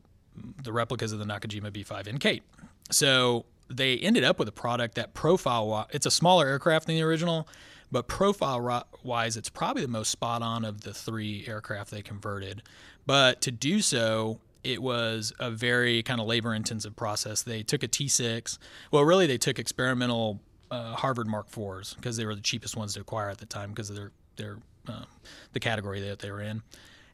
the 0.64 0.74
replicas 0.74 1.14
of 1.14 1.20
the 1.20 1.26
Nakajima 1.26 1.72
B5N 1.72 2.20
Kate. 2.20 2.44
So 2.92 3.46
they 3.70 3.98
ended 3.98 4.24
up 4.24 4.38
with 4.38 4.48
a 4.48 4.54
product 4.54 4.96
that 4.96 5.14
profile 5.14 5.88
it's 5.92 6.06
a 6.06 6.12
smaller 6.12 6.48
aircraft 6.48 6.88
than 6.88 6.96
the 6.96 7.02
original, 7.04 7.48
but 7.92 8.08
profile 8.08 8.86
wise, 9.04 9.38
it's 9.38 9.50
probably 9.50 9.82
the 9.82 9.88
most 9.88 10.10
spot 10.10 10.42
on 10.42 10.66
of 10.66 10.82
the 10.82 10.94
three 10.94 11.46
aircraft 11.48 11.92
they 11.92 12.02
converted. 12.02 12.64
But 13.06 13.42
to 13.42 13.52
do 13.52 13.82
so, 13.82 14.40
it 14.66 14.82
was 14.82 15.32
a 15.40 15.52
very 15.52 16.02
kind 16.02 16.20
of 16.20 16.26
labor 16.26 16.54
intensive 16.54 16.96
process. 16.96 17.44
They 17.44 17.62
took 17.62 17.84
a 17.84 17.88
T6. 17.88 18.58
Well, 18.92 19.04
really, 19.04 19.28
they 19.28 19.38
took 19.38 19.60
experimental 19.60 20.40
uh, 20.72 20.96
Harvard 20.96 21.28
Mark 21.28 21.50
IVs 21.52 21.96
because 21.96 22.18
they 22.18 22.26
were 22.26 22.36
the 22.36 22.42
cheapest 22.42 22.76
ones 22.76 22.96
to 22.96 23.02
acquire 23.02 23.30
at 23.30 23.38
the 23.38 23.46
time 23.46 23.70
because 23.70 23.90
of 23.90 23.96
their 23.96 24.12
their 24.38 24.58
uh, 24.88 25.06
the 25.54 25.60
category 25.60 26.02
that 26.02 26.20
they 26.20 26.32
were 26.32 26.42
in, 26.42 26.64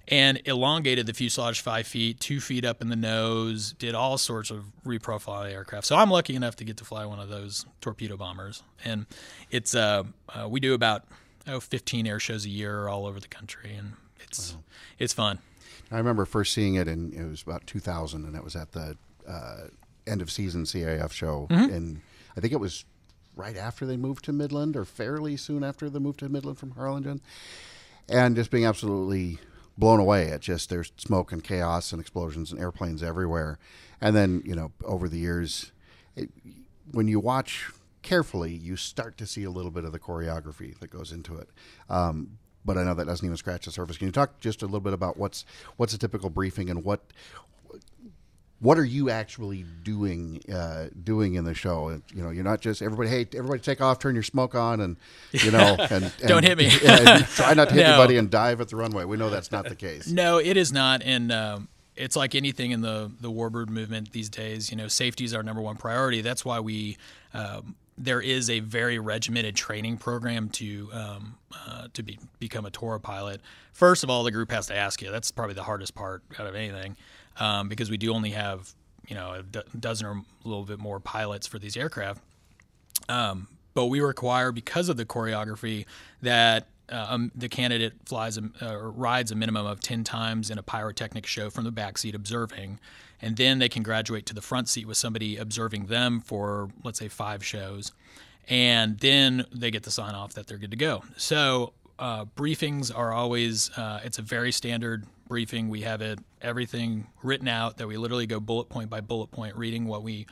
and 0.08 0.42
elongated 0.46 1.06
the 1.06 1.14
fuselage 1.14 1.62
five 1.62 1.86
feet, 1.86 2.20
two 2.20 2.40
feet 2.40 2.64
up 2.64 2.82
in 2.82 2.90
the 2.90 2.96
nose, 2.96 3.74
did 3.74 3.94
all 3.94 4.18
sorts 4.18 4.50
of 4.50 4.66
reprofile 4.86 5.52
aircraft. 5.52 5.86
So 5.86 5.98
I'm 5.98 6.10
lucky 6.10 6.36
enough 6.36 6.56
to 6.58 6.64
get 6.64 6.78
to 6.78 6.86
fly 6.86 7.06
one 7.06 7.20
of 7.20 7.28
those 7.28 7.66
torpedo 7.82 8.16
bombers, 8.16 8.64
and 8.86 9.06
it's 9.52 9.76
uh, 9.76 10.04
uh 10.30 10.48
we 10.48 10.62
do 10.62 10.74
about 10.74 11.04
oh 11.48 11.60
15 11.60 12.08
air 12.08 12.20
shows 12.20 12.46
a 12.46 12.50
year 12.50 12.88
all 12.88 13.06
over 13.06 13.20
the 13.20 13.28
country, 13.28 13.76
and 13.76 13.94
it's 14.22 14.54
wow. 14.54 14.64
it's 15.00 15.14
fun. 15.14 15.40
I 15.92 15.98
remember 15.98 16.26
first 16.26 16.54
seeing 16.54 16.76
it, 16.76 16.88
and 16.88 17.14
it 17.14 17.28
was 17.28 17.42
about 17.42 17.68
2000, 17.68 18.26
and 18.26 18.36
it 18.36 18.44
was 18.44 18.56
at 18.56 18.72
the 18.72 18.98
uh, 19.28 19.68
end 20.08 20.22
of 20.22 20.32
season 20.32 20.64
CAF 20.64 21.12
show, 21.12 21.48
mm-hmm. 21.50 21.74
and 21.74 22.02
I 22.38 22.40
think 22.40 22.54
it 22.54 22.60
was 22.60 22.86
right 23.36 23.58
after 23.58 23.86
they 23.86 23.98
moved 23.98 24.26
to 24.26 24.34
Midland, 24.34 24.76
or 24.76 24.86
fairly 24.86 25.36
soon 25.38 25.64
after 25.64 25.90
the 25.90 26.00
move 26.00 26.18
to 26.18 26.30
Midland 26.30 26.58
from 26.58 26.72
Harlingen, 26.72 27.22
and 28.10 28.36
just 28.36 28.52
being 28.52 28.66
absolutely 28.66 29.40
blown 29.78 30.00
away 30.00 30.30
at 30.30 30.42
just 30.42 30.70
there's 30.70 30.92
smoke 30.98 31.32
and 31.32 31.44
chaos 31.44 31.92
and 31.92 32.00
explosions 32.02 32.52
and 32.52 32.62
airplanes 32.62 33.04
everywhere, 33.04 33.60
and 34.00 34.16
then 34.16 34.42
you 34.46 34.56
know 34.56 34.72
over 34.86 35.10
the 35.10 35.20
years, 35.20 35.72
it, 36.16 36.30
when 36.92 37.08
you 37.08 37.20
watch 37.20 37.70
carefully, 38.02 38.54
you 38.54 38.76
start 38.76 39.18
to 39.18 39.26
see 39.26 39.44
a 39.44 39.50
little 39.50 39.72
bit 39.72 39.86
of 39.86 39.92
the 39.92 40.00
choreography 40.00 40.78
that 40.80 40.90
goes 40.90 41.12
into 41.12 41.38
it. 41.38 41.50
Um, 41.90 42.38
but 42.66 42.78
I 42.78 42.84
know 42.84 42.94
that 42.94 43.06
doesn't 43.06 43.26
even 43.26 43.38
scratch 43.38 43.66
the 43.66 43.72
surface. 43.72 43.98
Can 43.98 44.08
you 44.08 44.12
talk 44.12 44.40
just 44.40 44.62
a 44.62 44.66
little 44.66 44.80
bit 44.80 44.94
about 44.94 45.18
what's 45.18 45.46
what's 45.78 45.94
a 45.94 45.98
typical 45.98 46.30
briefing 46.30 46.70
and 46.70 46.84
what 46.84 47.02
what 48.62 48.78
are 48.78 48.86
you 48.86 49.10
actually 49.10 49.66
doing 49.84 50.40
uh, 50.54 50.90
doing 51.04 51.34
in 51.34 51.46
the 51.46 51.56
show? 51.56 52.00
You 52.14 52.24
know, 52.24 52.30
you're 52.30 52.44
not 52.44 52.62
just 52.62 52.84
everybody. 52.84 53.10
Hey, 53.10 53.28
everybody, 53.36 53.60
take 53.60 53.82
off, 53.82 53.98
turn 53.98 54.14
your 54.14 54.24
smoke 54.24 54.54
on, 54.54 54.80
and 54.82 54.98
you 55.32 55.50
know, 55.50 55.76
and, 55.80 56.04
and 56.20 56.28
don't 56.28 56.44
hit 56.44 56.58
me. 56.58 56.66
and 56.86 57.26
try 57.26 57.56
not 57.56 57.70
to 57.70 57.74
hit 57.74 57.82
no. 57.84 57.94
anybody 57.94 58.18
and 58.18 58.30
dive 58.30 58.62
at 58.62 58.70
the 58.70 58.76
runway. 58.76 59.04
We 59.04 59.18
know 59.18 59.32
that's 59.32 59.52
not 59.52 59.68
the 59.68 59.76
case. 59.76 60.08
No, 60.08 60.38
it 60.38 60.58
is 60.58 60.72
not, 60.72 61.02
and 61.02 61.32
um, 61.32 61.70
it's 61.96 62.16
like 62.16 62.36
anything 62.36 62.70
in 62.70 62.82
the 62.82 63.12
the 63.20 63.32
warbird 63.32 63.70
movement 63.70 64.12
these 64.12 64.30
days. 64.30 64.70
You 64.70 64.78
know, 64.78 64.88
safety 64.88 65.24
is 65.24 65.34
our 65.34 65.42
number 65.42 65.62
one 65.62 65.78
priority. 65.78 66.22
That's 66.22 66.46
why 66.46 66.60
we 66.60 66.98
um, 67.34 67.76
there 68.04 68.22
is 68.22 68.50
a 68.50 68.60
very 68.60 69.00
regimented 69.00 69.56
training 69.56 69.98
program 69.98 70.50
to 70.50 70.90
um, 70.94 71.38
uh, 71.68 71.88
to 71.94 72.04
be, 72.04 72.20
become 72.40 72.66
a 72.66 72.72
Tora 72.72 73.00
pilot. 73.00 73.42
First 73.74 74.04
of 74.04 74.10
all, 74.10 74.24
the 74.24 74.32
group 74.32 74.52
has 74.52 74.68
to 74.68 74.76
ask 74.76 75.02
you. 75.02 75.12
That's 75.12 75.32
probably 75.32 75.56
the 75.56 75.64
hardest 75.64 75.94
part 75.94 76.24
out 76.40 76.48
of 76.48 76.56
anything, 76.56 76.98
um, 77.38 77.70
because 77.70 77.90
we 77.90 77.98
do 77.98 78.14
only 78.14 78.32
have 78.32 78.74
you 79.08 79.16
know 79.16 79.34
a 79.34 79.78
dozen 79.78 80.08
or 80.08 80.12
a 80.12 80.48
little 80.48 80.66
bit 80.66 80.80
more 80.80 81.00
pilots 81.00 81.48
for 81.48 81.60
these 81.60 81.78
aircraft. 81.78 82.22
Um, 83.08 83.48
but 83.74 83.86
we 83.86 84.02
require, 84.02 84.52
because 84.52 84.90
of 84.90 84.98
the 84.98 85.06
choreography, 85.06 85.86
that 86.22 86.68
uh, 86.92 87.08
um, 87.10 87.32
the 87.36 87.48
candidate 87.48 87.94
flies 88.06 88.38
a, 88.38 88.44
uh, 88.62 88.76
rides 88.78 89.32
a 89.32 89.36
minimum 89.36 89.66
of 89.66 89.80
10 89.80 90.04
times 90.04 90.50
in 90.50 90.58
a 90.58 90.64
pyrotechnic 90.64 91.26
show 91.26 91.50
from 91.50 91.64
the 91.64 91.72
backseat 91.72 92.14
observing 92.14 92.80
and 93.22 93.38
then 93.38 93.60
they 93.60 93.70
can 93.70 93.84
graduate 93.84 94.26
to 94.28 94.34
the 94.34 94.42
front 94.42 94.68
seat 94.70 94.88
with 94.88 94.98
somebody 94.98 95.38
observing 95.38 95.86
them 95.86 96.20
for 96.20 96.70
let's 96.84 97.00
say 97.00 97.08
five 97.08 97.44
shows. 97.44 97.92
And 98.48 99.00
then 99.00 99.46
they 99.54 99.72
get 99.72 99.84
the 99.84 99.92
sign 99.92 100.16
off 100.16 100.34
that 100.34 100.48
they're 100.48 100.58
good 100.58 100.72
to 100.72 100.78
go. 100.78 101.04
So 101.18 101.74
uh, 102.00 102.26
briefings 102.26 102.96
are 102.96 103.12
always 103.12 103.70
uh, 103.78 104.02
it's 104.04 104.18
a 104.18 104.24
very 104.24 104.52
standard 104.52 105.06
briefing. 105.28 105.70
We 105.70 105.82
have 105.82 106.02
it 106.02 106.20
everything 106.42 107.08
written 107.22 107.48
out 107.48 107.78
that 107.78 107.88
we 107.88 107.98
literally 107.98 108.26
go 108.26 108.40
bullet 108.40 108.70
point 108.70 108.90
by 108.90 109.02
bullet 109.02 109.32
point 109.32 109.56
reading 109.56 109.86
what 109.86 110.04
we 110.04 110.26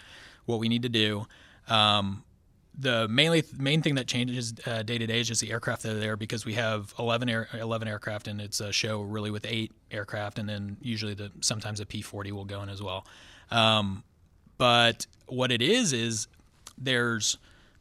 what 0.46 0.60
we 0.60 0.68
need 0.68 0.82
to 0.82 0.90
do. 0.90 1.28
Um, 1.68 2.24
the 2.80 3.08
mainly 3.10 3.44
main 3.58 3.82
thing 3.82 3.96
that 3.96 4.08
changes 4.08 4.54
day 4.54 4.84
to 4.84 5.06
day 5.06 5.20
is 5.20 5.28
just 5.28 5.42
the 5.42 5.52
aircraft 5.52 5.84
that 5.84 5.96
are 5.96 6.00
there 6.00 6.16
because 6.16 6.46
we 6.46 6.54
have 6.54 6.94
11 6.98 7.28
air 7.28 7.48
11 7.54 7.88
aircraft 7.88 8.28
and 8.28 8.40
it's 8.40 8.62
a 8.62 8.72
show 8.72 9.02
really 9.02 9.32
with 9.32 9.46
eight 9.48 9.72
aircraft 9.92 10.40
and 10.40 10.48
then 10.48 10.78
usually 10.82 11.14
the 11.14 11.32
sometimes 11.42 11.80
a 11.80 11.86
P40 11.86 12.32
will 12.32 12.46
go 12.46 12.64
in 12.64 12.70
as 12.70 12.82
well. 12.82 13.06
Um, 13.52 14.04
but 14.58 15.08
what 15.28 15.52
it 15.52 15.62
is 15.62 15.92
is 15.94 16.28
there's 16.78 17.38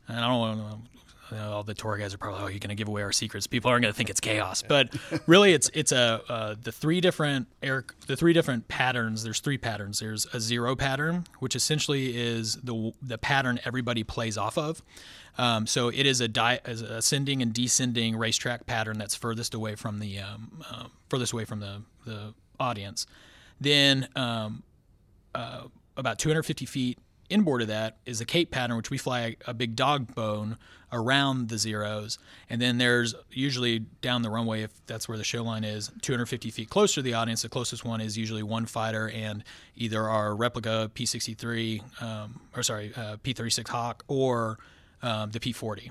and 0.08 0.18
I 0.18 0.28
don't 0.28 0.38
want 0.38 0.80
to 1.28 1.48
all 1.48 1.62
the 1.62 1.74
tour 1.74 1.96
guys 1.96 2.14
are 2.14 2.18
probably, 2.18 2.40
oh, 2.42 2.46
you're 2.46 2.58
going 2.58 2.68
to 2.70 2.74
give 2.74 2.88
away 2.88 3.02
our 3.02 3.12
secrets. 3.12 3.46
People 3.46 3.70
aren't 3.70 3.82
going 3.82 3.92
to 3.92 3.96
think 3.96 4.10
it's 4.10 4.20
chaos, 4.20 4.62
but 4.68 4.94
really, 5.26 5.52
it's 5.52 5.70
it's 5.74 5.92
a 5.92 6.22
uh, 6.28 6.54
the 6.60 6.72
three 6.72 7.00
different 7.00 7.48
air 7.62 7.84
the 8.06 8.16
three 8.16 8.32
different 8.32 8.68
patterns. 8.68 9.22
There's 9.22 9.40
three 9.40 9.58
patterns. 9.58 10.00
There's 10.00 10.26
a 10.32 10.40
zero 10.40 10.76
pattern, 10.76 11.26
which 11.38 11.54
essentially 11.56 12.16
is 12.16 12.56
the 12.56 12.92
the 13.02 13.18
pattern 13.18 13.60
everybody 13.64 14.04
plays 14.04 14.36
off 14.38 14.58
of. 14.58 14.82
Um, 15.36 15.68
so 15.68 15.88
it 15.88 16.04
is 16.04 16.20
a 16.20 16.26
di- 16.26 16.60
ascending 16.64 17.42
and 17.42 17.52
descending 17.52 18.16
racetrack 18.16 18.66
pattern 18.66 18.98
that's 18.98 19.14
furthest 19.14 19.54
away 19.54 19.76
from 19.76 20.00
the 20.00 20.18
um, 20.18 20.64
uh, 20.68 20.86
furthest 21.08 21.32
away 21.32 21.44
from 21.44 21.60
the 21.60 21.82
the 22.04 22.34
audience. 22.58 23.06
Then 23.60 24.08
um, 24.16 24.62
uh, 25.34 25.64
about 25.96 26.18
250 26.18 26.66
feet 26.66 26.98
inboard 27.30 27.62
of 27.62 27.68
that 27.68 27.98
is 28.06 28.20
a 28.20 28.24
Kate 28.24 28.50
pattern, 28.50 28.76
which 28.76 28.90
we 28.90 28.98
fly 28.98 29.36
a, 29.46 29.54
big 29.54 29.76
dog 29.76 30.14
bone 30.14 30.56
around 30.92 31.48
the 31.48 31.58
zeros. 31.58 32.18
And 32.48 32.60
then 32.60 32.78
there's 32.78 33.14
usually 33.30 33.80
down 34.00 34.22
the 34.22 34.30
runway, 34.30 34.62
if 34.62 34.70
that's 34.86 35.08
where 35.08 35.18
the 35.18 35.24
show 35.24 35.42
line 35.42 35.64
is, 35.64 35.90
250 36.02 36.50
feet 36.50 36.70
closer 36.70 36.96
to 36.96 37.02
the 37.02 37.14
audience. 37.14 37.42
The 37.42 37.48
closest 37.48 37.84
one 37.84 38.00
is 38.00 38.16
usually 38.16 38.42
one 38.42 38.66
fighter 38.66 39.10
and 39.10 39.44
either 39.76 40.02
our 40.08 40.34
replica 40.34 40.90
P63, 40.94 42.02
um, 42.02 42.40
or 42.56 42.62
sorry, 42.62 42.92
uh, 42.96 43.16
P36 43.16 43.68
Hawk 43.68 44.04
or 44.08 44.58
um, 45.02 45.30
the 45.30 45.40
P40 45.40 45.90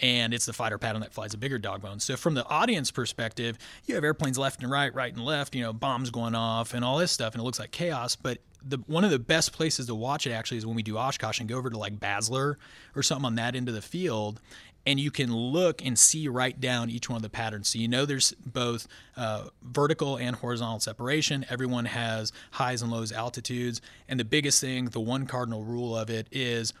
and 0.00 0.32
it's 0.32 0.46
the 0.46 0.52
fighter 0.52 0.78
pattern 0.78 1.02
that 1.02 1.12
flies 1.12 1.34
a 1.34 1.38
bigger 1.38 1.58
dog 1.58 1.82
bone. 1.82 2.00
So 2.00 2.16
from 2.16 2.34
the 2.34 2.46
audience 2.48 2.90
perspective, 2.90 3.58
you 3.86 3.94
have 3.94 4.04
airplanes 4.04 4.38
left 4.38 4.62
and 4.62 4.70
right, 4.70 4.92
right 4.94 5.12
and 5.12 5.24
left, 5.24 5.54
you 5.54 5.62
know, 5.62 5.72
bombs 5.72 6.10
going 6.10 6.34
off 6.34 6.74
and 6.74 6.84
all 6.84 6.98
this 6.98 7.12
stuff, 7.12 7.34
and 7.34 7.40
it 7.40 7.44
looks 7.44 7.58
like 7.58 7.70
chaos. 7.70 8.16
But 8.16 8.38
the 8.66 8.78
one 8.86 9.04
of 9.04 9.10
the 9.10 9.18
best 9.18 9.52
places 9.52 9.86
to 9.86 9.94
watch 9.94 10.26
it 10.26 10.32
actually 10.32 10.58
is 10.58 10.66
when 10.66 10.76
we 10.76 10.82
do 10.82 10.96
Oshkosh 10.96 11.40
and 11.40 11.48
go 11.48 11.56
over 11.56 11.70
to 11.70 11.78
like 11.78 11.98
Basler 11.98 12.56
or 12.96 13.02
something 13.02 13.26
on 13.26 13.34
that 13.36 13.54
end 13.54 13.68
of 13.68 13.74
the 13.74 13.82
field, 13.82 14.40
and 14.86 14.98
you 14.98 15.10
can 15.10 15.34
look 15.34 15.84
and 15.84 15.98
see 15.98 16.28
right 16.28 16.58
down 16.58 16.88
each 16.88 17.08
one 17.08 17.16
of 17.16 17.22
the 17.22 17.30
patterns. 17.30 17.68
So 17.68 17.78
you 17.78 17.88
know 17.88 18.06
there's 18.06 18.32
both 18.32 18.88
uh, 19.16 19.48
vertical 19.62 20.16
and 20.16 20.36
horizontal 20.36 20.80
separation. 20.80 21.44
Everyone 21.50 21.84
has 21.84 22.32
highs 22.52 22.80
and 22.80 22.90
lows 22.90 23.12
altitudes, 23.12 23.80
and 24.08 24.18
the 24.18 24.24
biggest 24.24 24.60
thing, 24.60 24.86
the 24.86 25.00
one 25.00 25.26
cardinal 25.26 25.64
rule 25.64 25.96
of 25.96 26.08
it 26.08 26.26
is 26.32 26.72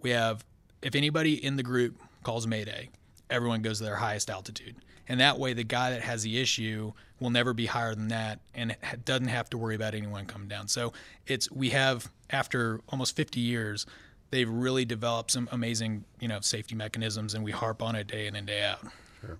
we 0.00 0.10
have 0.10 0.44
if 0.82 0.94
anybody 0.94 1.42
in 1.42 1.56
the 1.56 1.62
group 1.62 1.98
calls 2.24 2.46
Mayday, 2.46 2.90
everyone 3.30 3.62
goes 3.62 3.78
to 3.78 3.84
their 3.84 3.96
highest 3.96 4.30
altitude. 4.30 4.76
And 5.08 5.20
that 5.20 5.38
way, 5.38 5.52
the 5.52 5.64
guy 5.64 5.90
that 5.90 6.00
has 6.00 6.22
the 6.22 6.40
issue 6.40 6.92
will 7.20 7.30
never 7.30 7.52
be 7.52 7.66
higher 7.66 7.94
than 7.94 8.08
that 8.08 8.40
and 8.54 8.76
doesn't 9.04 9.28
have 9.28 9.50
to 9.50 9.58
worry 9.58 9.74
about 9.74 9.94
anyone 9.94 10.26
coming 10.26 10.48
down. 10.48 10.66
So 10.68 10.92
it's 11.26 11.50
we 11.50 11.70
have 11.70 12.10
after 12.30 12.80
almost 12.88 13.14
50 13.14 13.38
years, 13.40 13.86
they've 14.30 14.48
really 14.48 14.84
developed 14.84 15.30
some 15.30 15.48
amazing 15.52 16.04
you 16.20 16.28
know 16.28 16.40
safety 16.40 16.74
mechanisms, 16.74 17.34
and 17.34 17.44
we 17.44 17.52
harp 17.52 17.82
on 17.82 17.94
it 17.96 18.06
day 18.06 18.26
in 18.26 18.34
and 18.34 18.46
day 18.46 18.62
out. 18.62 18.80
Sure. 19.20 19.38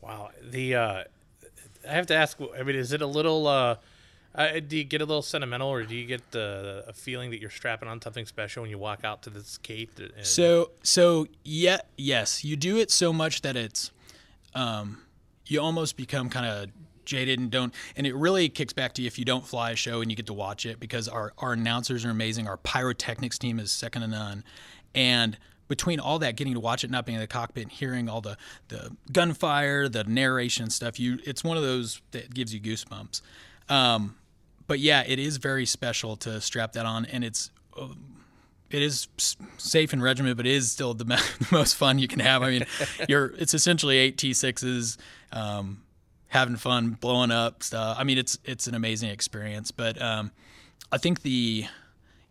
Wow. 0.00 0.30
The 0.42 0.74
uh, 0.76 1.04
I 1.88 1.92
have 1.92 2.06
to 2.06 2.14
ask. 2.14 2.38
I 2.58 2.62
mean, 2.62 2.76
is 2.76 2.92
it 2.92 3.02
a 3.02 3.06
little? 3.06 3.46
Uh, 3.46 3.76
uh, 4.34 4.60
do 4.60 4.76
you 4.76 4.84
get 4.84 5.02
a 5.02 5.04
little 5.04 5.22
sentimental, 5.22 5.68
or 5.68 5.82
do 5.82 5.96
you 5.96 6.06
get 6.06 6.22
uh, 6.34 6.82
a 6.86 6.92
feeling 6.92 7.30
that 7.30 7.40
you're 7.40 7.50
strapping 7.50 7.88
on 7.88 8.00
something 8.00 8.26
special 8.26 8.62
when 8.62 8.70
you 8.70 8.78
walk 8.78 9.04
out 9.04 9.22
to 9.22 9.30
this 9.30 9.58
gate? 9.58 9.90
And... 9.98 10.24
So, 10.24 10.70
so 10.82 11.26
yeah, 11.42 11.78
yes, 11.96 12.44
you 12.44 12.56
do 12.56 12.76
it 12.76 12.90
so 12.90 13.12
much 13.12 13.42
that 13.42 13.56
it's, 13.56 13.90
um, 14.54 15.02
you 15.46 15.60
almost 15.60 15.96
become 15.96 16.28
kind 16.28 16.46
of 16.46 16.70
jaded 17.04 17.40
and 17.40 17.50
don't 17.50 17.74
and 17.96 18.06
it 18.06 18.14
really 18.14 18.48
kicks 18.48 18.72
back 18.72 18.92
to 18.92 19.02
you 19.02 19.06
if 19.08 19.18
you 19.18 19.24
don't 19.24 19.44
fly 19.44 19.72
a 19.72 19.74
show 19.74 20.00
and 20.00 20.12
you 20.12 20.16
get 20.16 20.26
to 20.26 20.32
watch 20.32 20.64
it 20.64 20.78
because 20.78 21.08
our, 21.08 21.32
our 21.38 21.54
announcers 21.54 22.04
are 22.04 22.10
amazing 22.10 22.46
our 22.46 22.58
pyrotechnics 22.58 23.36
team 23.36 23.58
is 23.58 23.72
second 23.72 24.02
to 24.02 24.06
none 24.06 24.44
and 24.94 25.36
between 25.66 25.98
all 25.98 26.20
that 26.20 26.36
getting 26.36 26.54
to 26.54 26.60
watch 26.60 26.84
it 26.84 26.90
not 26.90 27.04
being 27.04 27.16
in 27.16 27.20
the 27.20 27.26
cockpit 27.26 27.64
and 27.64 27.72
hearing 27.72 28.08
all 28.08 28.20
the 28.20 28.36
the 28.68 28.94
gunfire 29.10 29.88
the 29.88 30.04
narration 30.04 30.70
stuff 30.70 31.00
you 31.00 31.18
it's 31.24 31.42
one 31.42 31.56
of 31.56 31.64
those 31.64 32.00
that 32.12 32.32
gives 32.32 32.54
you 32.54 32.60
goosebumps 32.60 33.22
um, 33.68 34.14
but 34.70 34.78
yeah 34.78 35.02
it 35.04 35.18
is 35.18 35.36
very 35.38 35.66
special 35.66 36.14
to 36.14 36.40
strap 36.40 36.74
that 36.74 36.86
on 36.86 37.04
and 37.06 37.24
it's 37.24 37.50
uh, 37.76 37.88
it 38.70 38.82
is 38.82 39.08
safe 39.58 39.92
and 39.92 40.00
regimented, 40.00 40.36
but 40.36 40.46
it 40.46 40.52
is 40.52 40.70
still 40.70 40.94
the, 40.94 41.20
most 41.50 41.74
fun 41.74 41.98
you 41.98 42.06
can 42.06 42.20
have. 42.20 42.42
I 42.42 42.50
mean, 42.50 42.66
you're 43.08 43.34
it's 43.36 43.52
essentially 43.52 43.98
eight 43.98 44.16
T6s, 44.16 44.96
um, 45.32 45.82
having 46.28 46.54
fun, 46.54 46.90
blowing 47.00 47.32
up 47.32 47.64
stuff. 47.64 47.96
I 47.98 48.04
mean, 48.04 48.16
it's 48.16 48.38
it's 48.44 48.68
an 48.68 48.76
amazing 48.76 49.10
experience. 49.10 49.72
But 49.72 50.00
um, 50.00 50.30
I 50.92 50.98
think 50.98 51.22
the 51.22 51.64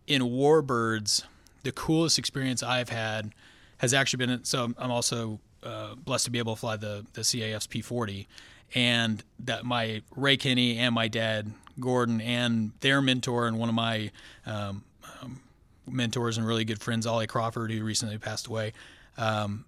in 0.06 0.22
Warbirds, 0.22 1.24
the 1.62 1.72
coolest 1.72 2.18
experience 2.18 2.62
I've 2.62 2.88
had 2.88 3.34
has 3.76 3.92
actually 3.92 4.24
been. 4.24 4.44
So 4.44 4.72
I'm 4.78 4.90
also 4.90 5.40
uh, 5.62 5.94
blessed 5.94 6.24
to 6.24 6.30
be 6.30 6.38
able 6.38 6.54
to 6.54 6.60
fly 6.60 6.76
the 6.76 7.04
the 7.12 7.20
CAF's 7.20 7.66
P40, 7.66 8.26
and 8.74 9.22
that 9.40 9.66
my 9.66 10.00
Ray 10.16 10.38
Kinney 10.38 10.78
and 10.78 10.94
my 10.94 11.08
dad 11.08 11.52
Gordon 11.80 12.20
and 12.20 12.72
their 12.80 13.00
mentor 13.00 13.46
and 13.46 13.58
one 13.58 13.68
of 13.68 13.74
my 13.74 14.10
um, 14.46 14.84
um, 15.22 15.40
mentors 15.86 16.38
and 16.38 16.46
really 16.46 16.64
good 16.64 16.80
friends, 16.80 17.06
Ollie 17.06 17.26
Crawford, 17.26 17.70
who 17.70 17.82
recently 17.84 18.18
passed 18.18 18.46
away, 18.46 18.72
um, 19.16 19.64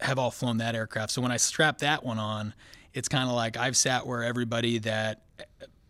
have 0.00 0.18
all 0.18 0.30
flown 0.30 0.58
that 0.58 0.74
aircraft. 0.74 1.10
So 1.12 1.22
when 1.22 1.32
I 1.32 1.36
strap 1.36 1.78
that 1.78 2.04
one 2.04 2.18
on, 2.18 2.54
it's 2.94 3.08
kind 3.08 3.28
of 3.28 3.34
like 3.34 3.56
I've 3.56 3.76
sat 3.76 4.06
where 4.06 4.22
everybody 4.24 4.78
that 4.78 5.22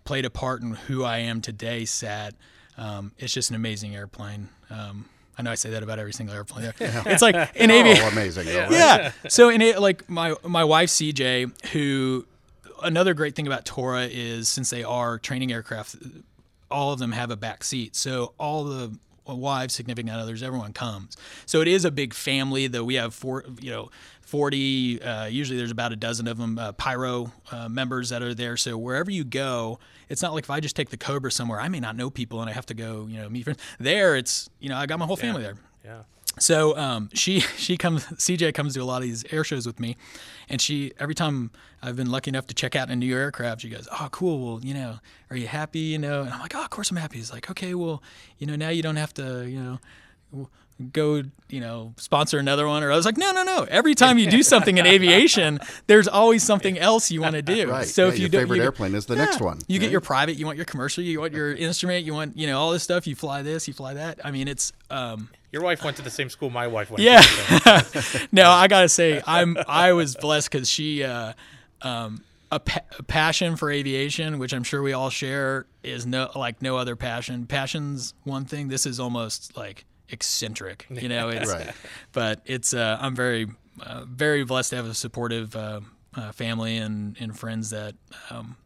played 0.05 0.24
a 0.24 0.30
part 0.30 0.62
in 0.62 0.72
who 0.72 1.05
I 1.05 1.18
am 1.18 1.40
today 1.40 1.84
sat. 1.84 2.34
Um, 2.76 3.12
it's 3.18 3.32
just 3.32 3.51
an 3.51 3.57
amazing 3.57 3.94
airplane. 3.94 4.48
Um, 4.70 5.09
I 5.38 5.42
know 5.42 5.51
I 5.51 5.55
say 5.55 5.70
that 5.70 5.82
about 5.82 5.98
every 5.98 6.12
single 6.12 6.34
airplane. 6.34 6.72
It's 6.80 7.22
like 7.22 7.34
in 7.55 7.70
aviation. 7.70 8.05
Oh, 8.05 8.09
amazing. 8.09 8.46
right? 8.55 8.70
yeah. 8.70 9.12
So 9.28 9.48
in 9.48 9.62
it, 9.62 9.80
like 9.80 10.09
my 10.11 10.34
my 10.44 10.64
wife 10.64 10.90
CJ, 10.90 11.68
who 11.70 12.26
another 12.83 13.14
great 13.14 13.35
thing 13.35 13.47
about 13.47 13.64
Tora 13.64 14.07
is 14.07 14.49
since 14.49 14.70
they 14.70 14.85
are 14.85 15.18
training 15.18 15.53
aircraft, 15.53 15.97
all 16.70 16.93
of 16.93 16.99
them 16.99 17.12
have 17.12 17.31
a 17.31 17.37
back 17.37 17.64
seat. 17.64 17.97
So 17.97 18.35
all 18.39 18.64
the 18.64 18.99
wives, 19.26 19.74
significant 19.74 20.14
others, 20.14 20.43
everyone 20.43 20.72
comes. 20.72 21.16
So 21.47 21.61
it 21.61 21.68
is 21.68 21.85
a 21.85 21.91
big 21.91 22.14
family. 22.14 22.66
Though 22.66 22.85
we 22.85 22.95
have 22.95 23.14
four, 23.14 23.45
you 23.61 23.70
know, 23.70 23.91
forty. 24.22 25.01
Uh, 25.03 25.26
usually 25.26 25.59
there's 25.59 25.70
about 25.70 25.93
a 25.93 25.97
dozen 25.97 26.26
of 26.26 26.39
them, 26.39 26.59
uh, 26.59 26.72
pyro 26.72 27.33
uh, 27.53 27.68
members 27.68 28.09
that 28.11 28.22
are 28.22 28.35
there. 28.35 28.57
So 28.57 28.76
wherever 28.76 29.11
you 29.11 29.24
go, 29.24 29.78
it's 30.09 30.22
not 30.22 30.35
like 30.35 30.45
if 30.45 30.51
I 30.51 30.61
just 30.61 30.74
take 30.74 30.91
the 30.91 30.97
Cobra 30.97 31.31
somewhere, 31.31 31.61
I 31.61 31.68
may 31.68 31.81
not 31.81 31.97
know 31.97 32.11
people 32.11 32.41
and 32.41 32.51
I 32.51 32.53
have 32.53 32.66
to 32.66 32.74
go, 32.74 33.07
you 33.09 33.18
know, 33.20 33.28
meet 33.28 33.45
friends. 33.45 33.61
There, 33.78 34.16
it's 34.16 34.51
you 34.59 34.68
know, 34.68 34.76
I 34.76 34.87
got 34.87 34.99
my 34.99 35.07
whole 35.07 35.16
family 35.16 35.43
there. 35.43 35.57
Yeah. 35.85 36.03
So 36.41 36.76
um, 36.76 37.11
she 37.14 37.41
she 37.57 37.76
comes 37.76 38.05
CJ 38.07 38.55
comes 38.55 38.74
to 38.74 38.80
a 38.80 38.84
lot 38.84 39.03
of 39.03 39.09
these 39.09 39.24
air 39.30 39.45
shows 39.45 39.66
with 39.66 39.78
me, 39.78 39.97
and 40.49 40.61
she 40.61 40.93
every 40.99 41.14
time 41.14 41.51
I've 41.82 41.97
been 41.97 42.11
lucky 42.11 42.30
enough 42.30 42.47
to 42.49 42.55
check 42.55 42.74
out 42.74 42.91
a 42.91 42.97
new 42.97 43.14
aircraft, 43.16 43.61
she 43.61 43.68
goes, 43.68 43.86
"Oh, 43.93 44.09
cool. 44.11 44.45
Well, 44.55 44.64
you 44.64 44.74
know, 44.74 44.99
are 45.30 45.36
you 45.36 45.47
happy? 45.47 45.80
You 45.80 45.99
know?" 45.99 46.22
And 46.22 46.30
I'm 46.30 46.41
like, 46.41 46.55
"Oh, 46.57 46.62
of 46.64 46.70
course 46.70 46.91
I'm 46.91 46.97
happy." 46.97 47.18
He's 47.18 47.32
like, 47.32 47.51
"Okay, 47.51 47.74
well, 47.74 48.03
you 48.38 48.47
know, 48.47 48.57
now 48.57 48.70
you 48.70 48.82
don't 48.82 48.97
have 48.97 49.14
to, 49.14 49.49
you 49.49 49.61
know." 49.61 49.78
go 50.93 51.22
you 51.51 51.61
know 51.61 51.93
sponsor 51.99 52.38
another 52.38 52.66
one 52.66 52.82
or 52.82 52.91
i 52.91 52.97
was 52.97 53.05
like 53.05 53.18
no 53.18 53.32
no 53.32 53.43
no 53.43 53.64
every 53.64 53.95
time 53.95 54.16
you 54.16 54.30
do 54.30 54.43
something 54.55 54.78
in 54.78 54.86
aviation 54.86 55.59
there's 55.88 56.09
always 56.09 56.43
something 56.43 56.78
else 56.78 57.11
you 57.11 57.20
want 57.20 57.34
to 57.34 57.43
do 57.43 57.68
Right. 57.70 57.86
so 57.86 58.07
Yeah, 58.07 58.12
if 58.12 58.18
you 58.18 58.28
do 58.30 58.38
your 58.38 58.43
favorite 58.43 58.57
you, 58.59 58.62
airplane 58.62 58.95
is 58.95 59.05
the 59.05 59.14
yeah. 59.14 59.24
next 59.26 59.41
one, 59.43 59.59
you 59.68 59.78
get 59.78 59.91
your 59.91 60.01
private 60.01 60.36
you 60.36 60.47
want 60.47 60.57
your 60.57 60.64
commercial 60.64 61.05
you 61.05 61.20
want 61.20 61.34
your 61.34 61.53
instrument 61.53 62.07
you 62.07 62.14
want 62.14 62.34
you 62.38 62.47
know 62.47 62.59
all 62.59 62.70
this 62.70 62.82
stuff 62.82 63.07
you 63.07 63.14
fly 63.14 63.43
this 63.43 63.68
you 63.68 63.74
fly 63.74 63.93
that 63.93 64.20
i 64.24 64.30
mean 64.30 64.49
it's 64.49 64.72
um 64.88 65.28
Your 65.53 65.62
wife 65.62 65.82
went 65.84 65.96
to 65.96 66.03
the 66.03 66.11
same 66.11 66.28
school 66.30 66.51
my 66.51 66.66
wife 66.66 66.90
went 66.90 67.03
yeah. 67.03 67.20
to. 67.20 67.84
so- 67.84 68.18
no, 68.32 68.48
I 68.51 68.68
gotta 68.68 68.88
say, 68.88 69.20
I'm 69.26 69.57
I 69.66 69.92
was 69.92 70.14
blessed 70.16 70.51
because 70.51 70.68
she, 70.68 71.03
uh, 71.03 71.32
um, 71.82 72.22
a, 72.53 72.61
pa- 72.61 72.84
a 72.98 73.03
passion 73.03 73.57
for 73.57 73.70
aviation, 73.70 74.38
which 74.38 74.53
I'm 74.53 74.62
sure 74.62 74.82
we 74.82 74.92
all 74.92 75.11
share, 75.11 75.66
is 75.82 76.07
no 76.07 76.30
like 76.34 76.62
no 76.62 76.76
other 76.76 76.96
passion. 76.96 77.46
Passion's 77.46 78.14
one 78.24 78.44
thing. 78.44 78.68
This 78.68 78.86
is 78.86 79.01
almost 79.01 79.57
like 79.57 79.84
eccentric, 80.09 80.86
you 80.90 81.09
know. 81.09 81.28
It's, 81.30 81.51
Right. 81.53 81.72
But 82.12 82.40
it's 82.44 82.74
uh, 82.74 82.98
I'm 83.01 83.14
very 83.16 83.48
uh, 83.80 84.05
very 84.07 84.44
blessed 84.44 84.70
to 84.70 84.76
have 84.76 84.86
a 84.86 84.94
supportive 84.94 85.55
uh, 85.57 85.80
uh, 86.14 86.32
family 86.32 86.76
and 86.76 87.16
and 87.20 87.36
friends 87.38 87.70
that 87.70 87.94
um, 88.30 88.57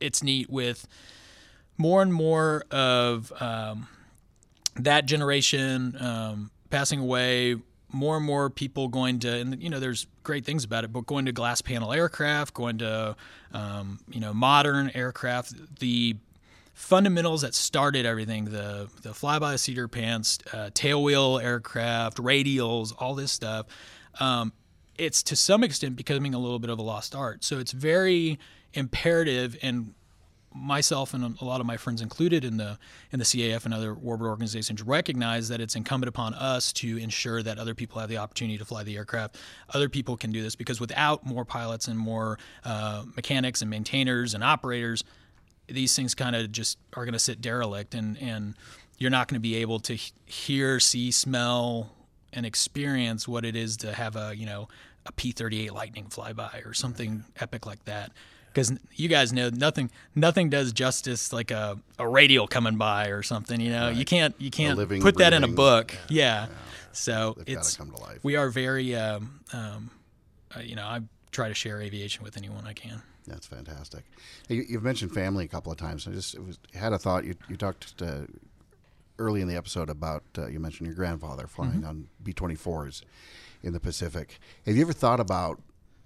it's 0.00 0.22
neat 0.22 0.48
with 0.50 0.86
more 1.76 2.02
and 2.02 2.12
more 2.12 2.64
of. 2.70 3.32
Um, 3.40 3.88
that 4.84 5.06
generation 5.06 5.96
um, 6.00 6.50
passing 6.70 7.00
away, 7.00 7.56
more 7.92 8.16
and 8.16 8.24
more 8.24 8.50
people 8.50 8.88
going 8.88 9.18
to, 9.20 9.32
and 9.32 9.62
you 9.62 9.68
know, 9.68 9.80
there's 9.80 10.06
great 10.22 10.44
things 10.44 10.64
about 10.64 10.84
it, 10.84 10.92
but 10.92 11.06
going 11.06 11.26
to 11.26 11.32
glass 11.32 11.60
panel 11.60 11.92
aircraft, 11.92 12.54
going 12.54 12.78
to, 12.78 13.16
um, 13.52 13.98
you 14.08 14.20
know, 14.20 14.32
modern 14.32 14.90
aircraft, 14.94 15.78
the 15.80 16.16
fundamentals 16.72 17.42
that 17.42 17.54
started 17.54 18.06
everything 18.06 18.46
the 18.46 18.88
the 19.02 19.12
fly 19.12 19.38
by 19.38 19.52
the 19.52 19.58
cedar 19.58 19.88
pants, 19.88 20.38
uh, 20.52 20.70
tailwheel 20.72 21.42
aircraft, 21.42 22.16
radials, 22.18 22.92
all 22.98 23.14
this 23.14 23.32
stuff. 23.32 23.66
Um, 24.18 24.52
it's 24.96 25.22
to 25.24 25.36
some 25.36 25.64
extent 25.64 25.96
becoming 25.96 26.34
a 26.34 26.38
little 26.38 26.58
bit 26.58 26.70
of 26.70 26.78
a 26.78 26.82
lost 26.82 27.14
art. 27.14 27.44
So 27.44 27.58
it's 27.58 27.72
very 27.72 28.38
imperative 28.72 29.56
and 29.62 29.94
myself 30.52 31.14
and 31.14 31.38
a 31.40 31.44
lot 31.44 31.60
of 31.60 31.66
my 31.66 31.76
friends 31.76 32.02
included 32.02 32.44
in 32.44 32.56
the 32.56 32.78
in 33.12 33.18
the 33.18 33.24
CAF 33.24 33.64
and 33.64 33.72
other 33.72 33.94
warbird 33.94 34.28
organizations 34.28 34.82
recognize 34.82 35.48
that 35.48 35.60
it's 35.60 35.76
incumbent 35.76 36.08
upon 36.08 36.34
us 36.34 36.72
to 36.72 36.96
ensure 36.96 37.42
that 37.42 37.58
other 37.58 37.74
people 37.74 38.00
have 38.00 38.08
the 38.08 38.16
opportunity 38.16 38.58
to 38.58 38.64
fly 38.64 38.82
the 38.82 38.96
aircraft. 38.96 39.36
Other 39.72 39.88
people 39.88 40.16
can 40.16 40.32
do 40.32 40.42
this 40.42 40.56
because 40.56 40.80
without 40.80 41.24
more 41.24 41.44
pilots 41.44 41.88
and 41.88 41.98
more 41.98 42.38
uh, 42.64 43.04
mechanics 43.14 43.62
and 43.62 43.70
maintainers 43.70 44.34
and 44.34 44.42
operators, 44.42 45.04
these 45.68 45.94
things 45.94 46.14
kind 46.14 46.34
of 46.34 46.50
just 46.50 46.78
are 46.94 47.04
going 47.04 47.12
to 47.12 47.18
sit 47.18 47.40
derelict 47.40 47.94
and 47.94 48.18
and 48.18 48.54
you're 48.98 49.10
not 49.10 49.28
going 49.28 49.36
to 49.36 49.40
be 49.40 49.56
able 49.56 49.80
to 49.80 49.94
hear, 50.26 50.78
see, 50.78 51.10
smell, 51.10 51.90
and 52.34 52.44
experience 52.44 53.26
what 53.26 53.44
it 53.46 53.56
is 53.56 53.78
to 53.78 53.92
have 53.92 54.14
a 54.14 54.34
you 54.36 54.46
know 54.46 54.68
a 55.06 55.12
P-38 55.12 55.72
Lightning 55.72 56.06
flyby 56.06 56.66
or 56.66 56.74
something 56.74 57.24
epic 57.40 57.66
like 57.66 57.84
that. 57.86 58.12
Because 58.52 58.72
you 58.94 59.08
guys 59.08 59.32
know 59.32 59.48
nothing 59.50 59.90
nothing 60.14 60.50
does 60.50 60.72
justice 60.72 61.32
like 61.32 61.50
a, 61.50 61.78
a 61.98 62.08
radial 62.08 62.46
coming 62.46 62.76
by 62.76 63.08
or 63.08 63.22
something. 63.22 63.60
You 63.60 63.70
know 63.70 63.88
you 63.88 64.04
can't 64.04 64.34
you 64.38 64.50
can't 64.50 64.76
living, 64.76 65.00
put 65.00 65.18
that 65.18 65.32
in 65.32 65.44
a 65.44 65.48
book. 65.48 65.96
Yeah. 66.08 66.48
So 66.92 67.34
They've 67.36 67.56
it's 67.56 67.76
come 67.76 67.92
to 67.92 68.00
life. 68.00 68.18
we 68.22 68.36
are 68.36 68.50
very 68.50 68.96
um, 68.96 69.40
um, 69.52 69.90
uh, 70.56 70.60
you 70.60 70.74
know 70.74 70.84
I 70.84 71.00
try 71.30 71.48
to 71.48 71.54
share 71.54 71.80
aviation 71.80 72.24
with 72.24 72.36
anyone 72.36 72.66
I 72.66 72.72
can. 72.72 73.02
That's 73.26 73.46
fantastic. 73.46 74.04
You, 74.48 74.64
you've 74.68 74.82
mentioned 74.82 75.12
family 75.12 75.44
a 75.44 75.48
couple 75.48 75.70
of 75.70 75.78
times. 75.78 76.08
I 76.08 76.10
just 76.10 76.34
it 76.34 76.44
was, 76.44 76.58
had 76.74 76.92
a 76.92 76.98
thought. 76.98 77.24
You, 77.24 77.36
you 77.48 77.56
talked 77.56 77.96
to, 77.98 78.26
early 79.18 79.40
in 79.40 79.48
the 79.48 79.54
episode 79.54 79.88
about 79.88 80.24
uh, 80.36 80.46
you 80.48 80.58
mentioned 80.58 80.86
your 80.86 80.96
grandfather 80.96 81.46
flying 81.46 81.84
on 81.84 82.08
B 82.22 82.32
twenty 82.32 82.56
fours 82.56 83.02
in 83.62 83.72
the 83.72 83.80
Pacific. 83.80 84.40
Have 84.66 84.74
you 84.74 84.82
ever 84.82 84.92
thought 84.92 85.20
about 85.20 85.60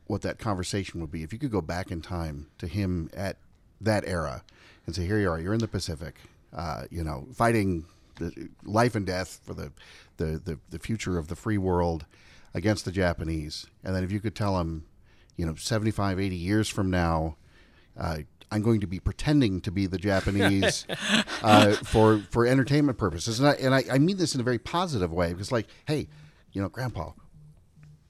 what 0.07 0.23
that 0.23 0.39
conversation 0.39 1.01
would 1.01 1.11
be 1.11 1.23
if 1.23 1.33
you 1.33 1.39
could 1.39 1.51
go 1.51 1.61
back 1.61 1.91
in 1.91 2.01
time 2.01 2.49
to 2.59 2.67
him 2.67 3.11
at 3.15 3.37
that 3.81 4.05
era 4.07 4.43
and 4.87 4.95
say, 4.95 5.07
"Here 5.07 5.19
you 5.19 5.31
are. 5.31 5.39
You're 5.39 5.55
in 5.55 5.61
the 5.61 5.69
Pacific. 5.69 6.17
Uh, 6.53 6.85
you 6.91 7.03
know, 7.03 7.27
fighting 7.35 7.87
the 8.17 8.49
life 8.65 8.95
and 8.95 9.07
death 9.07 9.41
for 9.45 9.55
the, 9.55 9.73
the 10.17 10.41
the 10.45 10.59
the 10.71 10.79
future 10.79 11.19
of 11.19 11.29
the 11.29 11.37
free 11.37 11.59
world 11.59 12.07
against 12.53 12.85
the 12.85 12.93
Japanese." 12.93 13.67
And 13.83 13.95
then 13.95 14.05
if 14.05 14.13
you 14.13 14.21
could 14.21 14.35
tell 14.35 14.61
him, 14.61 14.87
you 15.37 15.47
know, 15.47 15.55
75, 15.55 16.21
80 16.21 16.37
years 16.37 16.69
from 16.69 16.91
now, 16.91 17.37
uh, 17.99 18.19
I'm 18.51 18.63
going 18.63 18.81
to 18.81 18.87
be 18.87 19.01
pretending 19.01 19.61
to 19.63 19.73
be 19.73 19.87
the 19.87 19.99
Japanese 19.99 20.87
uh, 21.43 21.73
for 21.73 22.21
for 22.31 22.47
entertainment 22.47 22.99
purposes, 22.99 23.41
and 23.41 23.49
I 23.49 23.53
and 23.55 23.75
I, 23.75 23.85
I 23.91 23.99
mean 23.99 24.17
this 24.17 24.35
in 24.35 24.41
a 24.41 24.45
very 24.45 24.59
positive 24.59 25.13
way 25.13 25.33
because, 25.33 25.51
like, 25.51 25.67
hey, 25.87 26.09
you 26.53 26.63
know, 26.63 26.69
Grandpa, 26.69 27.13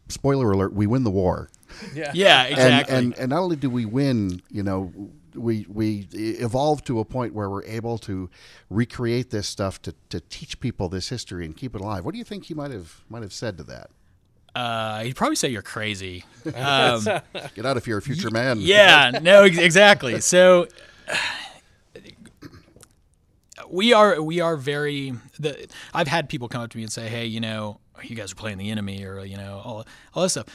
spoiler 0.08 0.50
alert, 0.50 0.74
we 0.74 0.86
win 0.86 1.04
the 1.04 1.10
war, 1.10 1.48
yeah. 1.94 2.12
Yeah, 2.14 2.42
and, 2.42 2.52
exactly. 2.52 2.96
and 2.96 3.18
and 3.18 3.30
not 3.30 3.40
only 3.40 3.56
do 3.56 3.70
we 3.70 3.84
win, 3.84 4.42
you 4.50 4.62
know, 4.62 4.92
we 5.34 5.66
we 5.68 6.08
evolve 6.12 6.84
to 6.84 7.00
a 7.00 7.04
point 7.04 7.34
where 7.34 7.50
we're 7.50 7.64
able 7.64 7.98
to 7.98 8.30
recreate 8.70 9.30
this 9.30 9.48
stuff 9.48 9.82
to, 9.82 9.94
to 10.10 10.20
teach 10.20 10.60
people 10.60 10.88
this 10.88 11.08
history 11.08 11.44
and 11.44 11.56
keep 11.56 11.74
it 11.74 11.80
alive. 11.80 12.04
What 12.04 12.12
do 12.12 12.18
you 12.18 12.24
think 12.24 12.44
he 12.46 12.54
might 12.54 12.70
have 12.70 13.04
might 13.08 13.22
have 13.22 13.32
said 13.32 13.56
to 13.58 13.64
that? 13.64 13.90
uh, 14.54 15.02
he'd 15.02 15.16
probably 15.16 15.36
say 15.36 15.48
you're 15.48 15.62
crazy. 15.62 16.24
Um, 16.54 17.02
Get 17.54 17.64
out 17.64 17.78
if 17.78 17.86
you're 17.86 17.98
a 17.98 18.02
future 18.02 18.30
man. 18.30 18.58
yeah, 18.60 19.18
no, 19.22 19.44
ex- 19.44 19.56
exactly. 19.58 20.20
So 20.20 20.68
we 23.70 23.92
are 23.92 24.20
we 24.20 24.40
are 24.40 24.56
very. 24.56 25.14
The, 25.38 25.66
I've 25.92 26.08
had 26.08 26.28
people 26.28 26.48
come 26.48 26.60
up 26.62 26.70
to 26.70 26.76
me 26.76 26.82
and 26.82 26.92
say, 26.92 27.08
"Hey, 27.08 27.24
you 27.26 27.40
know, 27.40 27.80
you 28.02 28.14
guys 28.14 28.32
are 28.32 28.36
playing 28.36 28.58
the 28.58 28.70
enemy," 28.70 29.04
or 29.04 29.24
you 29.24 29.36
know, 29.38 29.62
all 29.64 29.86
all 30.12 30.22
this 30.22 30.32
stuff. 30.32 30.46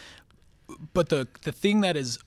But 0.93 1.09
the 1.09 1.27
the 1.43 1.51
thing 1.51 1.81
that 1.81 1.97
is 1.97 2.19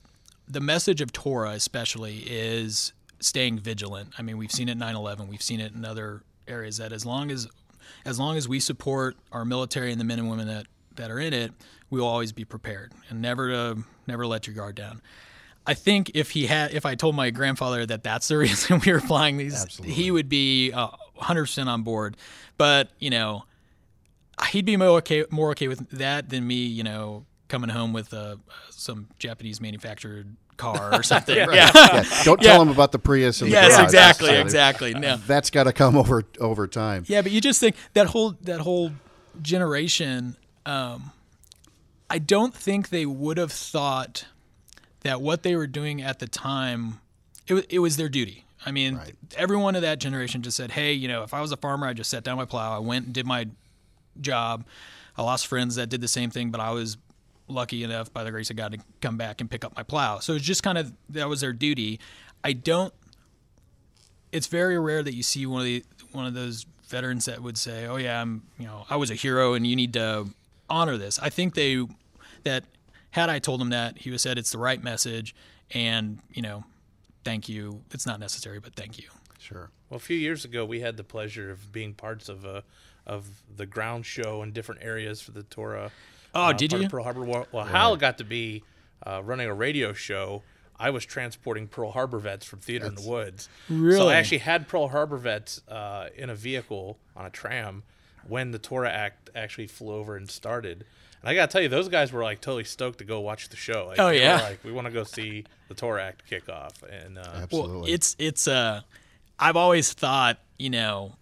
the 0.47 0.59
message 0.59 1.01
of 1.01 1.11
Tora, 1.11 1.51
especially, 1.51 2.19
is 2.27 2.93
staying 3.19 3.59
vigilant. 3.59 4.13
I 4.17 4.21
mean, 4.21 4.37
we've 4.37 4.51
seen 4.51 4.69
it 4.69 4.73
in 4.73 4.79
9/11. 4.79 5.27
We've 5.27 5.41
seen 5.41 5.59
it 5.59 5.73
in 5.73 5.85
other 5.85 6.23
areas 6.47 6.77
that 6.77 6.91
as 6.91 7.05
long 7.05 7.31
as 7.31 7.47
as 8.05 8.19
long 8.19 8.37
as 8.37 8.47
we 8.47 8.59
support 8.59 9.15
our 9.31 9.45
military 9.45 9.91
and 9.91 9.99
the 9.99 10.05
men 10.05 10.19
and 10.19 10.29
women 10.29 10.47
that 10.47 10.67
that 10.95 11.09
are 11.09 11.19
in 11.19 11.33
it, 11.33 11.51
we 11.89 11.99
will 11.99 12.07
always 12.07 12.31
be 12.31 12.45
prepared 12.45 12.91
and 13.09 13.21
never 13.21 13.49
to 13.49 13.83
never 14.07 14.27
let 14.27 14.47
your 14.47 14.55
guard 14.55 14.75
down. 14.75 15.01
I 15.65 15.73
think 15.73 16.11
if 16.13 16.31
he 16.31 16.47
had, 16.47 16.73
if 16.73 16.85
I 16.85 16.95
told 16.95 17.15
my 17.15 17.29
grandfather 17.29 17.85
that 17.85 18.03
that's 18.03 18.27
the 18.27 18.37
reason 18.45 18.81
we 18.85 18.91
were 18.91 18.99
flying 18.99 19.37
these, 19.37 19.61
Absolutely. 19.61 19.95
he 19.95 20.11
would 20.11 20.27
be 20.27 20.71
uh, 20.73 20.89
100% 21.21 21.67
on 21.67 21.83
board. 21.83 22.17
But 22.57 22.89
you 22.99 23.09
know, 23.09 23.45
he'd 24.51 24.65
be 24.65 24.77
more 24.77 24.89
okay, 24.97 25.25
more 25.29 25.51
okay 25.51 25.67
with 25.67 25.89
that 25.91 26.29
than 26.29 26.45
me, 26.45 26.65
you 26.65 26.83
know, 26.83 27.25
coming 27.53 27.69
home 27.69 27.93
with 27.93 28.11
uh, 28.15 28.35
some 28.71 29.07
Japanese 29.19 29.61
manufactured 29.61 30.35
car 30.57 30.93
or 30.99 31.03
something. 31.03 31.37
right? 31.47 31.55
Yeah, 31.55 32.03
don't 32.23 32.41
tell 32.41 32.57
them 32.57 32.69
about 32.69 32.91
the 32.91 32.97
Prius 32.99 33.41
and 33.41 33.51
the 33.51 33.53
Yes, 33.53 33.73
garage. 33.75 33.83
exactly, 33.85 34.27
So 34.29 34.33
exactly. 34.41 34.93
No. 34.95 35.17
That's 35.17 35.51
got 35.51 35.65
to 35.65 35.73
come 35.73 35.95
over 35.95 36.23
over 36.39 36.65
time. 36.67 37.03
Yeah, 37.07 37.21
but 37.21 37.31
you 37.31 37.39
just 37.41 37.59
think 37.59 37.75
that 37.93 38.07
whole 38.07 38.31
that 38.41 38.59
whole 38.61 38.91
generation. 39.41 40.35
Um, 40.65 41.11
I 42.09 42.17
don't 42.19 42.53
think 42.55 42.89
they 42.89 43.05
would 43.05 43.37
have 43.37 43.51
thought 43.51 44.25
that 45.01 45.21
what 45.21 45.43
they 45.43 45.55
were 45.55 45.67
doing 45.67 46.01
at 46.01 46.19
the 46.19 46.27
time, 46.27 46.99
it 47.47 47.53
was 47.53 47.63
it 47.69 47.79
was 47.79 47.97
their 47.97 48.09
duty. 48.09 48.45
I 48.65 48.71
mean, 48.71 48.95
Right. 48.95 49.13
everyone 49.35 49.75
of 49.75 49.81
that 49.81 49.99
generation 49.99 50.41
just 50.41 50.55
said, 50.57 50.71
"Hey, 50.71 50.93
you 50.93 51.07
know, 51.07 51.23
if 51.23 51.33
I 51.33 51.41
was 51.41 51.51
a 51.51 51.57
farmer, 51.57 51.85
I 51.85 51.93
just 51.93 52.09
set 52.09 52.23
down 52.23 52.37
my 52.37 52.45
plow. 52.45 52.75
I 52.75 52.79
went 52.79 53.05
and 53.05 53.13
did 53.13 53.25
my 53.25 53.47
job. 54.21 54.65
I 55.17 55.21
lost 55.21 55.45
friends 55.47 55.75
that 55.75 55.89
did 55.89 56.01
the 56.01 56.07
same 56.07 56.29
thing, 56.31 56.49
but 56.49 56.59
I 56.61 56.71
was 56.71 56.97
lucky 57.47 57.83
enough, 57.83 58.11
by 58.13 58.23
the 58.23 58.31
grace 58.31 58.49
of 58.49 58.55
God, 58.55 58.73
to 58.73 58.79
come 59.01 59.17
back 59.17 59.41
and 59.41 59.49
pick 59.49 59.63
up 59.63 59.75
my 59.75 59.83
plow. 59.83 60.19
So 60.19 60.33
it's 60.33 60.45
just 60.45 60.63
kind 60.63 60.77
of 60.77 60.93
that 61.09 61.29
was 61.29 61.41
their 61.41 61.53
duty. 61.53 61.99
I 62.43 62.53
don't. 62.53 62.93
It's 64.31 64.47
very 64.47 64.79
rare 64.79 65.03
that 65.03 65.13
you 65.13 65.23
see 65.23 65.45
one 65.45 65.61
of 65.61 65.65
the 65.65 65.83
one 66.11 66.25
of 66.25 66.33
those 66.33 66.65
veterans 66.87 67.25
that 67.25 67.41
would 67.41 67.57
say, 67.57 67.85
"Oh 67.85 67.97
yeah, 67.97 68.21
I'm 68.21 68.43
you 68.57 68.65
know 68.65 68.85
I 68.89 68.95
was 68.95 69.11
a 69.11 69.15
hero, 69.15 69.53
and 69.53 69.65
you 69.65 69.75
need 69.75 69.93
to 69.93 70.27
honor 70.69 70.97
this." 70.97 71.19
I 71.19 71.29
think 71.29 71.53
they 71.53 71.85
that 72.43 72.63
had 73.11 73.29
I 73.29 73.39
told 73.39 73.61
him 73.61 73.69
that 73.69 73.99
he 73.99 74.09
would 74.09 74.21
said 74.21 74.37
it's 74.37 74.51
the 74.51 74.57
right 74.57 74.83
message, 74.83 75.35
and 75.71 76.19
you 76.33 76.41
know, 76.41 76.63
thank 77.23 77.47
you. 77.47 77.81
It's 77.91 78.05
not 78.05 78.19
necessary, 78.19 78.59
but 78.59 78.75
thank 78.75 78.97
you. 78.97 79.09
Sure. 79.37 79.69
Well, 79.89 79.97
a 79.97 79.99
few 79.99 80.17
years 80.17 80.45
ago, 80.45 80.65
we 80.65 80.79
had 80.79 80.97
the 80.97 81.03
pleasure 81.03 81.51
of 81.51 81.71
being 81.71 81.93
parts 81.93 82.29
of 82.29 82.45
a 82.45 82.63
of 83.05 83.27
the 83.55 83.65
ground 83.65 84.05
show 84.05 84.41
in 84.41 84.51
different 84.51 84.81
areas 84.83 85.21
for 85.21 85.31
the 85.31 85.43
Tora. 85.43 85.91
Oh, 86.33 86.41
uh, 86.45 86.53
did 86.53 86.71
part 86.71 86.79
of 86.79 86.83
you? 86.83 86.89
Pearl 86.89 87.03
Harbor. 87.03 87.23
Well, 87.23 87.47
well 87.51 87.65
Hal 87.65 87.95
got 87.95 88.17
to 88.19 88.23
be 88.23 88.63
uh, 89.05 89.21
running 89.23 89.47
a 89.47 89.53
radio 89.53 89.93
show. 89.93 90.43
I 90.79 90.89
was 90.89 91.05
transporting 91.05 91.67
Pearl 91.67 91.91
Harbor 91.91 92.19
vets 92.19 92.45
from 92.45 92.59
Theater 92.59 92.87
in 92.87 92.95
the 92.95 93.07
Woods. 93.07 93.47
So 93.69 94.09
I 94.09 94.15
actually 94.15 94.39
had 94.39 94.67
Pearl 94.67 94.87
Harbor 94.89 95.17
vets 95.17 95.61
uh, 95.69 96.09
in 96.15 96.29
a 96.29 96.35
vehicle 96.35 96.97
on 97.15 97.25
a 97.25 97.29
tram 97.29 97.83
when 98.27 98.51
the 98.51 98.59
Tora 98.59 98.89
Act 98.89 99.29
actually 99.35 99.67
flew 99.67 99.93
over 99.93 100.15
and 100.15 100.29
started. 100.29 100.85
And 101.21 101.29
I 101.29 101.35
got 101.35 101.49
to 101.49 101.53
tell 101.53 101.61
you, 101.61 101.69
those 101.69 101.87
guys 101.89 102.11
were 102.11 102.23
like 102.23 102.41
totally 102.41 102.63
stoked 102.63 102.97
to 102.97 103.05
go 103.05 103.19
watch 103.21 103.49
the 103.49 103.55
show. 103.55 103.85
Like, 103.87 103.99
Oh, 103.99 104.09
yeah. 104.09 104.41
like 104.41 104.63
we 104.63 104.71
want 104.71 104.85
to 104.87 104.91
go 104.91 105.03
see 105.03 105.45
the 105.67 105.73
Tora 105.73 106.03
Act 106.03 106.27
kick 106.27 106.49
off. 106.49 106.83
And 106.83 107.17
uh, 107.17 107.23
Absolutely. 107.43 107.75
Well, 107.77 107.85
it's 107.87 108.15
it's 108.19 108.47
uh 108.47 108.81
I've 109.39 109.55
always 109.55 109.93
thought, 109.93 110.39
you 110.57 110.69
know, 110.69 111.15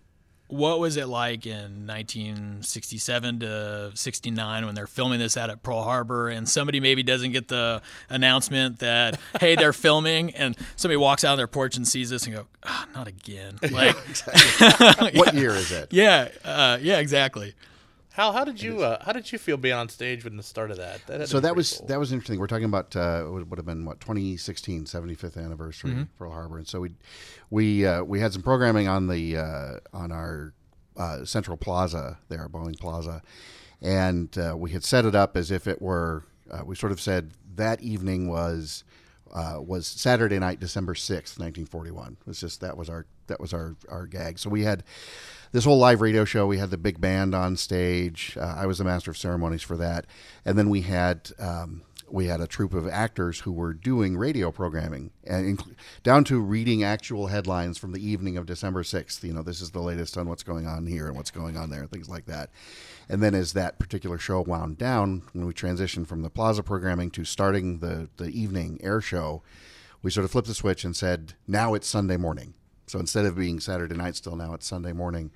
what 0.51 0.79
was 0.79 0.97
it 0.97 1.07
like 1.07 1.45
in 1.45 1.87
1967 1.87 3.39
to 3.39 3.91
69 3.93 4.65
when 4.65 4.75
they're 4.75 4.85
filming 4.85 5.17
this 5.19 5.37
out 5.37 5.49
at 5.49 5.63
Pearl 5.63 5.81
Harbor 5.81 6.27
and 6.27 6.47
somebody 6.47 6.81
maybe 6.81 7.03
doesn't 7.03 7.31
get 7.31 7.47
the 7.47 7.81
announcement 8.09 8.79
that 8.79 9.17
hey 9.39 9.55
they're 9.55 9.71
filming 9.73 10.31
and 10.31 10.57
somebody 10.75 10.97
walks 10.97 11.23
out 11.23 11.31
on 11.31 11.37
their 11.37 11.47
porch 11.47 11.77
and 11.77 11.87
sees 11.87 12.09
this 12.09 12.25
and 12.25 12.35
go 12.35 12.47
ah, 12.63 12.85
not 12.93 13.07
again. 13.07 13.59
Like 13.71 13.95
what 15.15 15.33
year 15.33 15.51
is 15.51 15.71
it? 15.71 15.93
yeah 15.93 16.27
uh, 16.43 16.77
yeah 16.81 16.99
exactly 16.99 17.53
Hal, 18.13 18.33
how 18.33 18.43
did 18.43 18.61
you 18.61 18.83
uh, 18.83 19.03
how 19.03 19.13
did 19.13 19.31
you 19.31 19.37
feel 19.37 19.55
being 19.57 19.73
on 19.75 19.87
stage 19.87 20.25
when 20.25 20.35
the 20.35 20.43
start 20.43 20.69
of 20.69 20.77
that? 20.77 21.05
that 21.07 21.29
So 21.29 21.39
that 21.39 21.55
was 21.55 21.77
cool. 21.77 21.87
that 21.87 21.99
was 21.99 22.11
interesting. 22.11 22.39
We're 22.39 22.47
talking 22.47 22.65
about 22.65 22.95
uh, 22.95 23.25
it 23.25 23.47
would 23.47 23.57
have 23.57 23.65
been 23.65 23.85
what 23.85 24.01
2016 24.01 24.85
75th 24.85 25.37
anniversary 25.37 25.91
Mm-hmm. 25.91 26.03
Pearl 26.17 26.31
Harbor, 26.31 26.57
and 26.57 26.67
so 26.67 26.81
we 26.81 26.91
we 27.49 27.85
uh, 27.85 28.03
we 28.03 28.19
had 28.19 28.33
some 28.33 28.41
programming 28.41 28.87
on 28.87 29.07
the 29.07 29.37
uh, 29.37 29.71
on 29.93 30.11
our 30.11 30.53
uh, 30.97 31.23
Central 31.23 31.55
Plaza 31.55 32.17
there, 32.27 32.49
Boeing 32.49 32.77
Plaza, 32.77 33.21
and 33.81 34.37
uh, 34.37 34.55
we 34.57 34.71
had 34.71 34.83
set 34.83 35.05
it 35.05 35.15
up 35.15 35.37
as 35.37 35.49
if 35.49 35.65
it 35.65 35.81
were. 35.81 36.23
Uh, 36.51 36.63
we 36.65 36.75
sort 36.75 36.91
of 36.91 36.99
said 36.99 37.31
that 37.55 37.81
evening 37.81 38.27
was. 38.27 38.83
Uh, 39.33 39.61
was 39.61 39.87
Saturday 39.87 40.37
night, 40.37 40.59
December 40.59 40.93
sixth, 40.93 41.39
nineteen 41.39 41.65
forty 41.65 41.89
one. 41.89 42.17
It 42.19 42.27
was 42.27 42.41
just 42.41 42.59
that 42.59 42.75
was 42.75 42.89
our 42.89 43.05
that 43.27 43.39
was 43.39 43.53
our 43.53 43.77
our 43.87 44.05
gag. 44.05 44.37
So 44.37 44.49
we 44.49 44.63
had 44.63 44.83
this 45.51 45.65
whole 45.65 45.77
live 45.77 46.01
radio 46.01 46.25
show. 46.25 46.47
We 46.47 46.57
had 46.57 46.69
the 46.69 46.77
big 46.77 47.01
band 47.01 47.35
on 47.35 47.57
stage. 47.57 48.37
Uh, 48.39 48.55
I 48.57 48.65
was 48.65 48.77
the 48.77 48.83
master 48.83 49.11
of 49.11 49.17
ceremonies 49.17 49.61
for 49.61 49.77
that, 49.77 50.05
and 50.45 50.57
then 50.57 50.69
we 50.69 50.81
had 50.81 51.31
um, 51.39 51.83
we 52.09 52.25
had 52.25 52.41
a 52.41 52.47
troupe 52.47 52.73
of 52.73 52.87
actors 52.89 53.39
who 53.39 53.53
were 53.53 53.73
doing 53.73 54.17
radio 54.17 54.51
programming, 54.51 55.11
and 55.23 55.57
inc- 55.57 55.75
down 56.03 56.23
to 56.25 56.39
reading 56.39 56.83
actual 56.83 57.27
headlines 57.27 57.77
from 57.77 57.93
the 57.93 58.05
evening 58.05 58.37
of 58.37 58.45
December 58.45 58.83
sixth. 58.83 59.23
You 59.23 59.33
know, 59.33 59.43
this 59.43 59.61
is 59.61 59.71
the 59.71 59.79
latest 59.79 60.17
on 60.17 60.27
what's 60.27 60.43
going 60.43 60.67
on 60.67 60.87
here 60.87 61.07
and 61.07 61.15
what's 61.15 61.31
going 61.31 61.55
on 61.55 61.69
there, 61.69 61.85
things 61.85 62.09
like 62.09 62.25
that. 62.25 62.49
And 63.09 63.21
then 63.21 63.35
as 63.35 63.53
that 63.53 63.79
particular 63.79 64.17
show 64.17 64.41
wound 64.41 64.77
down, 64.77 65.23
when 65.33 65.45
we 65.45 65.53
transitioned 65.53 66.07
from 66.07 66.21
the 66.21 66.29
Plaza 66.29 66.63
programming 66.63 67.11
to 67.11 67.25
starting 67.25 67.79
the 67.79 68.09
the 68.17 68.29
evening 68.29 68.79
air 68.81 69.01
show, 69.01 69.41
we 70.01 70.11
sort 70.11 70.25
of 70.25 70.31
flipped 70.31 70.47
the 70.47 70.53
switch 70.53 70.83
and 70.83 70.95
said, 70.95 71.33
now 71.47 71.73
it's 71.73 71.87
Sunday 71.87 72.17
morning. 72.17 72.53
So 72.91 72.99
instead 72.99 73.25
of 73.25 73.37
being 73.37 73.61
Saturday 73.61 73.95
night 73.95 74.17
still, 74.17 74.35
now 74.35 74.53
it's 74.53 74.67
Sunday 74.67 74.91
morning. 74.91 75.31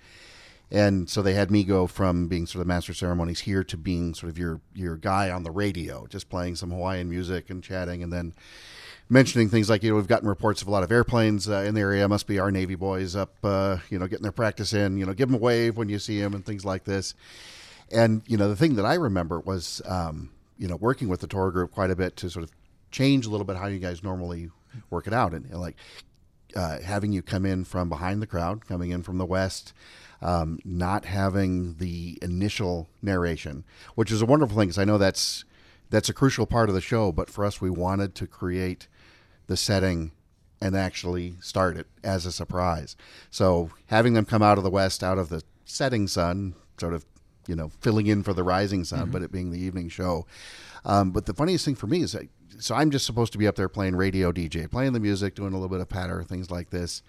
And 0.70 1.10
so 1.10 1.22
they 1.22 1.36
had 1.36 1.50
me 1.50 1.64
go 1.64 1.88
from 1.88 2.28
being 2.28 2.48
sort 2.48 2.62
of 2.62 2.68
master 2.68 2.94
ceremonies 2.94 3.40
here 3.40 3.64
to 3.64 3.78
being 3.78 4.14
sort 4.14 4.30
of 4.30 4.38
your 4.38 4.60
your 4.74 4.98
guy 4.98 5.30
on 5.30 5.44
the 5.44 5.52
radio, 5.52 6.06
just 6.08 6.28
playing 6.28 6.56
some 6.56 6.72
Hawaiian 6.72 7.10
music 7.10 7.50
and 7.50 7.64
chatting, 7.64 8.04
and 8.04 8.12
then 8.12 8.34
mentioning 9.08 9.48
things 9.48 9.70
like 9.70 9.84
you 9.84 9.92
know 9.92 9.96
we've 9.96 10.08
gotten 10.08 10.28
reports 10.28 10.62
of 10.62 10.68
a 10.68 10.72
lot 10.72 10.84
of 10.84 10.92
airplanes 10.92 11.48
uh, 11.48 11.60
in 11.60 11.76
the 11.76 11.82
area. 11.82 12.08
Must 12.10 12.28
be 12.28 12.40
our 12.40 12.52
Navy 12.52 12.76
boys 12.76 13.16
up, 13.16 13.36
uh, 13.44 13.78
you 13.90 14.00
know, 14.00 14.08
getting 14.08 14.24
their 14.24 14.32
practice 14.34 14.74
in. 14.74 14.98
You 14.98 15.06
know, 15.06 15.14
give 15.14 15.30
them 15.30 15.36
a 15.36 15.40
wave 15.40 15.78
when 15.78 15.88
you 15.88 16.00
see 16.00 16.20
them 16.20 16.34
and 16.34 16.46
things 16.46 16.66
like 16.66 16.84
this. 16.84 17.14
And 17.92 18.24
you 18.28 18.36
know, 18.36 18.50
the 18.50 18.56
thing 18.56 18.76
that 18.76 18.86
I 18.86 18.96
remember 18.96 19.40
was, 19.40 19.82
um, 19.86 20.32
you 20.58 20.68
know, 20.68 20.76
working 20.76 21.08
with 21.08 21.22
the 21.22 21.28
tour 21.28 21.52
group 21.52 21.72
quite 21.72 21.92
a 21.92 21.96
bit 21.96 22.18
to 22.18 22.30
sort 22.30 22.44
of 22.44 22.52
change 22.92 23.28
a 23.28 23.30
little 23.30 23.46
bit 23.46 23.56
how 23.56 23.68
you 23.68 23.80
guys 23.80 24.04
normally 24.04 24.50
work 24.90 25.08
it 25.08 25.14
out, 25.14 25.34
and, 25.34 25.46
and 25.46 25.62
like 25.62 25.78
uh, 26.56 26.80
having 26.80 27.12
you 27.12 27.22
come 27.22 27.46
in 27.46 27.66
from 27.66 27.90
behind 27.90 28.22
the 28.22 28.28
crowd, 28.28 28.66
coming 28.66 28.92
in 28.92 29.04
from 29.04 29.18
the 29.18 29.26
west, 29.26 29.74
um, 30.22 30.60
not 30.64 31.06
having 31.06 31.76
the 31.76 32.18
initial 32.22 32.88
narration, 33.02 33.64
which 33.96 34.12
is 34.12 34.22
a 34.22 34.26
wonderful 34.26 34.58
thing 34.58 34.68
because 34.68 34.80
I 34.80 34.86
know 34.86 34.98
that's 34.98 35.44
that's 35.90 36.10
a 36.10 36.14
crucial 36.14 36.46
part 36.46 36.70
of 36.70 36.76
the 36.76 36.82
show. 36.82 37.12
But 37.12 37.30
for 37.30 37.46
us, 37.46 37.62
we 37.62 37.70
wanted 37.70 38.16
to 38.16 38.28
create 38.28 38.88
the 39.48 39.58
setting 39.58 40.12
and 40.62 40.76
actually 40.76 41.36
start 41.42 41.78
it 41.78 41.88
as 42.04 42.26
a 42.26 42.32
surprise. 42.32 42.96
So 43.30 43.70
having 43.88 44.14
them 44.14 44.26
come 44.26 44.42
out 44.42 44.58
of 44.58 44.64
the 44.64 44.70
west, 44.70 45.04
out 45.04 45.18
of 45.18 45.30
the 45.30 45.44
setting 45.66 46.08
sun, 46.08 46.56
sort 46.80 46.94
of 46.94 47.06
you 47.48 47.56
know 47.56 47.70
filling 47.82 48.08
in 48.08 48.24
for 48.24 48.34
the 48.34 48.44
rising 48.44 48.84
sun, 48.84 49.10
but 49.12 49.22
it 49.22 49.32
being 49.32 49.52
the 49.52 49.60
evening 49.60 49.90
show. 49.90 50.26
Um, 50.84 51.12
but 51.12 51.26
the 51.26 51.34
funniest 51.34 51.66
thing 51.66 51.76
for 51.76 51.88
me 51.88 52.02
is 52.02 52.12
that 52.12 52.28
so 52.60 52.76
I'm 52.76 52.92
just 52.92 53.06
supposed 53.06 53.32
to 53.34 53.38
be 53.38 53.48
up 53.48 53.56
there 53.56 53.70
playing 53.70 53.96
radio 53.96 54.32
DJ, 54.32 54.70
playing 54.70 54.94
the 54.94 55.00
music, 55.00 55.36
doing 55.36 55.54
a 55.54 55.58
little 55.58 55.70
bit 55.70 55.82
of 55.82 55.90
patter, 55.90 56.24
things 56.24 56.50
like 56.50 56.70
this. 56.70 57.02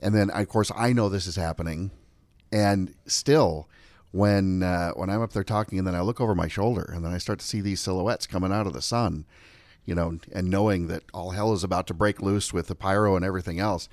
And 0.00 0.14
then, 0.14 0.30
of 0.30 0.48
course, 0.48 0.70
I 0.76 0.92
know 0.92 1.08
this 1.08 1.26
is 1.26 1.36
happening, 1.36 1.90
and 2.52 2.94
still, 3.06 3.68
when 4.12 4.62
uh, 4.62 4.92
when 4.92 5.10
I'm 5.10 5.22
up 5.22 5.32
there 5.32 5.44
talking, 5.44 5.78
and 5.78 5.86
then 5.86 5.94
I 5.94 6.00
look 6.00 6.20
over 6.20 6.34
my 6.34 6.48
shoulder, 6.48 6.90
and 6.94 7.04
then 7.04 7.12
I 7.12 7.18
start 7.18 7.38
to 7.40 7.46
see 7.46 7.60
these 7.60 7.80
silhouettes 7.80 8.26
coming 8.26 8.52
out 8.52 8.66
of 8.66 8.72
the 8.72 8.82
sun, 8.82 9.24
you 9.84 9.94
know, 9.94 10.18
and 10.32 10.50
knowing 10.50 10.88
that 10.88 11.04
all 11.12 11.30
hell 11.30 11.52
is 11.52 11.64
about 11.64 11.86
to 11.88 11.94
break 11.94 12.20
loose 12.20 12.52
with 12.52 12.66
the 12.66 12.74
pyro 12.74 13.16
and 13.16 13.24
everything 13.24 13.58
else, 13.58 13.88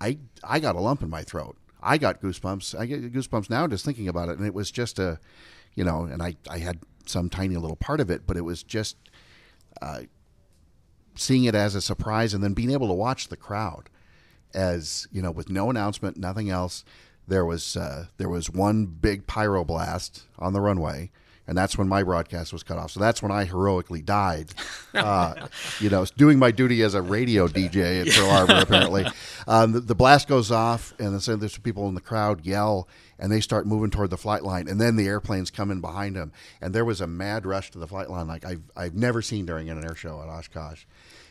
I 0.00 0.18
I 0.44 0.60
got 0.60 0.76
a 0.76 0.80
lump 0.80 1.02
in 1.02 1.10
my 1.10 1.22
throat. 1.22 1.56
I 1.86 1.98
got 1.98 2.20
goosebumps. 2.20 2.78
I 2.78 2.86
get 2.86 3.12
goosebumps 3.12 3.48
now 3.48 3.66
just 3.66 3.84
thinking 3.84 4.08
about 4.08 4.28
it, 4.28 4.38
and 4.38 4.46
it 4.46 4.54
was 4.54 4.70
just 4.70 4.98
a, 4.98 5.18
you 5.74 5.84
know, 5.84 6.02
and 6.02 6.22
I 6.22 6.36
I 6.50 6.58
had 6.58 6.80
some 7.06 7.30
tiny 7.30 7.56
little 7.56 7.76
part 7.76 8.00
of 8.00 8.10
it, 8.10 8.26
but 8.26 8.36
it 8.36 8.42
was 8.42 8.62
just 8.62 8.96
seeing 11.16 11.44
it 11.44 11.54
as 11.54 11.74
a 11.74 11.80
surprise 11.80 12.34
and 12.34 12.44
then 12.44 12.52
being 12.52 12.70
able 12.70 12.88
to 12.88 12.94
watch 12.94 13.28
the 13.28 13.36
crowd 13.36 13.88
as 14.54 15.08
you 15.10 15.20
know 15.20 15.30
with 15.30 15.50
no 15.50 15.70
announcement 15.70 16.16
nothing 16.16 16.48
else 16.50 16.84
there 17.26 17.44
was 17.44 17.76
uh, 17.76 18.06
there 18.18 18.28
was 18.28 18.50
one 18.50 18.86
big 18.86 19.26
pyro 19.26 19.64
blast 19.64 20.24
on 20.38 20.52
the 20.52 20.60
runway 20.60 21.10
and 21.46 21.56
that's 21.56 21.78
when 21.78 21.88
my 21.88 22.02
broadcast 22.02 22.52
was 22.52 22.62
cut 22.62 22.78
off. 22.78 22.90
So 22.90 23.00
that's 23.00 23.22
when 23.22 23.32
i 23.32 23.44
heroically 23.44 24.02
died 24.02 24.52
uh, 24.94 25.48
you 25.80 25.90
know 25.90 26.04
doing 26.16 26.38
my 26.38 26.50
duty 26.50 26.82
as 26.82 26.94
a 26.94 27.02
radio 27.02 27.46
dj 27.48 28.06
at 28.06 28.14
pearl 28.14 28.30
harbor 28.30 28.58
apparently. 28.60 29.06
Um, 29.46 29.72
the, 29.72 29.80
the 29.80 29.94
blast 29.94 30.28
goes 30.28 30.50
off 30.50 30.94
and 30.98 31.18
then 31.18 31.38
there's 31.38 31.58
people 31.58 31.88
in 31.88 31.94
the 31.94 32.00
crowd 32.00 32.44
yell 32.44 32.88
and 33.18 33.30
they 33.32 33.40
start 33.40 33.66
moving 33.66 33.90
toward 33.90 34.10
the 34.10 34.16
flight 34.16 34.42
line 34.42 34.68
and 34.68 34.80
then 34.80 34.96
the 34.96 35.06
airplanes 35.06 35.50
come 35.50 35.70
in 35.70 35.80
behind 35.80 36.16
them. 36.16 36.32
And 36.60 36.74
there 36.74 36.84
was 36.84 37.00
a 37.00 37.06
mad 37.06 37.46
rush 37.46 37.70
to 37.72 37.78
the 37.78 37.86
flight 37.86 38.10
line 38.10 38.26
like 38.26 38.44
i've, 38.44 38.62
I've 38.76 38.94
never 38.94 39.22
seen 39.22 39.46
during 39.46 39.70
an 39.70 39.82
air 39.84 39.94
show 39.94 40.20
at 40.20 40.28
oshkosh. 40.28 40.84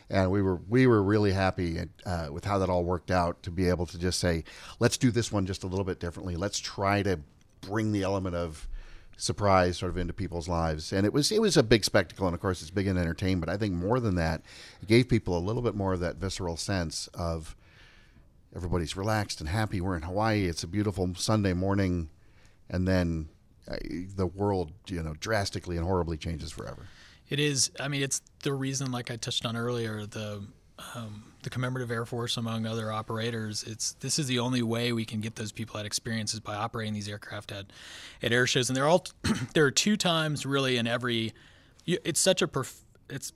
And 0.08 0.30
we 0.30 0.40
were 0.40 0.60
we 0.68 0.86
were 0.86 1.02
really 1.02 1.32
happy 1.32 1.80
uh, 2.04 2.28
with 2.30 2.44
how 2.44 2.58
that 2.58 2.70
all 2.70 2.84
worked 2.84 3.10
out 3.10 3.42
to 3.42 3.50
be 3.50 3.68
able 3.68 3.86
to 3.86 3.98
just 3.98 4.20
say, 4.20 4.44
let's 4.78 4.96
do 4.96 5.10
this 5.10 5.32
one 5.32 5.46
just 5.46 5.64
a 5.64 5.66
little 5.66 5.84
bit 5.84 5.98
differently. 5.98 6.36
Let's 6.36 6.60
try 6.60 7.02
to 7.02 7.18
bring 7.60 7.90
the 7.90 8.04
element 8.04 8.36
of 8.36 8.68
surprise 9.16 9.78
sort 9.78 9.90
of 9.90 9.96
into 9.96 10.12
people's 10.12 10.48
lives. 10.48 10.92
And 10.92 11.06
it 11.06 11.12
was 11.12 11.32
it 11.32 11.40
was 11.40 11.56
a 11.56 11.62
big 11.62 11.84
spectacle 11.84 12.26
and 12.26 12.34
of 12.34 12.40
course 12.40 12.62
it's 12.62 12.70
big 12.70 12.86
in 12.86 12.96
entertainment. 12.96 13.50
I 13.50 13.56
think 13.56 13.74
more 13.74 14.00
than 14.00 14.14
that 14.16 14.42
it 14.82 14.88
gave 14.88 15.08
people 15.08 15.36
a 15.36 15.40
little 15.40 15.62
bit 15.62 15.74
more 15.74 15.94
of 15.94 16.00
that 16.00 16.16
visceral 16.16 16.56
sense 16.56 17.08
of 17.14 17.56
everybody's 18.54 18.96
relaxed 18.96 19.40
and 19.40 19.48
happy. 19.48 19.80
We're 19.80 19.96
in 19.96 20.02
hawaii. 20.02 20.46
It's 20.46 20.62
a 20.62 20.68
beautiful 20.68 21.14
sunday 21.16 21.52
morning. 21.52 22.10
And 22.68 22.86
then 22.86 23.28
uh, 23.68 23.76
the 24.14 24.26
world 24.26 24.72
you 24.88 25.02
know 25.02 25.14
drastically 25.18 25.76
and 25.76 25.84
horribly 25.84 26.16
changes 26.16 26.52
forever. 26.52 26.86
It 27.28 27.40
is. 27.40 27.70
I 27.80 27.88
mean, 27.88 28.02
it's 28.02 28.22
the 28.42 28.52
reason, 28.52 28.92
like 28.92 29.10
I 29.10 29.16
touched 29.16 29.44
on 29.44 29.56
earlier, 29.56 30.06
the 30.06 30.46
um, 30.94 31.32
the 31.42 31.50
commemorative 31.50 31.90
Air 31.90 32.04
Force, 32.04 32.36
among 32.36 32.66
other 32.66 32.92
operators. 32.92 33.62
It's 33.62 33.92
this 33.94 34.18
is 34.18 34.26
the 34.26 34.38
only 34.38 34.62
way 34.62 34.92
we 34.92 35.04
can 35.04 35.20
get 35.20 35.36
those 35.36 35.52
people 35.52 35.78
at 35.78 35.86
experiences 35.86 36.40
by 36.40 36.54
operating 36.54 36.94
these 36.94 37.08
aircraft 37.08 37.52
at 37.52 37.66
at 38.22 38.32
air 38.32 38.46
shows, 38.46 38.68
and 38.68 38.76
they're 38.76 38.88
all 38.88 39.06
there 39.54 39.64
are 39.64 39.70
two 39.70 39.96
times 39.96 40.44
really 40.44 40.76
in 40.76 40.86
every. 40.86 41.32
It's 41.86 42.20
such 42.20 42.42
a 42.42 42.48
perf- 42.48 42.80
it's. 43.08 43.32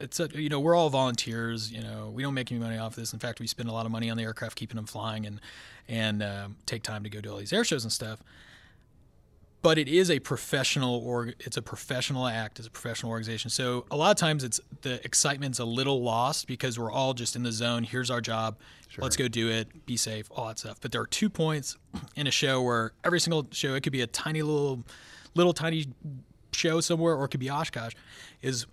It's 0.00 0.18
a, 0.18 0.28
you 0.34 0.48
know 0.48 0.58
we're 0.58 0.74
all 0.74 0.90
volunteers. 0.90 1.70
You 1.70 1.80
know 1.80 2.10
we 2.12 2.24
don't 2.24 2.34
make 2.34 2.50
any 2.50 2.60
money 2.60 2.76
off 2.76 2.96
this. 2.96 3.12
In 3.12 3.20
fact, 3.20 3.38
we 3.38 3.46
spend 3.46 3.68
a 3.68 3.72
lot 3.72 3.86
of 3.86 3.92
money 3.92 4.10
on 4.10 4.16
the 4.16 4.24
aircraft, 4.24 4.56
keeping 4.56 4.74
them 4.74 4.86
flying, 4.86 5.24
and 5.24 5.40
and 5.88 6.20
um, 6.20 6.56
take 6.66 6.82
time 6.82 7.04
to 7.04 7.08
go 7.08 7.20
do 7.20 7.30
all 7.30 7.38
these 7.38 7.52
air 7.52 7.62
shows 7.62 7.84
and 7.84 7.92
stuff 7.92 8.20
but 9.64 9.78
it 9.78 9.88
is 9.88 10.10
a 10.10 10.18
professional 10.18 10.96
or 11.06 11.32
it's 11.40 11.56
a 11.56 11.62
professional 11.62 12.26
act 12.26 12.58
it's 12.58 12.68
a 12.68 12.70
professional 12.70 13.10
organization 13.10 13.48
so 13.48 13.86
a 13.90 13.96
lot 13.96 14.10
of 14.10 14.16
times 14.18 14.44
it's 14.44 14.60
the 14.82 15.02
excitement's 15.04 15.58
a 15.58 15.64
little 15.64 16.02
lost 16.02 16.46
because 16.46 16.78
we're 16.78 16.92
all 16.92 17.14
just 17.14 17.34
in 17.34 17.42
the 17.42 17.50
zone 17.50 17.82
here's 17.82 18.10
our 18.10 18.20
job 18.20 18.58
let's 18.98 19.16
go 19.16 19.26
do 19.26 19.48
it 19.48 19.86
be 19.86 19.96
safe 19.96 20.30
all 20.30 20.48
that 20.48 20.58
stuff 20.58 20.78
but 20.82 20.92
there 20.92 21.00
are 21.00 21.06
two 21.06 21.30
points 21.30 21.78
in 22.14 22.26
a 22.26 22.30
show 22.30 22.60
where 22.60 22.92
every 23.04 23.18
single 23.18 23.46
show 23.52 23.74
it 23.74 23.82
could 23.82 23.92
be 23.92 24.02
a 24.02 24.06
tiny 24.06 24.42
little 24.42 24.84
little 25.34 25.54
tiny 25.54 25.86
show 26.52 26.78
somewhere 26.80 27.14
or 27.14 27.24
it 27.24 27.28
could 27.28 27.40
be 27.40 27.50
oshkosh 27.50 27.94
is 28.42 28.66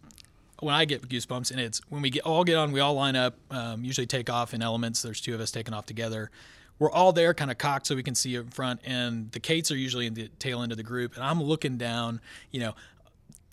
when 0.59 0.75
I 0.75 0.85
get 0.85 1.09
goosebumps, 1.09 1.49
and 1.49 1.59
it's 1.59 1.81
when 1.89 2.03
we 2.03 2.11
get 2.11 2.23
all 2.23 2.43
get 2.43 2.55
on, 2.55 2.71
we 2.71 2.81
all 2.81 2.93
line 2.93 3.15
up, 3.15 3.35
um, 3.49 3.83
usually 3.83 4.05
take 4.05 4.29
off 4.29 4.53
in 4.53 4.61
elements. 4.61 5.01
There's 5.01 5.19
two 5.19 5.33
of 5.33 5.41
us 5.41 5.49
taking 5.49 5.73
off 5.73 5.87
together. 5.87 6.29
We're 6.81 6.89
all 6.89 7.13
there, 7.13 7.35
kind 7.35 7.51
of 7.51 7.59
cocked, 7.59 7.85
so 7.85 7.95
we 7.95 8.01
can 8.01 8.15
see 8.15 8.33
in 8.33 8.49
front, 8.49 8.79
and 8.83 9.31
the 9.33 9.39
Kates 9.39 9.69
are 9.69 9.77
usually 9.77 10.07
in 10.07 10.15
the 10.15 10.29
tail 10.39 10.63
end 10.63 10.71
of 10.71 10.79
the 10.79 10.83
group, 10.83 11.13
and 11.13 11.23
I'm 11.23 11.39
looking 11.39 11.77
down, 11.77 12.19
you 12.49 12.59
know, 12.59 12.73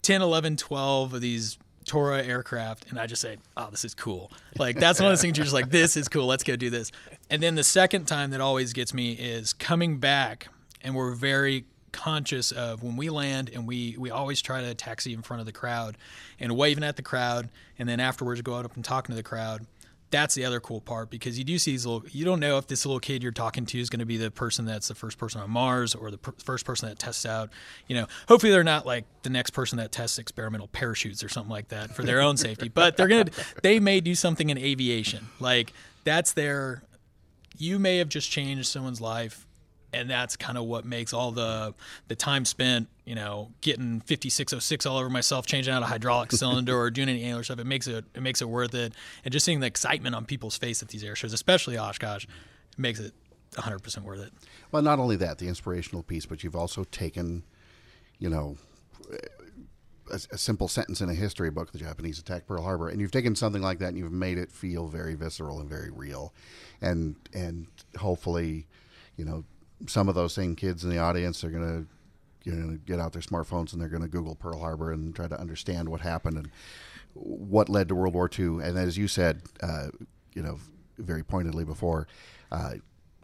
10, 0.00 0.22
11, 0.22 0.56
12 0.56 1.12
of 1.12 1.20
these 1.20 1.58
Tora 1.84 2.24
aircraft, 2.24 2.86
and 2.88 2.98
I 2.98 3.06
just 3.06 3.20
say, 3.20 3.36
"Oh, 3.54 3.68
this 3.70 3.84
is 3.84 3.92
cool." 3.92 4.32
Like 4.58 4.80
that's 4.80 4.98
one 4.98 5.08
of 5.08 5.12
those 5.12 5.20
things 5.20 5.36
you're 5.36 5.44
just 5.44 5.52
like, 5.52 5.68
"This 5.68 5.94
is 5.94 6.08
cool. 6.08 6.24
Let's 6.24 6.42
go 6.42 6.56
do 6.56 6.70
this." 6.70 6.90
And 7.28 7.42
then 7.42 7.54
the 7.54 7.64
second 7.64 8.06
time 8.06 8.30
that 8.30 8.40
always 8.40 8.72
gets 8.72 8.94
me 8.94 9.12
is 9.12 9.52
coming 9.52 9.98
back, 9.98 10.48
and 10.80 10.94
we're 10.94 11.12
very 11.12 11.66
conscious 11.92 12.50
of 12.50 12.82
when 12.82 12.96
we 12.96 13.10
land, 13.10 13.50
and 13.52 13.66
we 13.66 13.94
we 13.98 14.10
always 14.10 14.40
try 14.40 14.62
to 14.62 14.74
taxi 14.74 15.12
in 15.12 15.20
front 15.20 15.40
of 15.40 15.46
the 15.46 15.52
crowd, 15.52 15.98
and 16.40 16.56
waving 16.56 16.84
at 16.84 16.96
the 16.96 17.02
crowd, 17.02 17.50
and 17.78 17.86
then 17.86 18.00
afterwards 18.00 18.40
go 18.40 18.54
out 18.54 18.64
up 18.64 18.74
and 18.74 18.86
talking 18.86 19.12
to 19.12 19.16
the 19.16 19.22
crowd. 19.22 19.66
That's 20.10 20.34
the 20.34 20.44
other 20.44 20.60
cool 20.60 20.80
part 20.80 21.10
because 21.10 21.38
you 21.38 21.44
do 21.44 21.58
see 21.58 21.72
these 21.72 21.84
little. 21.84 22.08
You 22.10 22.24
don't 22.24 22.40
know 22.40 22.56
if 22.56 22.66
this 22.66 22.86
little 22.86 23.00
kid 23.00 23.22
you're 23.22 23.32
talking 23.32 23.66
to 23.66 23.78
is 23.80 23.90
going 23.90 24.00
to 24.00 24.06
be 24.06 24.16
the 24.16 24.30
person 24.30 24.64
that's 24.64 24.88
the 24.88 24.94
first 24.94 25.18
person 25.18 25.40
on 25.40 25.50
Mars 25.50 25.94
or 25.94 26.10
the 26.10 26.18
per- 26.18 26.34
first 26.42 26.64
person 26.64 26.88
that 26.88 26.98
tests 26.98 27.26
out. 27.26 27.50
You 27.88 27.96
know, 27.96 28.06
hopefully 28.28 28.52
they're 28.52 28.64
not 28.64 28.86
like 28.86 29.04
the 29.22 29.30
next 29.30 29.50
person 29.50 29.78
that 29.78 29.92
tests 29.92 30.18
experimental 30.18 30.68
parachutes 30.68 31.22
or 31.22 31.28
something 31.28 31.50
like 31.50 31.68
that 31.68 31.94
for 31.94 32.04
their 32.04 32.20
own 32.20 32.36
safety. 32.36 32.70
But 32.78 32.96
they're 32.96 33.08
gonna. 33.08 33.30
They 33.62 33.80
may 33.80 34.00
do 34.00 34.14
something 34.14 34.50
in 34.50 34.58
aviation. 34.58 35.28
Like 35.40 35.72
that's 36.04 36.32
their. 36.32 36.82
You 37.56 37.78
may 37.80 37.98
have 37.98 38.08
just 38.08 38.30
changed 38.30 38.66
someone's 38.66 39.00
life 39.00 39.47
and 39.92 40.10
that's 40.10 40.36
kind 40.36 40.58
of 40.58 40.64
what 40.64 40.84
makes 40.84 41.12
all 41.12 41.32
the 41.32 41.74
the 42.08 42.16
time 42.16 42.44
spent, 42.44 42.88
you 43.04 43.14
know, 43.14 43.50
getting 43.60 44.00
5606 44.00 44.86
all 44.86 44.98
over 44.98 45.08
myself, 45.08 45.46
changing 45.46 45.72
out 45.72 45.82
a 45.82 45.86
hydraulic 45.86 46.32
cylinder 46.32 46.76
or 46.76 46.90
doing 46.90 47.08
any 47.08 47.22
angular 47.22 47.44
stuff. 47.44 47.58
It 47.58 47.66
makes 47.66 47.86
it 47.86 48.04
it 48.14 48.22
makes 48.22 48.42
it 48.42 48.48
worth 48.48 48.74
it, 48.74 48.92
and 49.24 49.32
just 49.32 49.46
seeing 49.46 49.60
the 49.60 49.66
excitement 49.66 50.14
on 50.14 50.24
people's 50.24 50.56
face 50.58 50.82
at 50.82 50.88
these 50.88 51.04
air 51.04 51.16
shows, 51.16 51.32
especially 51.32 51.78
Oshkosh, 51.78 52.26
makes 52.76 53.00
it 53.00 53.14
100 53.54 53.78
percent 53.82 54.04
worth 54.04 54.20
it. 54.20 54.32
Well, 54.72 54.82
not 54.82 54.98
only 54.98 55.16
that, 55.16 55.38
the 55.38 55.48
inspirational 55.48 56.02
piece, 56.02 56.26
but 56.26 56.44
you've 56.44 56.56
also 56.56 56.84
taken, 56.84 57.44
you 58.18 58.28
know, 58.28 58.56
a, 60.10 60.20
a 60.32 60.38
simple 60.38 60.68
sentence 60.68 61.00
in 61.00 61.08
a 61.08 61.14
history 61.14 61.50
book, 61.50 61.72
the 61.72 61.78
Japanese 61.78 62.18
attacked 62.18 62.46
Pearl 62.46 62.62
Harbor, 62.62 62.88
and 62.88 63.00
you've 63.00 63.10
taken 63.10 63.34
something 63.34 63.62
like 63.62 63.78
that 63.78 63.88
and 63.88 63.98
you've 63.98 64.12
made 64.12 64.38
it 64.38 64.50
feel 64.50 64.88
very 64.88 65.14
visceral 65.14 65.60
and 65.60 65.68
very 65.68 65.90
real, 65.90 66.34
and 66.80 67.16
and 67.32 67.66
hopefully, 67.98 68.66
you 69.16 69.24
know, 69.24 69.44
some 69.86 70.08
of 70.08 70.14
those 70.14 70.34
same 70.34 70.56
kids 70.56 70.84
in 70.84 70.90
the 70.90 70.98
audience 70.98 71.44
are 71.44 71.50
gonna. 71.50 71.84
You 72.44 72.54
know, 72.54 72.78
get 72.86 72.98
out 72.98 73.12
their 73.12 73.20
smartphones 73.20 73.72
and 73.72 73.82
they're 73.82 73.90
going 73.90 74.00
to 74.00 74.08
Google 74.08 74.34
Pearl 74.34 74.58
Harbor 74.58 74.90
and 74.90 75.14
try 75.14 75.28
to 75.28 75.38
understand 75.38 75.90
what 75.90 76.00
happened 76.00 76.38
and 76.38 76.48
what 77.12 77.68
led 77.68 77.88
to 77.88 77.94
World 77.94 78.14
War 78.14 78.30
II. 78.38 78.62
And 78.62 78.78
as 78.78 78.96
you 78.96 79.06
said, 79.06 79.42
uh, 79.62 79.88
you 80.34 80.42
know, 80.42 80.58
very 80.96 81.22
pointedly 81.22 81.64
before, 81.64 82.06
uh, 82.50 82.74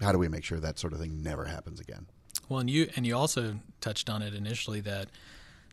how 0.00 0.12
do 0.12 0.18
we 0.18 0.28
make 0.28 0.44
sure 0.44 0.58
that 0.60 0.78
sort 0.78 0.92
of 0.92 0.98
thing 0.98 1.22
never 1.22 1.46
happens 1.46 1.80
again? 1.80 2.06
Well, 2.48 2.60
and 2.60 2.68
you 2.68 2.90
and 2.96 3.06
you 3.06 3.16
also 3.16 3.60
touched 3.80 4.10
on 4.10 4.20
it 4.20 4.34
initially 4.34 4.80
that 4.80 5.08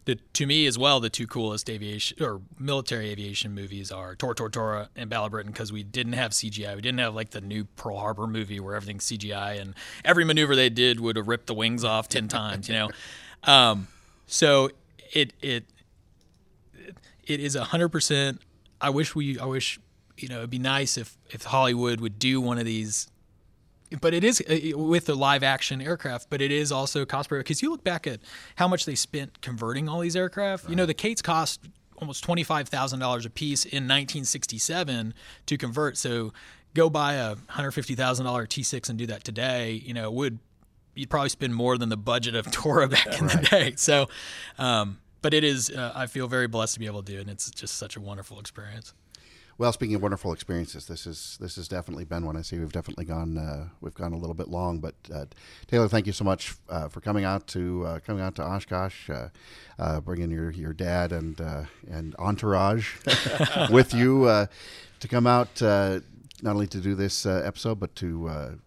the 0.05 0.15
to 0.33 0.45
me 0.47 0.65
as 0.65 0.77
well 0.77 0.99
the 0.99 1.09
two 1.09 1.27
coolest 1.27 1.69
aviation 1.69 2.21
or 2.23 2.41
military 2.57 3.09
aviation 3.09 3.53
movies 3.53 3.91
are 3.91 4.15
Tor 4.15 4.33
Tor 4.33 4.49
Tora 4.49 4.89
and 4.95 5.09
Battle 5.09 5.25
of 5.25 5.31
Britain 5.31 5.51
because 5.51 5.71
we 5.71 5.83
didn't 5.83 6.13
have 6.13 6.31
CGI. 6.31 6.75
We 6.75 6.81
didn't 6.81 6.99
have 6.99 7.13
like 7.13 7.31
the 7.31 7.41
new 7.41 7.65
Pearl 7.75 7.97
Harbor 7.97 8.27
movie 8.27 8.59
where 8.59 8.75
everything's 8.75 9.05
CGI 9.05 9.61
and 9.61 9.75
every 10.03 10.25
maneuver 10.25 10.55
they 10.55 10.69
did 10.69 10.99
would 10.99 11.15
have 11.15 11.27
ripped 11.27 11.47
the 11.47 11.53
wings 11.53 11.83
off 11.83 12.09
ten 12.09 12.27
times. 12.27 12.67
You 12.67 12.75
know, 12.75 12.89
um, 13.43 13.87
so 14.25 14.69
it 15.13 15.33
it 15.41 15.65
it 17.25 17.39
is 17.39 17.55
hundred 17.55 17.89
percent. 17.89 18.41
I 18.79 18.89
wish 18.89 19.13
we 19.13 19.37
I 19.37 19.45
wish 19.45 19.79
you 20.17 20.27
know 20.27 20.39
it'd 20.39 20.49
be 20.49 20.59
nice 20.59 20.97
if 20.97 21.17
if 21.29 21.43
Hollywood 21.43 22.01
would 22.01 22.17
do 22.17 22.41
one 22.41 22.57
of 22.57 22.65
these 22.65 23.09
but 23.99 24.13
it 24.13 24.23
is 24.23 24.41
uh, 24.41 24.77
with 24.77 25.05
the 25.05 25.15
live 25.15 25.43
action 25.43 25.81
aircraft, 25.81 26.29
but 26.29 26.41
it 26.41 26.51
is 26.51 26.71
also 26.71 27.05
cost 27.05 27.29
per 27.29 27.37
because 27.39 27.61
you 27.61 27.69
look 27.69 27.83
back 27.83 28.07
at 28.07 28.19
how 28.55 28.67
much 28.67 28.85
they 28.85 28.95
spent 28.95 29.41
converting 29.41 29.89
all 29.89 29.99
these 29.99 30.15
aircraft. 30.15 30.69
You 30.69 30.75
know, 30.75 30.85
the 30.85 30.93
Kates 30.93 31.21
cost 31.21 31.61
almost 31.97 32.23
twenty 32.23 32.43
five 32.43 32.69
thousand 32.69 32.99
dollars 32.99 33.25
a 33.25 33.29
piece 33.29 33.65
in 33.65 33.87
nineteen 33.87 34.23
sixty 34.23 34.57
seven 34.57 35.13
to 35.47 35.57
convert. 35.57 35.97
So 35.97 36.33
go 36.73 36.89
buy 36.89 37.13
a 37.13 37.35
hundred 37.49 37.71
fifty 37.71 37.95
thousand 37.95 38.25
dollar 38.25 38.45
T 38.45 38.63
six 38.63 38.89
and 38.89 38.97
do 38.97 39.05
that 39.07 39.23
today. 39.23 39.73
You 39.73 39.93
know, 39.93 40.09
would 40.11 40.39
you'd 40.95 41.09
probably 41.09 41.29
spend 41.29 41.55
more 41.55 41.77
than 41.77 41.89
the 41.89 41.97
budget 41.97 42.35
of 42.35 42.51
Tora 42.51 42.87
back 42.87 43.19
in 43.19 43.27
the 43.27 43.47
day. 43.49 43.73
So, 43.75 44.07
um, 44.57 44.99
but 45.21 45.33
it 45.33 45.43
is. 45.43 45.69
Uh, 45.69 45.91
I 45.95 46.07
feel 46.07 46.27
very 46.27 46.47
blessed 46.47 46.75
to 46.75 46.79
be 46.79 46.85
able 46.85 47.03
to 47.03 47.11
do 47.11 47.17
it, 47.17 47.21
and 47.21 47.29
it's 47.29 47.49
just 47.51 47.77
such 47.77 47.95
a 47.95 48.01
wonderful 48.01 48.39
experience. 48.39 48.93
Well, 49.61 49.71
speaking 49.71 49.95
of 49.95 50.01
wonderful 50.01 50.33
experiences, 50.33 50.87
this 50.87 51.05
is 51.05 51.37
this 51.39 51.55
has 51.55 51.67
definitely 51.67 52.03
been 52.03 52.25
one. 52.25 52.35
I 52.35 52.41
see 52.41 52.57
we've 52.57 52.71
definitely 52.71 53.05
gone 53.05 53.37
uh, 53.37 53.67
we've 53.79 53.93
gone 53.93 54.11
a 54.11 54.17
little 54.17 54.33
bit 54.33 54.47
long, 54.47 54.79
but 54.79 54.95
uh, 55.13 55.25
Taylor, 55.67 55.87
thank 55.87 56.07
you 56.07 56.13
so 56.13 56.23
much 56.23 56.55
uh, 56.67 56.87
for 56.87 56.99
coming 56.99 57.25
out 57.25 57.45
to 57.49 57.85
uh, 57.85 57.99
coming 57.99 58.23
out 58.23 58.33
to 58.37 58.43
Oshkosh, 58.43 59.11
uh, 59.11 59.29
uh, 59.77 60.01
bringing 60.01 60.31
your, 60.31 60.49
your 60.49 60.73
dad 60.73 61.11
and 61.11 61.39
and 61.87 62.15
entourage 62.17 62.95
with 63.69 63.93
you 63.93 64.25
to 64.99 65.07
come 65.07 65.27
out 65.27 65.61
not 65.61 66.53
only 66.55 66.65
to 66.65 66.79
do 66.79 66.95
this 66.95 67.27
episode, 67.27 67.79
but 67.79 67.95
to 67.97 68.57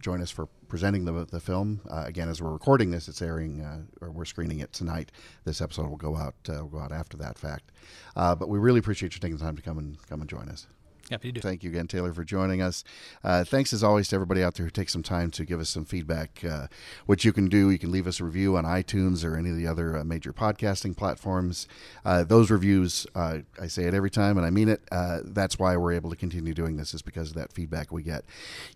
join 0.00 0.20
us 0.20 0.32
for 0.32 0.48
presenting 0.72 1.04
the, 1.04 1.26
the 1.26 1.38
film. 1.38 1.82
Uh, 1.90 2.04
again, 2.06 2.30
as 2.30 2.40
we're 2.40 2.50
recording 2.50 2.90
this, 2.90 3.06
it's 3.06 3.20
airing, 3.20 3.60
uh, 3.60 3.82
or 4.00 4.10
we're 4.10 4.24
screening 4.24 4.60
it 4.60 4.72
tonight. 4.72 5.12
This 5.44 5.60
episode 5.60 5.86
will 5.86 5.98
go 5.98 6.16
out 6.16 6.34
uh, 6.48 6.62
will 6.62 6.68
go 6.68 6.78
out 6.78 6.92
after 6.92 7.18
that 7.18 7.36
fact. 7.36 7.72
but 8.14 8.48
we 8.48 8.58
really 8.58 8.78
appreciate 8.78 9.12
you 9.14 9.20
taking 9.20 9.36
the 9.36 9.44
time 9.44 9.54
to 9.54 9.60
come 9.60 9.76
and 9.76 9.98
come 10.08 10.22
and 10.22 10.30
join 10.30 10.48
us. 10.48 10.66
Happy 11.12 11.28
to 11.28 11.32
do. 11.32 11.40
Thank 11.42 11.62
you 11.62 11.68
again, 11.68 11.86
Taylor, 11.86 12.14
for 12.14 12.24
joining 12.24 12.62
us. 12.62 12.84
Uh, 13.22 13.44
thanks 13.44 13.74
as 13.74 13.84
always 13.84 14.08
to 14.08 14.14
everybody 14.14 14.42
out 14.42 14.54
there 14.54 14.64
who 14.64 14.70
takes 14.70 14.94
some 14.94 15.02
time 15.02 15.30
to 15.32 15.44
give 15.44 15.60
us 15.60 15.68
some 15.68 15.84
feedback. 15.84 16.42
Uh, 16.42 16.68
what 17.04 17.22
you 17.22 17.34
can 17.34 17.48
do, 17.48 17.68
you 17.68 17.78
can 17.78 17.92
leave 17.92 18.06
us 18.06 18.18
a 18.18 18.24
review 18.24 18.56
on 18.56 18.64
iTunes 18.64 19.22
or 19.22 19.36
any 19.36 19.50
of 19.50 19.56
the 19.56 19.66
other 19.66 19.98
uh, 19.98 20.04
major 20.04 20.32
podcasting 20.32 20.96
platforms. 20.96 21.68
those 22.04 22.50
reviews, 22.50 23.06
I 23.14 23.42
say 23.66 23.84
it 23.84 23.92
every 23.92 24.10
time, 24.10 24.38
and 24.38 24.46
I 24.46 24.50
mean 24.50 24.70
it. 24.70 24.80
that's 24.90 25.58
why 25.58 25.76
we're 25.76 25.92
able 25.92 26.08
to 26.08 26.16
continue 26.16 26.54
doing 26.54 26.78
this, 26.78 26.94
is 26.94 27.02
because 27.02 27.28
of 27.28 27.34
that 27.36 27.52
feedback 27.52 27.92
we 27.92 28.02
get. 28.02 28.24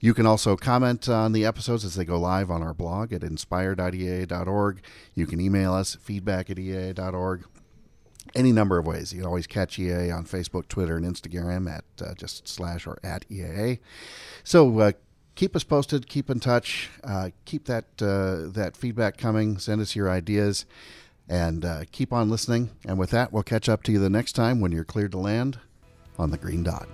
You 0.00 0.12
can 0.12 0.26
also 0.26 0.56
comment 0.56 1.08
on 1.08 1.32
the 1.32 1.46
episodes 1.46 1.86
as 1.86 1.94
they 1.94 2.04
go 2.04 2.18
live 2.18 2.50
on 2.50 2.62
our 2.62 2.74
blog 2.74 3.14
at 3.14 3.22
inspire.eaa.org. 3.22 4.82
You 5.14 5.26
can 5.26 5.40
email 5.40 5.72
us 5.72 5.94
feedback 5.94 6.50
at 6.50 6.58
eaa.org 6.58 7.46
any 8.36 8.52
number 8.52 8.78
of 8.78 8.86
ways. 8.86 9.12
You 9.12 9.20
can 9.20 9.26
always 9.26 9.46
catch 9.46 9.78
EAA 9.78 10.14
on 10.14 10.24
Facebook, 10.24 10.68
Twitter, 10.68 10.96
and 10.96 11.04
Instagram 11.04 11.68
at 11.68 11.84
uh, 12.00 12.14
just 12.14 12.46
slash 12.46 12.86
or 12.86 12.98
at 13.02 13.28
EAA. 13.28 13.80
So 14.44 14.78
uh, 14.78 14.92
keep 15.34 15.56
us 15.56 15.64
posted, 15.64 16.08
keep 16.08 16.30
in 16.30 16.38
touch, 16.38 16.90
uh, 17.02 17.30
keep 17.44 17.64
that 17.64 17.84
uh, 18.00 18.52
that 18.52 18.76
feedback 18.76 19.16
coming. 19.16 19.58
Send 19.58 19.80
us 19.80 19.96
your 19.96 20.10
ideas, 20.10 20.66
and 21.28 21.64
uh, 21.64 21.84
keep 21.90 22.12
on 22.12 22.30
listening. 22.30 22.70
And 22.84 22.98
with 22.98 23.10
that, 23.10 23.32
we'll 23.32 23.42
catch 23.42 23.68
up 23.68 23.82
to 23.84 23.92
you 23.92 23.98
the 23.98 24.10
next 24.10 24.32
time 24.32 24.60
when 24.60 24.70
you're 24.70 24.84
cleared 24.84 25.12
to 25.12 25.18
land 25.18 25.58
on 26.18 26.30
the 26.30 26.38
Green 26.38 26.62
Dot. 26.62 26.88